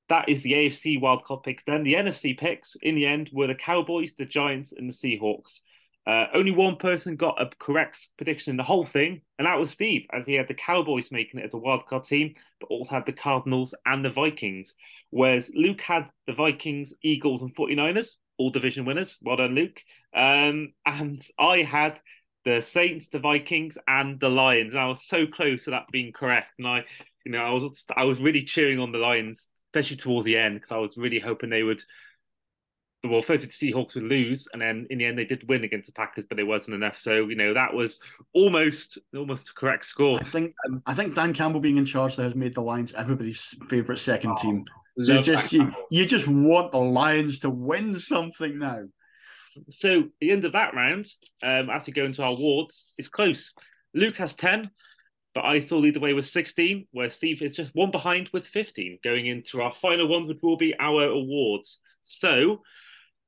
that 0.08 0.28
is 0.28 0.42
the 0.42 0.52
AFC 0.52 1.00
wildcard 1.00 1.42
picks. 1.42 1.64
Then 1.64 1.82
the 1.82 1.94
NFC 1.94 2.38
picks 2.38 2.76
in 2.82 2.94
the 2.94 3.06
end 3.06 3.30
were 3.32 3.46
the 3.46 3.54
Cowboys, 3.54 4.14
the 4.14 4.24
Giants, 4.24 4.72
and 4.72 4.88
the 4.88 4.94
Seahawks. 4.94 5.60
Uh, 6.06 6.26
only 6.34 6.52
one 6.52 6.76
person 6.76 7.16
got 7.16 7.40
a 7.42 7.50
correct 7.58 8.08
prediction 8.16 8.52
in 8.52 8.56
the 8.56 8.62
whole 8.62 8.84
thing, 8.84 9.20
and 9.38 9.46
that 9.46 9.58
was 9.58 9.72
Steve, 9.72 10.06
as 10.12 10.24
he 10.24 10.34
had 10.34 10.46
the 10.46 10.54
Cowboys 10.54 11.10
making 11.10 11.40
it 11.40 11.46
as 11.46 11.54
a 11.54 11.56
wildcard 11.56 12.06
team, 12.06 12.32
but 12.60 12.68
also 12.68 12.92
had 12.92 13.06
the 13.06 13.12
Cardinals 13.12 13.74
and 13.86 14.04
the 14.04 14.10
Vikings. 14.10 14.74
Whereas 15.10 15.50
Luke 15.52 15.80
had 15.80 16.08
the 16.28 16.32
Vikings, 16.32 16.94
Eagles, 17.02 17.42
and 17.42 17.54
49ers, 17.54 18.16
all 18.38 18.50
division 18.50 18.84
winners. 18.84 19.18
Well 19.20 19.36
done, 19.36 19.56
Luke. 19.56 19.80
Um, 20.14 20.72
and 20.84 21.20
I 21.38 21.62
had 21.62 22.00
the 22.44 22.60
Saints, 22.60 23.08
the 23.08 23.18
Vikings, 23.18 23.76
and 23.88 24.20
the 24.20 24.28
Lions. 24.28 24.74
And 24.74 24.82
I 24.82 24.86
was 24.86 25.08
so 25.08 25.26
close 25.26 25.64
to 25.64 25.70
that 25.70 25.88
being 25.90 26.12
correct. 26.12 26.54
And 26.58 26.68
I, 26.68 26.84
you 27.24 27.32
know, 27.32 27.42
I 27.42 27.50
was 27.50 27.84
I 27.96 28.04
was 28.04 28.20
really 28.20 28.44
cheering 28.44 28.78
on 28.78 28.92
the 28.92 28.98
Lions, 28.98 29.48
especially 29.76 29.96
towards 29.96 30.24
the 30.24 30.36
end, 30.36 30.54
because 30.56 30.72
I 30.72 30.78
was 30.78 30.96
really 30.96 31.18
hoping 31.18 31.50
they 31.50 31.62
would 31.62 31.82
well, 33.04 33.22
first 33.22 33.44
the 33.44 33.72
Seahawks 33.72 33.94
would 33.94 34.04
lose, 34.04 34.48
and 34.52 34.60
then 34.60 34.86
in 34.90 34.98
the 34.98 35.04
end 35.04 35.16
they 35.16 35.24
did 35.24 35.46
win 35.48 35.62
against 35.62 35.86
the 35.86 35.92
Packers, 35.92 36.24
but 36.24 36.40
it 36.40 36.46
wasn't 36.46 36.74
enough. 36.74 36.98
So 36.98 37.28
you 37.28 37.36
know 37.36 37.54
that 37.54 37.72
was 37.72 38.00
almost 38.32 38.98
almost 39.14 39.50
a 39.50 39.54
correct 39.54 39.84
score. 39.84 40.18
I 40.18 40.24
think 40.24 40.54
um, 40.66 40.82
I 40.86 40.94
think 40.94 41.14
Dan 41.14 41.34
Campbell 41.34 41.60
being 41.60 41.76
in 41.76 41.86
charge 41.86 42.16
there 42.16 42.24
has 42.24 42.34
made 42.34 42.54
the 42.54 42.62
Lions 42.62 42.92
everybody's 42.94 43.54
favorite 43.68 43.98
second 43.98 44.32
oh, 44.32 44.42
team. 44.42 44.64
You 44.96 45.20
just 45.22 45.52
you, 45.52 45.72
you 45.90 46.06
just 46.06 46.26
want 46.26 46.72
the 46.72 46.78
Lions 46.78 47.40
to 47.40 47.50
win 47.50 47.98
something 47.98 48.58
now. 48.58 48.84
So 49.68 50.04
the 50.20 50.32
end 50.32 50.44
of 50.44 50.52
that 50.52 50.74
round, 50.74 51.06
um, 51.42 51.70
as 51.70 51.86
we 51.86 51.92
go 51.92 52.04
into 52.04 52.22
our 52.22 52.32
awards, 52.32 52.86
is 52.98 53.08
close. 53.08 53.52
Luke 53.94 54.16
has 54.16 54.34
ten, 54.34 54.70
but 55.36 55.44
I 55.44 55.60
still 55.60 55.80
lead 55.80 55.94
the 55.94 56.00
way 56.00 56.14
with 56.14 56.26
sixteen, 56.26 56.88
where 56.90 57.10
Steve 57.10 57.42
is 57.42 57.54
just 57.54 57.74
one 57.74 57.92
behind 57.92 58.30
with 58.32 58.46
fifteen. 58.46 58.98
Going 59.04 59.26
into 59.26 59.60
our 59.60 59.74
final 59.74 60.08
one, 60.08 60.26
which 60.26 60.42
will 60.42 60.56
be 60.56 60.74
our 60.80 61.04
awards. 61.04 61.78
So 62.00 62.62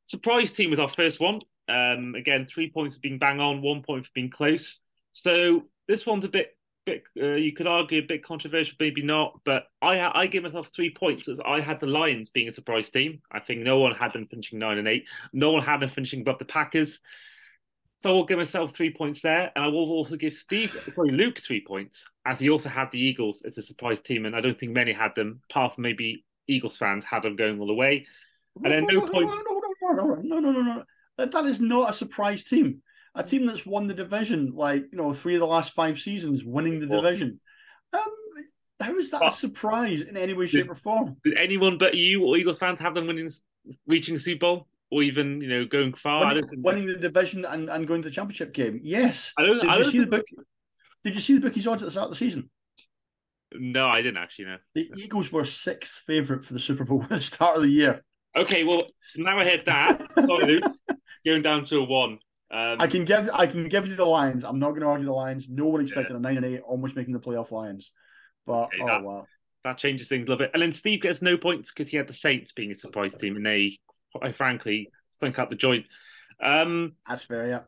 Surprise 0.09 0.53
team 0.53 0.71
was 0.71 0.79
our 0.79 0.89
first 0.89 1.21
one. 1.21 1.39
Um, 1.69 2.15
again, 2.15 2.47
three 2.47 2.71
points 2.71 2.95
for 2.95 3.01
being 3.03 3.19
bang 3.19 3.41
on, 3.41 3.61
one 3.61 3.83
point 3.83 4.07
for 4.07 4.11
being 4.15 4.31
close. 4.31 4.81
So 5.13 5.65
this 5.87 6.07
one's 6.07 6.25
a 6.25 6.29
bit, 6.29 6.57
bit 6.87 7.03
uh, 7.21 7.35
you 7.35 7.53
could 7.53 7.67
argue 7.67 8.01
a 8.01 8.07
bit 8.07 8.25
controversial, 8.25 8.77
maybe 8.81 9.03
not. 9.03 9.39
But 9.45 9.65
I, 9.83 10.01
I 10.23 10.27
give 10.27 10.45
myself 10.45 10.71
three 10.75 10.95
points 10.95 11.29
as 11.29 11.41
I 11.41 11.61
had 11.61 11.79
the 11.79 11.87
Lions 11.87 12.31
being 12.31 12.49
a 12.49 12.53
surprise 12.53 12.89
team. 12.89 13.21
I 13.31 13.41
think 13.41 13.61
no 13.61 13.81
one 13.81 13.95
had 13.95 14.15
them 14.15 14.27
finishing 14.27 14.59
nine 14.59 14.79
and 14.79 14.89
eight. 14.89 15.05
No 15.35 15.51
one 15.51 15.63
had 15.63 15.81
them 15.81 15.91
finishing 15.91 16.23
above 16.23 16.39
the 16.39 16.47
Packers. 16.47 17.01
So 17.99 18.11
I 18.11 18.13
will 18.13 18.25
give 18.25 18.39
myself 18.39 18.75
three 18.75 18.93
points 18.93 19.23
there, 19.23 19.51
and 19.57 19.65
I 19.65 19.69
will 19.69 19.91
also 19.91 20.15
give 20.15 20.33
Steve, 20.33 20.77
sorry, 20.95 21.11
Luke, 21.11 21.41
three 21.41 21.65
points, 21.65 22.07
as 22.25 22.39
he 22.39 22.49
also 22.49 22.69
had 22.69 22.91
the 22.93 23.01
Eagles 23.01 23.43
as 23.45 23.59
a 23.59 23.63
surprise 23.63 24.01
team, 24.01 24.25
and 24.25 24.37
I 24.37 24.41
don't 24.41 24.59
think 24.59 24.73
many 24.73 24.93
had 24.93 25.17
them, 25.17 25.41
apart 25.51 25.75
from 25.75 25.83
maybe 25.83 26.25
Eagles 26.47 26.77
fans 26.77 27.05
had 27.05 27.25
them 27.25 27.35
going 27.35 27.59
all 27.59 27.67
the 27.67 27.75
way. 27.75 28.07
And 28.63 28.73
then 28.73 28.87
no 28.89 29.01
points 29.09 29.37
no, 29.83 29.93
no, 29.93 30.39
no, 30.39 30.39
no, 30.39 30.63
no. 30.63 30.85
That, 31.17 31.33
that 31.33 31.47
is 31.47 31.61
not 31.61 31.91
a 31.91 31.93
surprise 31.93 32.45
team. 32.45 32.83
A 33.15 33.25
team 33.25 33.47
that's 33.47 33.67
won 33.67 33.89
the 33.89 33.95
division, 33.95 34.53
like 34.55 34.85
you 34.93 34.99
know, 34.99 35.13
three 35.13 35.35
of 35.35 35.41
the 35.41 35.47
last 35.47 35.73
five 35.73 35.99
seasons, 35.99 36.45
winning 36.45 36.79
the 36.79 36.87
division. 36.87 37.41
Um, 37.93 38.03
how 38.81 38.97
is 38.97 39.11
that 39.11 39.25
a 39.25 39.33
surprise 39.33 40.03
in 40.03 40.17
any 40.17 40.35
way, 40.35 40.47
shape, 40.47 40.71
or 40.71 40.77
form? 40.77 41.17
Did 41.25 41.37
anyone 41.37 41.79
but 41.79 41.95
you 41.95 42.25
or 42.25 42.37
Eagles 42.37 42.59
fans 42.59 42.79
have 42.79 42.95
them 42.95 43.09
winning, 43.09 43.29
reaching 43.89 44.15
the 44.15 44.21
Super 44.21 44.39
Bowl, 44.41 44.69
or 44.91 45.03
even 45.03 45.41
you 45.41 45.49
know 45.49 45.65
going 45.65 45.95
far? 45.95 46.27
Winning, 46.27 46.49
winning 46.57 46.87
the 46.87 46.97
division 46.97 47.45
and, 47.45 47.69
and 47.69 47.87
going 47.87 48.03
to 48.03 48.09
the 48.09 48.15
championship 48.15 48.53
game. 48.53 48.81
Yes. 48.83 49.33
I 49.37 49.43
don't. 49.43 49.61
Did 49.61 49.69
I 49.69 49.77
you 49.77 49.83
don't 49.83 49.93
see 49.93 49.99
the 50.01 50.07
book? 50.07 50.27
Did 51.05 51.15
you 51.15 51.21
see 51.21 51.35
the 51.35 51.41
bookies 51.41 51.67
odds 51.67 51.83
at 51.83 51.87
the 51.87 51.93
start 51.93 52.07
of 52.07 52.11
the 52.11 52.17
season? 52.17 52.51
No, 53.53 53.87
I 53.87 54.03
didn't 54.03 54.19
actually. 54.19 54.47
know. 54.47 54.59
The 54.75 54.91
Eagles 54.97 55.33
were 55.33 55.45
sixth 55.45 56.03
favorite 56.07 56.45
for 56.45 56.53
the 56.53 56.61
Super 56.61 56.85
Bowl 56.85 57.03
at 57.05 57.09
the 57.09 57.21
start 57.21 57.57
of 57.57 57.63
the 57.63 57.71
year. 57.71 58.05
Okay, 58.37 58.65
well, 58.65 58.85
now 59.17 59.39
I 59.39 59.45
hit 59.45 59.67
that. 59.67 60.03
Sorry, 60.15 60.61
Going 61.27 61.43
down 61.43 61.65
to 61.65 61.79
a 61.79 61.85
one. 61.85 62.19
Um, 62.51 62.77
I 62.81 62.87
can 62.87 63.05
give 63.05 63.29
I 63.33 63.47
can 63.47 63.69
give 63.69 63.87
you 63.87 63.97
the 63.97 64.05
Lions. 64.05 64.45
I'm 64.45 64.59
not 64.59 64.71
going 64.71 64.81
to 64.81 64.87
argue 64.87 65.07
the 65.07 65.13
Lions. 65.13 65.49
No 65.49 65.67
one 65.67 65.83
expected 65.83 66.13
yeah. 66.13 66.19
a 66.19 66.21
nine 66.21 66.37
and 66.37 66.47
eight, 66.47 66.61
almost 66.61 66.97
making 66.97 67.13
the 67.13 67.21
playoff 67.21 67.51
Lions. 67.51 67.93
But 68.47 68.67
okay, 68.67 68.79
oh 68.83 68.87
that, 68.87 69.03
wow, 69.03 69.27
that 69.65 69.79
changes 69.79 70.09
things 70.09 70.27
a 70.27 70.31
little 70.31 70.39
bit. 70.39 70.51
And 70.55 70.63
then 70.63 70.73
Steve 70.73 71.03
gets 71.03 71.21
no 71.21 71.37
points 71.37 71.71
because 71.71 71.91
he 71.91 71.97
had 71.97 72.07
the 72.07 72.15
Saints 72.15 72.53
being 72.53 72.71
a 72.71 72.75
surprise 72.75 73.15
team, 73.15 73.37
and 73.37 73.45
they, 73.45 73.79
quite 74.15 74.37
frankly, 74.37 74.91
stunk 75.13 75.39
out 75.39 75.51
the 75.51 75.57
joint. 75.57 75.87
Um, 76.43 76.93
That's 77.09 77.23
fair, 77.23 77.49
yeah. 77.49 77.61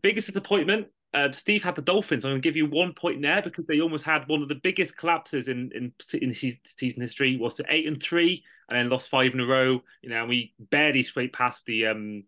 Biggest 0.00 0.28
disappointment 0.28 0.88
uh, 1.14 1.32
Steve 1.32 1.62
had 1.62 1.74
the 1.74 1.82
Dolphins. 1.82 2.24
I'm 2.24 2.32
going 2.32 2.42
to 2.42 2.46
give 2.46 2.56
you 2.56 2.66
one 2.66 2.92
point 2.92 3.22
there 3.22 3.40
because 3.40 3.66
they 3.66 3.80
almost 3.80 4.04
had 4.04 4.28
one 4.28 4.42
of 4.42 4.48
the 4.48 4.56
biggest 4.56 4.96
collapses 4.96 5.48
in 5.48 5.70
in, 5.74 5.92
in 6.20 6.34
season 6.34 7.00
history. 7.00 7.36
Was 7.38 7.58
it 7.60 7.66
eight 7.70 7.86
and 7.86 8.02
three, 8.02 8.44
and 8.68 8.78
then 8.78 8.90
lost 8.90 9.08
five 9.08 9.32
in 9.32 9.40
a 9.40 9.46
row. 9.46 9.82
You 10.02 10.10
know, 10.10 10.26
we 10.26 10.52
barely 10.58 11.02
scraped 11.02 11.34
past 11.34 11.64
the 11.64 11.86
um, 11.86 12.24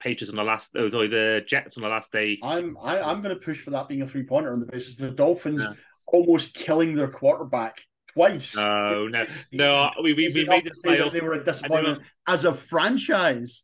Patriots 0.00 0.30
on 0.30 0.36
the 0.36 0.42
last. 0.42 0.72
Oh, 0.76 0.88
sorry, 0.88 1.08
the 1.08 1.44
Jets 1.46 1.76
on 1.76 1.84
the 1.84 1.88
last 1.88 2.10
day. 2.10 2.38
I'm 2.42 2.76
I, 2.82 2.98
am 2.98 3.04
i 3.04 3.10
am 3.12 3.22
going 3.22 3.34
to 3.34 3.40
push 3.40 3.60
for 3.60 3.70
that 3.70 3.88
being 3.88 4.02
a 4.02 4.06
three 4.06 4.24
pointer 4.24 4.52
on 4.52 4.60
the 4.60 4.66
basis 4.66 4.96
the 4.96 5.10
Dolphins. 5.10 5.62
Yeah. 5.62 5.74
almost 6.06 6.54
killing 6.54 6.94
their 6.94 7.08
quarterback 7.08 7.82
twice. 8.18 8.56
No, 8.56 9.06
no, 9.08 9.24
no. 9.52 9.90
We 10.02 10.14
we, 10.14 10.30
we 10.34 10.44
made 10.44 10.64
the 10.64 10.70
playoffs. 10.70 11.12
They 11.12 11.20
were 11.20 11.34
a 11.34 11.44
disappointment 11.44 12.02
as 12.26 12.44
a 12.44 12.54
franchise. 12.54 13.62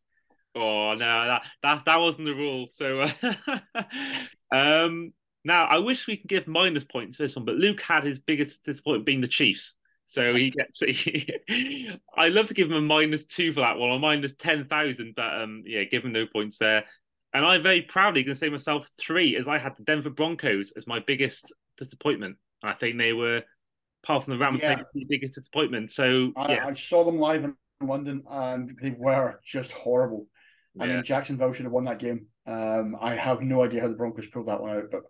Oh 0.55 0.95
no, 0.95 1.27
that 1.27 1.43
that 1.63 1.85
that 1.85 2.01
wasn't 2.01 2.27
the 2.27 2.35
rule. 2.35 2.67
So, 2.69 3.01
uh, 3.01 3.51
um, 4.55 5.13
now 5.45 5.65
I 5.65 5.79
wish 5.79 6.07
we 6.07 6.17
could 6.17 6.29
give 6.29 6.47
minus 6.47 6.85
points 6.85 7.17
for 7.17 7.25
this 7.25 7.37
one, 7.37 7.45
but 7.45 7.57
Luke 7.57 7.81
had 7.81 8.05
his 8.05 8.19
biggest 8.19 8.63
disappointment 8.65 9.07
being 9.07 9.21
the 9.21 9.29
Chiefs. 9.29 9.77
So 10.07 10.35
he 10.35 10.51
gets. 10.57 10.83
I 12.17 12.29
love 12.29 12.49
to 12.49 12.55
give 12.55 12.71
him 12.71 12.77
a 12.77 12.81
minus 12.81 13.25
two 13.25 13.53
for 13.53 13.61
that 13.61 13.79
one, 13.79 13.91
or 13.91 13.99
minus 13.99 14.35
ten 14.35 14.67
thousand, 14.67 15.15
but 15.17 15.43
um, 15.43 15.65
yeah, 15.67 15.85
give 15.85 16.05
him 16.05 16.13
no 16.13 16.27
points 16.27 16.59
there. 16.59 16.85
And 17.33 17.45
I'm 17.45 17.65
very 17.65 17.83
proudly 17.83 18.23
going 18.23 18.35
to 18.35 18.39
say 18.39 18.49
myself 18.49 18.89
three, 18.97 19.37
as 19.37 19.49
I 19.49 19.59
had 19.59 19.77
the 19.77 19.83
Denver 19.83 20.11
Broncos 20.11 20.73
as 20.77 20.87
my 20.87 21.01
biggest 21.01 21.53
disappointment. 21.77 22.37
I 22.63 22.75
think 22.75 22.97
they 22.97 23.13
were, 23.13 23.43
apart 24.05 24.25
from 24.25 24.35
the 24.35 24.39
Rams, 24.39 24.61
yeah. 24.63 24.83
the 24.95 25.07
biggest 25.09 25.35
disappointment. 25.35 25.91
So 25.91 26.33
I, 26.37 26.53
yeah. 26.53 26.67
I 26.67 26.75
saw 26.75 27.05
them 27.05 27.19
live 27.19 27.45
in 27.45 27.57
London, 27.83 28.23
and 28.31 28.77
they 28.81 28.95
were 28.97 29.41
just 29.45 29.73
horrible. 29.73 30.27
I 30.79 30.85
yeah. 30.85 30.95
mean, 30.95 31.05
Jacksonville 31.05 31.53
should 31.53 31.65
have 31.65 31.73
won 31.73 31.85
that 31.85 31.99
game. 31.99 32.27
Um, 32.47 32.97
I 33.01 33.17
have 33.17 33.41
no 33.41 33.65
idea 33.65 33.81
how 33.81 33.89
the 33.89 33.95
Broncos 33.95 34.27
pulled 34.27 34.49
that 34.49 34.61
one 34.61 34.77
out, 34.77 34.91
but 34.91 35.03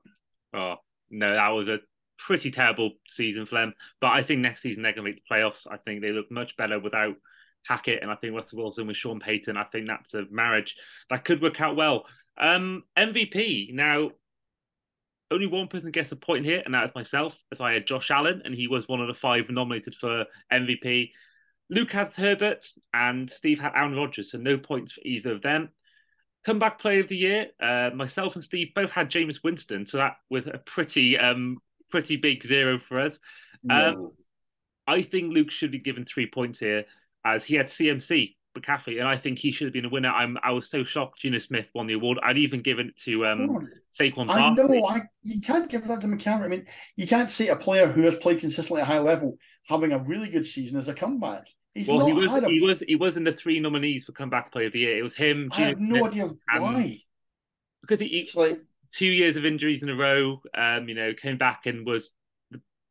oh 0.54 0.76
no, 1.10 1.34
that 1.34 1.48
was 1.48 1.68
a 1.68 1.80
pretty 2.18 2.50
terrible 2.50 2.92
season 3.08 3.46
for 3.46 3.56
them. 3.56 3.74
But 4.00 4.12
I 4.12 4.22
think 4.22 4.40
next 4.40 4.62
season 4.62 4.82
they're 4.82 4.92
going 4.92 5.04
to 5.04 5.10
make 5.10 5.22
the 5.28 5.34
playoffs. 5.34 5.66
I 5.70 5.78
think 5.78 6.00
they 6.00 6.10
look 6.10 6.30
much 6.30 6.56
better 6.56 6.78
without 6.78 7.16
Hackett, 7.66 8.02
and 8.02 8.10
I 8.10 8.14
think 8.16 8.34
Russell 8.34 8.58
Wilson 8.58 8.86
with 8.86 8.96
Sean 8.96 9.20
Payton. 9.20 9.56
I 9.56 9.64
think 9.64 9.88
that's 9.88 10.14
a 10.14 10.24
marriage 10.30 10.76
that 11.10 11.24
could 11.24 11.42
work 11.42 11.60
out 11.60 11.76
well. 11.76 12.04
Um, 12.38 12.84
MVP 12.96 13.74
now. 13.74 14.10
Only 15.34 15.46
one 15.48 15.66
person 15.66 15.90
gets 15.90 16.12
a 16.12 16.16
point 16.16 16.44
here, 16.44 16.62
and 16.64 16.72
that 16.74 16.84
is 16.84 16.94
myself, 16.94 17.36
as 17.50 17.60
I 17.60 17.72
had 17.72 17.88
Josh 17.88 18.12
Allen, 18.12 18.42
and 18.44 18.54
he 18.54 18.68
was 18.68 18.86
one 18.86 19.00
of 19.00 19.08
the 19.08 19.14
five 19.14 19.50
nominated 19.50 19.96
for 19.96 20.26
MVP. 20.52 21.10
Luke 21.70 21.90
had 21.90 22.12
Herbert, 22.12 22.64
and 22.92 23.28
Steve 23.28 23.58
had 23.58 23.72
Aaron 23.74 23.96
Rodgers, 23.96 24.30
so 24.30 24.38
no 24.38 24.56
points 24.56 24.92
for 24.92 25.00
either 25.04 25.32
of 25.32 25.42
them. 25.42 25.70
Comeback 26.46 26.78
player 26.78 27.00
of 27.00 27.08
the 27.08 27.16
year, 27.16 27.48
uh, 27.60 27.90
myself 27.92 28.36
and 28.36 28.44
Steve 28.44 28.68
both 28.76 28.90
had 28.90 29.10
Jameis 29.10 29.42
Winston, 29.42 29.86
so 29.86 29.96
that 29.96 30.18
was 30.30 30.46
a 30.46 30.58
pretty 30.58 31.18
um, 31.18 31.58
pretty 31.90 32.16
big 32.16 32.44
zero 32.44 32.78
for 32.78 33.00
us. 33.00 33.18
Um, 33.68 34.12
I 34.86 35.02
think 35.02 35.34
Luke 35.34 35.50
should 35.50 35.72
be 35.72 35.80
given 35.80 36.04
three 36.04 36.26
points 36.26 36.60
here, 36.60 36.84
as 37.24 37.42
he 37.42 37.56
had 37.56 37.66
CMC 37.66 38.36
McCaffrey, 38.54 38.98
and 38.98 39.08
I 39.08 39.16
think 39.16 39.38
he 39.38 39.50
should 39.50 39.66
have 39.66 39.72
been 39.72 39.84
a 39.84 39.88
winner. 39.88 40.10
I'm 40.10 40.38
I 40.42 40.52
was 40.52 40.70
so 40.70 40.84
shocked 40.84 41.20
Geno 41.20 41.38
Smith 41.38 41.70
won 41.74 41.86
the 41.86 41.94
award. 41.94 42.18
I'd 42.22 42.38
even 42.38 42.60
given 42.60 42.88
it 42.88 42.96
to 43.00 43.26
um, 43.26 43.68
Saquon. 43.92 44.30
I 44.30 44.54
know 44.54 44.86
I 44.86 45.02
you 45.22 45.40
can't 45.40 45.68
give 45.68 45.86
that 45.88 46.00
to 46.00 46.06
McCaffrey. 46.06 46.44
I 46.44 46.48
mean, 46.48 46.66
you 46.96 47.06
can't 47.06 47.30
see 47.30 47.48
a 47.48 47.56
player 47.56 47.90
who 47.90 48.02
has 48.02 48.14
played 48.16 48.40
consistently 48.40 48.80
at 48.80 48.88
a 48.88 48.92
high 48.92 49.00
level 49.00 49.36
having 49.66 49.92
a 49.92 49.98
really 49.98 50.28
good 50.28 50.46
season 50.46 50.78
as 50.78 50.88
a 50.88 50.94
comeback. 50.94 51.44
He's 51.74 51.88
well, 51.88 52.06
he 52.06 52.12
was 52.12 52.32
a... 52.32 52.48
he 52.48 52.60
was 52.60 52.80
he 52.80 52.96
was 52.96 53.16
in 53.16 53.24
the 53.24 53.32
three 53.32 53.58
nominees 53.58 54.04
for 54.04 54.12
comeback 54.12 54.52
player 54.52 54.66
of 54.66 54.72
the 54.72 54.80
year. 54.80 54.98
It 54.98 55.02
was 55.02 55.16
him. 55.16 55.50
Geno 55.52 55.66
I 55.66 55.68
have 55.70 55.80
no 55.80 55.98
Smith, 55.98 56.12
idea 56.12 56.30
why. 56.58 57.00
Because 57.80 58.00
he, 58.00 58.06
it's 58.06 58.34
like 58.34 58.60
two 58.92 59.06
years 59.06 59.36
of 59.36 59.44
injuries 59.44 59.82
in 59.82 59.88
a 59.88 59.96
row. 59.96 60.40
Um, 60.56 60.88
you 60.88 60.94
know, 60.94 61.12
came 61.14 61.36
back 61.36 61.66
and 61.66 61.84
was 61.84 62.12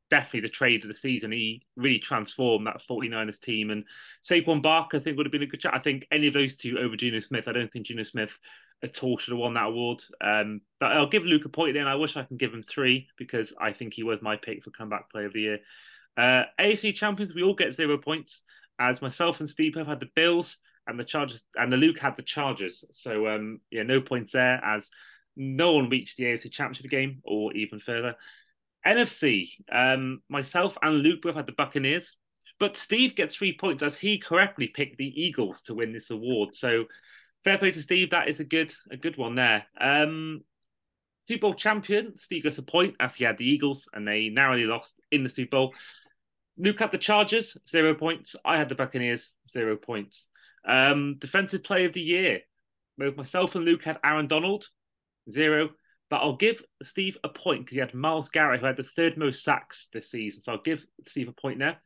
definitely 0.09 0.41
the 0.41 0.49
trade 0.49 0.83
of 0.83 0.87
the 0.87 0.93
season. 0.93 1.31
He 1.31 1.63
really 1.75 1.99
transformed 1.99 2.67
that 2.67 2.83
49ers 2.87 3.39
team. 3.39 3.71
And 3.71 3.85
Saquon 4.23 4.61
Barkley, 4.61 4.99
I 4.99 5.03
think, 5.03 5.17
would 5.17 5.25
have 5.25 5.31
been 5.31 5.43
a 5.43 5.47
good 5.47 5.61
chat. 5.61 5.73
I 5.73 5.79
think 5.79 6.07
any 6.11 6.27
of 6.27 6.33
those 6.33 6.55
two 6.55 6.77
over 6.79 6.95
Geno 6.95 7.19
Smith, 7.19 7.47
I 7.47 7.53
don't 7.53 7.71
think 7.71 7.87
Geno 7.87 8.03
Smith 8.03 8.37
at 8.83 9.01
all 9.03 9.17
should 9.17 9.31
have 9.31 9.39
won 9.39 9.53
that 9.53 9.67
award. 9.67 10.03
Um, 10.21 10.61
but 10.79 10.91
I'll 10.91 11.09
give 11.09 11.23
Luke 11.23 11.45
a 11.45 11.49
point 11.49 11.73
then. 11.73 11.87
I 11.87 11.95
wish 11.95 12.17
I 12.17 12.23
can 12.23 12.37
give 12.37 12.53
him 12.53 12.63
three 12.63 13.07
because 13.17 13.53
I 13.59 13.71
think 13.73 13.93
he 13.93 14.03
was 14.03 14.21
my 14.21 14.35
pick 14.35 14.63
for 14.63 14.71
comeback 14.71 15.09
player 15.09 15.27
of 15.27 15.33
the 15.33 15.41
year. 15.41 15.59
Uh, 16.17 16.43
AFC 16.59 16.93
champions, 16.93 17.33
we 17.33 17.43
all 17.43 17.55
get 17.55 17.73
zero 17.73 17.97
points, 17.97 18.43
as 18.79 19.01
myself 19.01 19.39
and 19.39 19.49
Steve 19.49 19.75
have 19.75 19.87
had 19.87 19.99
the 19.99 20.09
Bills 20.15 20.57
and 20.85 20.99
the 20.99 21.03
Chargers, 21.03 21.45
and 21.55 21.71
the 21.71 21.77
Luke 21.77 21.99
had 21.99 22.17
the 22.17 22.23
Chargers. 22.23 22.83
So 22.91 23.27
um, 23.27 23.61
yeah, 23.71 23.83
no 23.83 24.01
points 24.01 24.33
there 24.33 24.63
as 24.63 24.91
no 25.35 25.73
one 25.73 25.89
reached 25.89 26.17
the 26.17 26.25
AFC 26.25 26.51
championship 26.51 26.91
game 26.91 27.19
or 27.23 27.53
even 27.53 27.79
further. 27.79 28.15
NFC, 28.85 29.49
um, 29.71 30.21
myself 30.29 30.77
and 30.81 30.99
Luke 30.99 31.21
both 31.21 31.35
had 31.35 31.47
the 31.47 31.53
Buccaneers, 31.53 32.17
but 32.59 32.77
Steve 32.77 33.15
gets 33.15 33.35
three 33.35 33.57
points 33.57 33.83
as 33.83 33.95
he 33.95 34.17
correctly 34.17 34.67
picked 34.67 34.97
the 34.97 35.21
Eagles 35.21 35.61
to 35.63 35.73
win 35.73 35.93
this 35.93 36.09
award. 36.09 36.55
So 36.55 36.85
fair 37.43 37.57
play 37.57 37.71
to 37.71 37.81
Steve. 37.81 38.11
That 38.11 38.29
is 38.29 38.39
a 38.39 38.45
good 38.45 38.73
a 38.91 38.97
good 38.97 39.17
one 39.17 39.35
there. 39.35 39.65
Um, 39.79 40.41
Super 41.27 41.41
Bowl 41.41 41.53
champion, 41.53 42.17
Steve 42.17 42.43
gets 42.43 42.57
a 42.57 42.63
point 42.63 42.95
as 42.99 43.15
he 43.15 43.23
had 43.23 43.37
the 43.37 43.49
Eagles 43.49 43.87
and 43.93 44.07
they 44.07 44.29
narrowly 44.29 44.65
lost 44.65 44.95
in 45.11 45.23
the 45.23 45.29
Super 45.29 45.57
Bowl. 45.57 45.73
Luke 46.57 46.79
had 46.79 46.91
the 46.91 46.97
Chargers, 46.97 47.57
zero 47.67 47.95
points. 47.95 48.35
I 48.45 48.57
had 48.57 48.69
the 48.69 48.75
Buccaneers, 48.75 49.33
zero 49.49 49.75
points. 49.75 50.27
Um, 50.67 51.15
defensive 51.19 51.63
play 51.63 51.85
of 51.85 51.93
the 51.93 52.01
year, 52.01 52.41
both 52.97 53.17
myself 53.17 53.55
and 53.55 53.65
Luke 53.65 53.83
had 53.83 53.99
Aaron 54.03 54.27
Donald, 54.27 54.67
zero. 55.29 55.69
But 56.09 56.17
I'll 56.17 56.35
give 56.35 56.61
Steve 56.83 57.17
a 57.23 57.29
point 57.29 57.61
because 57.61 57.75
he 57.75 57.79
had 57.79 57.93
Myles 57.93 58.29
Garrett, 58.29 58.59
who 58.59 58.67
had 58.67 58.77
the 58.77 58.83
third 58.83 59.17
most 59.17 59.43
sacks 59.43 59.87
this 59.91 60.11
season. 60.11 60.41
So 60.41 60.53
I'll 60.53 60.61
give 60.61 60.85
Steve 61.07 61.27
a 61.27 61.33
point 61.33 61.59
there. 61.59 61.81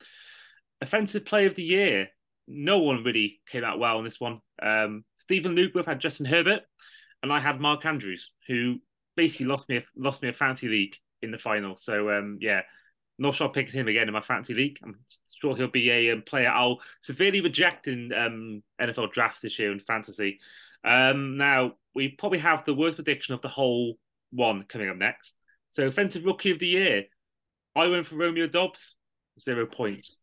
Offensive 0.82 1.26
player 1.26 1.48
of 1.48 1.56
the 1.56 1.64
year, 1.64 2.10
no 2.48 2.80
one 2.80 3.04
really 3.04 3.42
came 3.50 3.64
out 3.64 3.80
well 3.80 4.00
in 4.00 4.06
this 4.06 4.20
one. 4.20 4.42
Um, 4.62 5.04
Stephen 5.18 5.56
Luke 5.56 5.74
both 5.74 5.86
had 5.86 6.00
Justin 6.00 6.26
Herbert, 6.26 6.64
and 7.24 7.32
I 7.32 7.40
had 7.40 7.60
Mark 7.60 7.86
Andrews, 7.86 8.32
who 8.48 8.78
basically 9.16 9.48
lost 9.48 9.70
me 9.70 9.78
a, 9.78 9.84
lost 9.96 10.22
me 10.22 10.30
a 10.30 10.34
fantasy 10.34 10.68
league 10.68 10.96
in 11.22 11.32
the 11.32 11.38
final. 11.38 11.76
So 11.76 12.10
um, 12.12 12.38
yeah, 12.42 12.62
not 13.20 13.36
sure 13.36 13.48
I'll 13.48 13.54
pick 13.54 13.70
him 13.70 13.88
again 13.88 14.08
in 14.08 14.14
my 14.14 14.22
fantasy 14.22 14.54
league. 14.54 14.78
I'm 14.84 15.00
sure 15.42 15.56
he'll 15.56 15.68
be 15.68 15.90
a 15.90 16.12
um, 16.12 16.24
player 16.26 16.50
I'll 16.50 16.80
severely 17.02 17.42
reject 17.42 17.88
in 17.88 18.14
um, 18.14 18.64
NFL 18.80 19.12
drafts 19.12 19.42
this 19.42 19.58
year 19.58 19.72
in 19.72 19.80
fantasy. 19.80 20.40
Um, 20.84 21.38
now 21.38 21.74
we 21.96 22.10
probably 22.10 22.40
have 22.40 22.64
the 22.64 22.76
worst 22.76 22.96
prediction 22.96 23.34
of 23.34 23.42
the 23.42 23.48
whole 23.48 23.98
one 24.32 24.64
coming 24.68 24.90
up 24.90 24.98
next. 24.98 25.36
So, 25.70 25.88
offensive 25.88 26.26
rookie 26.26 26.52
of 26.52 26.60
the 26.60 26.68
year, 26.68 27.04
I 27.76 27.88
went 27.88 28.06
for 28.06 28.16
Romeo 28.16 28.48
Doubs, 28.48 28.96
zero 29.40 29.66
points. 29.66 30.16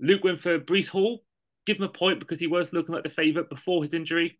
Luke 0.00 0.24
went 0.24 0.40
for 0.40 0.58
Breece 0.58 0.88
Hall, 0.88 1.22
give 1.66 1.76
him 1.78 1.84
a 1.84 1.88
point 1.88 2.20
because 2.20 2.38
he 2.38 2.46
was 2.46 2.72
looking 2.72 2.94
like 2.94 3.04
the 3.04 3.10
favourite 3.10 3.48
before 3.48 3.82
his 3.82 3.94
injury. 3.94 4.38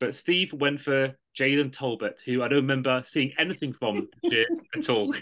But 0.00 0.14
Steve 0.14 0.52
went 0.52 0.80
for 0.80 1.16
Jalen 1.38 1.72
Tolbert, 1.72 2.20
who 2.24 2.42
I 2.42 2.48
don't 2.48 2.58
remember 2.58 3.02
seeing 3.04 3.32
anything 3.38 3.72
from 3.72 4.08
at 4.76 4.88
all. 4.88 5.12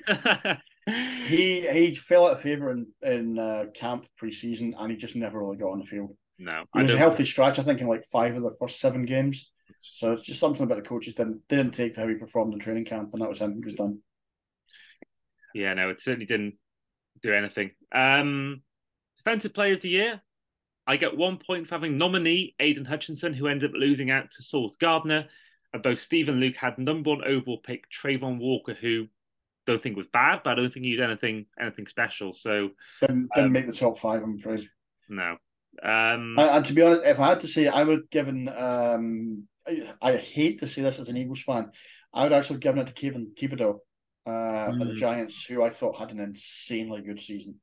he 1.26 1.66
he 1.68 1.94
fell 1.94 2.26
out 2.26 2.34
of 2.34 2.42
favour 2.42 2.70
in, 2.70 2.86
in 3.02 3.38
uh, 3.38 3.64
camp 3.74 4.06
pre-season 4.18 4.74
and 4.78 4.90
he 4.90 4.96
just 4.96 5.16
never 5.16 5.40
really 5.40 5.56
got 5.56 5.72
on 5.72 5.80
the 5.80 5.86
field. 5.86 6.14
No, 6.38 6.64
it 6.74 6.82
was 6.82 6.92
a 6.92 6.98
healthy 6.98 7.24
scratch. 7.24 7.58
I 7.58 7.62
think 7.62 7.80
in 7.80 7.86
like 7.86 8.04
five 8.12 8.36
of 8.36 8.42
the 8.42 8.54
first 8.60 8.80
seven 8.80 9.04
games. 9.04 9.50
So 9.80 10.12
it's 10.12 10.22
just 10.22 10.40
something 10.40 10.64
about 10.64 10.76
the 10.76 10.88
coaches 10.88 11.14
didn't 11.14 11.46
didn't 11.48 11.72
take 11.72 11.96
how 11.96 12.06
he 12.08 12.14
performed 12.14 12.54
in 12.54 12.60
training 12.60 12.84
camp, 12.84 13.10
and 13.12 13.22
that 13.22 13.28
was 13.28 13.38
him 13.38 13.54
who 13.54 13.66
was 13.66 13.74
done. 13.74 13.98
Yeah, 15.54 15.74
no, 15.74 15.88
it 15.88 16.00
certainly 16.00 16.26
didn't 16.26 16.58
do 17.22 17.32
anything. 17.32 17.70
Um, 17.92 18.62
defensive 19.16 19.54
player 19.54 19.74
of 19.74 19.80
the 19.80 19.88
year, 19.88 20.20
I 20.86 20.96
get 20.96 21.16
one 21.16 21.38
point 21.38 21.66
for 21.66 21.74
having 21.74 21.98
nominee 21.98 22.54
Aidan 22.60 22.84
Hutchinson, 22.84 23.32
who 23.32 23.48
ended 23.48 23.70
up 23.70 23.76
losing 23.76 24.10
out 24.10 24.30
to 24.32 24.42
Sauce 24.42 24.76
Gardner. 24.76 25.26
And 25.72 25.82
both 25.82 26.00
Steve 26.00 26.28
and 26.28 26.40
Luke 26.40 26.56
had 26.56 26.78
number 26.78 27.10
one 27.10 27.24
overall 27.24 27.58
pick 27.58 27.90
Travon 27.90 28.38
Walker, 28.38 28.74
who 28.74 29.06
don't 29.66 29.82
think 29.82 29.96
was 29.96 30.06
bad, 30.12 30.42
but 30.44 30.52
I 30.52 30.54
don't 30.54 30.72
think 30.72 30.86
he 30.86 30.94
did 30.94 31.04
anything 31.04 31.46
anything 31.60 31.86
special. 31.86 32.32
So 32.32 32.70
didn't, 33.00 33.28
didn't 33.34 33.46
um, 33.46 33.52
make 33.52 33.66
the 33.66 33.72
top 33.72 33.98
five, 33.98 34.22
I'm 34.22 34.36
afraid. 34.36 34.68
No. 35.08 35.36
Um, 35.82 36.36
and, 36.38 36.40
and, 36.40 36.64
to 36.64 36.72
be 36.72 36.82
honest, 36.82 37.02
if 37.04 37.18
I 37.18 37.30
had 37.30 37.40
to 37.40 37.48
say, 37.48 37.66
I 37.66 37.82
would 37.82 37.98
have 37.98 38.10
given 38.10 38.48
um, 38.48 39.48
I, 39.66 39.92
I, 40.00 40.16
hate 40.16 40.60
to 40.60 40.68
say 40.68 40.82
this 40.82 40.98
as 40.98 41.08
an 41.08 41.16
Eagles 41.16 41.42
fan. 41.42 41.70
I 42.12 42.24
would 42.24 42.32
actually 42.32 42.60
given 42.60 42.80
it 42.80 42.86
to 42.86 42.92
Kayvon 42.92 43.34
Thibodeaux 43.36 43.78
uh, 44.26 44.70
mm. 44.70 44.88
the 44.88 44.94
Giants, 44.94 45.44
who 45.44 45.62
I 45.62 45.70
thought 45.70 45.98
had 45.98 46.10
an 46.10 46.20
insanely 46.20 47.02
good 47.02 47.20
season. 47.20 47.56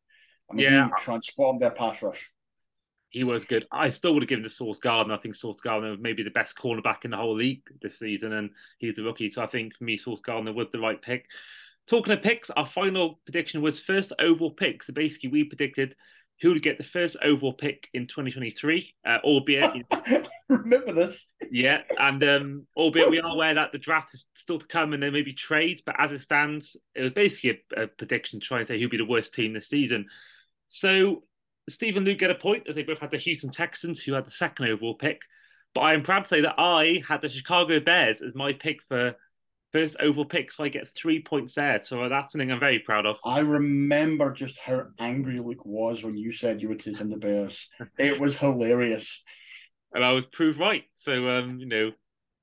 I 0.49 0.56
mean, 0.56 0.66
yeah. 0.66 0.86
he 0.86 1.04
transformed 1.04 1.62
their 1.62 1.72
pass 1.72 2.01
rush. 2.01 2.30
He 3.10 3.24
was 3.24 3.45
good. 3.45 3.68
I 3.72 3.89
still 3.89 4.14
would 4.14 4.24
have 4.24 4.30
given 4.30 4.43
to 4.43 4.49
Sauce 4.49 4.80
Gardner. 4.80 5.14
I 5.14 5.18
think 5.18 5.36
Sauce 5.36 5.62
Gardner 5.62 5.97
may 5.97 6.14
be 6.14 6.24
the 6.24 6.32
best 6.32 6.58
cornerback 6.58 7.06
in 7.06 7.12
the 7.12 7.18
whole 7.18 7.36
league 7.36 7.62
this 7.82 7.99
season, 7.99 8.34
and 8.34 8.49
he's 8.80 8.97
a 8.97 9.04
rookie. 9.04 9.30
So 9.30 9.43
I 9.43 9.47
think 9.47 9.76
for 9.76 9.84
me, 9.84 9.97
Sauce 9.97 10.22
Gardner 10.22 10.54
was 10.54 10.68
the 10.72 10.80
right 10.80 10.99
pick. 11.01 11.26
Talking 11.86 12.14
of 12.14 12.24
picks, 12.24 12.49
our 12.49 12.66
final 12.66 13.20
prediction 13.26 13.62
was 13.62 13.80
first 13.80 14.14
overall 14.18 14.51
pick. 14.51 14.84
So 14.84 14.93
basically, 14.93 15.30
we 15.30 15.43
predicted 15.43 15.95
who 16.44 16.50
would 16.50 16.62
get 16.62 16.78
the 16.78 16.84
first 16.84 17.16
overall 17.24 17.54
pick 17.54 17.88
in 17.94 18.06
2023, 18.06 18.94
uh, 19.08 19.18
albeit. 19.24 19.76
You 19.76 19.84
know, 19.89 20.24
Remember 20.50 20.91
this? 20.91 21.26
Yeah, 21.50 21.84
and 21.98 22.22
um, 22.22 22.68
albeit 22.76 23.10
we 23.10 23.22
are 23.22 23.32
aware 23.32 23.54
that 23.54 23.72
the 23.72 23.78
draft 23.78 24.14
is 24.14 24.26
still 24.36 24.60
to 24.60 24.68
come 24.68 24.91
and 24.91 25.02
there 25.02 25.10
may 25.10 25.22
be 25.22 25.32
trades, 25.32 25.82
but 25.82 25.96
as 25.98 26.12
it 26.12 26.20
stands, 26.20 26.76
it 26.96 27.02
was 27.02 27.14
basically 27.14 27.62
a, 27.78 27.84
a 27.84 27.88
prediction 27.88 28.41
to 28.41 28.46
try 28.46 28.58
and 28.58 28.68
say 28.68 28.78
who'd 28.78 28.91
be 28.91 28.98
the 28.98 29.06
worst 29.06 29.34
team 29.34 29.54
this 29.54 29.70
season. 29.70 30.06
So 30.68 31.24
Stephen 31.70 32.04
Luke 32.04 32.20
get 32.20 32.30
a 32.30 32.36
point 32.36 32.68
as 32.68 32.76
they 32.76 32.84
both 32.84 33.00
had 33.00 33.12
the 33.12 33.18
Houston 33.18 33.50
Texans, 33.50 34.04
who 34.04 34.12
had 34.12 34.26
the 34.26 34.32
second 34.32 34.68
overall 34.68 34.96
pick. 34.96 35.22
But 35.74 35.82
I 35.82 35.94
am 35.94 36.04
proud 36.04 36.24
to 36.24 36.28
say 36.28 36.41
that 36.41 36.56
I 36.58 37.02
had 37.08 37.22
the 37.22 37.30
Chicago 37.30 37.80
Bears 37.80 38.22
as 38.22 38.36
my 38.36 38.52
pick 38.52 38.80
for 38.89 39.16
first 39.74 39.97
oval 39.99 40.26
pick, 40.26 40.51
so 40.51 40.63
I 40.63 40.69
get 40.69 40.93
three 40.95 41.21
points 41.21 41.55
there. 41.55 41.80
So 41.82 42.07
that's 42.07 42.32
something 42.32 42.51
I'm 42.51 42.59
very 42.59 42.80
proud 42.80 43.05
of. 43.05 43.17
I 43.26 43.39
remember 43.39 44.32
just 44.32 44.57
how 44.57 44.86
angry 44.99 45.39
Luke 45.39 45.65
was 45.65 46.03
when 46.03 46.15
you 46.15 46.32
said 46.32 46.61
you 46.61 46.69
were 46.69 46.76
taking 46.76 47.09
the 47.09 47.17
Bears. 47.17 47.67
it 47.97 48.19
was 48.19 48.38
hilarious. 48.38 49.24
And 49.93 50.05
I 50.05 50.11
was 50.11 50.26
proved 50.28 50.59
right. 50.59 50.84
So, 50.95 51.30
um, 51.30 51.59
you 51.59 51.65
know, 51.65 51.91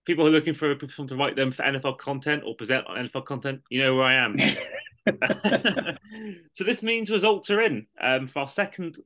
people 0.04 0.24
who 0.24 0.30
are 0.30 0.34
looking 0.34 0.54
for 0.54 0.74
someone 0.88 1.08
to 1.08 1.16
write 1.16 1.36
them 1.36 1.52
for 1.52 1.62
NFL 1.62 1.98
content 1.98 2.42
or 2.44 2.56
present 2.56 2.86
NFL 2.86 3.24
content, 3.24 3.62
you 3.70 3.82
know 3.82 3.94
where 3.94 4.04
I 4.04 4.14
am. 4.14 4.36
so 6.52 6.64
this 6.64 6.82
means 6.82 7.10
results 7.10 7.50
are 7.50 7.62
in 7.62 7.86
um, 8.00 8.28
for 8.28 8.40
our 8.40 8.48
second 8.48 8.98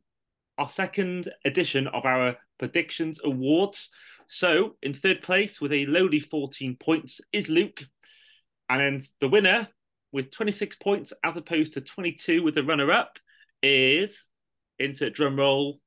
our 0.59 0.68
second 0.68 1.29
edition 1.45 1.87
of 1.89 2.05
our 2.05 2.37
predictions 2.59 3.20
awards. 3.25 3.91
So 4.29 4.77
in 4.83 4.95
third 4.95 5.22
place 5.22 5.61
with 5.61 5.72
a 5.72 5.87
lowly 5.87 6.20
14 6.20 6.77
points 6.77 7.20
is 7.33 7.49
Luke, 7.49 7.83
and 8.69 8.81
then 8.81 9.03
the 9.21 9.29
winner 9.29 9.69
with 10.12 10.31
26 10.31 10.77
points 10.77 11.12
as 11.25 11.37
opposed 11.37 11.75
to 11.75 11.81
22 11.81 12.43
with 12.43 12.55
the 12.55 12.62
runner 12.62 12.91
up 12.91 13.19
is 13.62 14.29
insert 14.79 15.15
drum 15.15 15.37
roll 15.37 15.81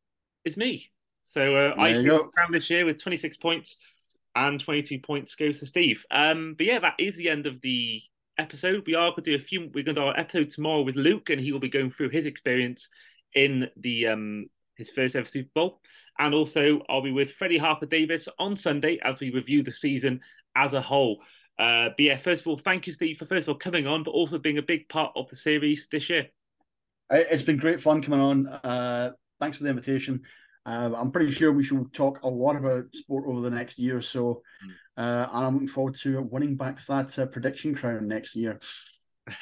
is 0.46 0.58
me. 0.58 0.90
So 1.24 1.56
uh, 1.56 1.76
I 1.78 1.94
found 1.94 2.54
this 2.54 2.70
year 2.70 2.86
with 2.86 3.02
26 3.02 3.38
points 3.38 3.78
and 4.36 4.60
22 4.60 5.00
points 5.00 5.36
goes 5.36 5.60
to 5.60 5.66
Steve. 5.66 6.06
Um, 6.12 6.56
but 6.58 6.68
yeah, 6.68 6.80
that 6.80 6.96
is 7.00 7.18
the 7.18 7.30
end 7.30 7.48
of 7.48 7.60
the 7.62 8.02
episode. 8.38 8.84
We 8.86 8.96
are 8.96 9.10
going 9.10 9.24
to 9.24 9.32
do 9.32 9.36
a 9.36 9.40
few. 9.40 9.62
We're 9.62 9.84
going 9.84 9.96
to 9.96 10.02
do 10.02 10.04
our 10.04 10.20
episode 10.20 10.50
tomorrow 10.50 10.84
with 10.84 10.96
Luke, 10.96 11.30
and 11.30 11.42
he 11.42 11.52
will 11.52 11.60
be 11.60 11.70
going 11.70 11.92
through 11.92 12.10
his 12.10 12.26
experience 12.26 12.90
in 13.34 13.70
the 13.78 14.08
um, 14.08 14.48
his 14.76 14.90
first 14.90 15.16
ever 15.16 15.28
Super 15.28 15.50
Bowl. 15.56 15.82
And 16.20 16.34
also, 16.34 16.82
I'll 16.90 17.02
be 17.02 17.12
with 17.12 17.34
Freddie 17.34 17.58
Harper 17.58 17.88
Davis 17.88 18.28
on 18.40 18.56
Sunday 18.56 19.00
as 19.04 19.20
we 19.20 19.32
review 19.32 19.64
the 19.64 19.72
season 19.72 20.22
as 20.56 20.74
a 20.74 20.82
whole. 20.82 21.24
Uh, 21.60 21.90
but 21.90 22.00
yeah, 22.00 22.18
first 22.18 22.42
of 22.42 22.48
all, 22.48 22.58
thank 22.58 22.88
you, 22.88 22.94
Steve, 22.94 23.18
for 23.18 23.26
first 23.26 23.48
of 23.48 23.54
all 23.54 23.60
coming 23.60 23.88
on, 23.88 24.04
but 24.04 24.12
also 24.12 24.38
being 24.38 24.58
a 24.58 24.64
big 24.64 24.88
part 24.90 25.12
of 25.16 25.30
the 25.30 25.36
series 25.36 25.88
this 25.88 26.10
year. 26.10 26.28
It's 27.10 27.44
been 27.44 27.58
great 27.58 27.80
fun 27.80 28.02
coming 28.02 28.20
on. 28.20 28.48
Uh, 28.48 29.12
thanks 29.40 29.58
for 29.58 29.64
the 29.64 29.70
invitation. 29.70 30.24
Uh, 30.66 30.92
I'm 30.96 31.12
pretty 31.12 31.32
sure 31.32 31.54
we 31.54 31.64
shall 31.64 31.88
talk 31.94 32.22
a 32.24 32.28
lot 32.28 32.58
about 32.58 32.94
sport 32.94 33.26
over 33.28 33.40
the 33.40 33.50
next 33.50 33.80
year 33.80 33.98
or 33.98 34.02
so. 34.02 34.44
Mm. 34.66 34.72
Uh, 34.98 35.30
and 35.32 35.46
I'm 35.46 35.54
looking 35.54 35.70
forward 35.70 35.96
to 36.00 36.22
winning 36.22 36.58
back 36.58 36.86
that 36.88 37.18
uh, 37.18 37.26
prediction 37.26 37.74
crown 37.74 38.08
next 38.08 38.36
year. 38.36 38.60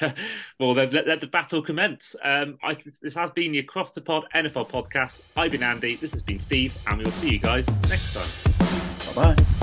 well, 0.58 0.72
let, 0.72 0.92
let, 0.92 1.20
the 1.20 1.26
battle 1.26 1.62
commence. 1.62 2.16
Um, 2.22 2.58
I, 2.62 2.76
this 3.02 3.14
has 3.14 3.30
been 3.30 3.52
the 3.52 3.60
Across 3.60 3.92
the 3.92 4.00
Pod 4.00 4.26
NFL 4.34 4.68
podcast. 4.68 5.22
I've 5.36 5.52
been 5.52 5.62
Andy. 5.62 5.96
This 5.96 6.12
has 6.12 6.22
been 6.22 6.40
Steve, 6.40 6.76
and 6.88 6.98
we'll 6.98 7.10
see 7.10 7.30
you 7.30 7.38
guys 7.38 7.66
next 7.88 8.14
time. 8.14 9.14
Bye 9.14 9.34
bye. 9.34 9.55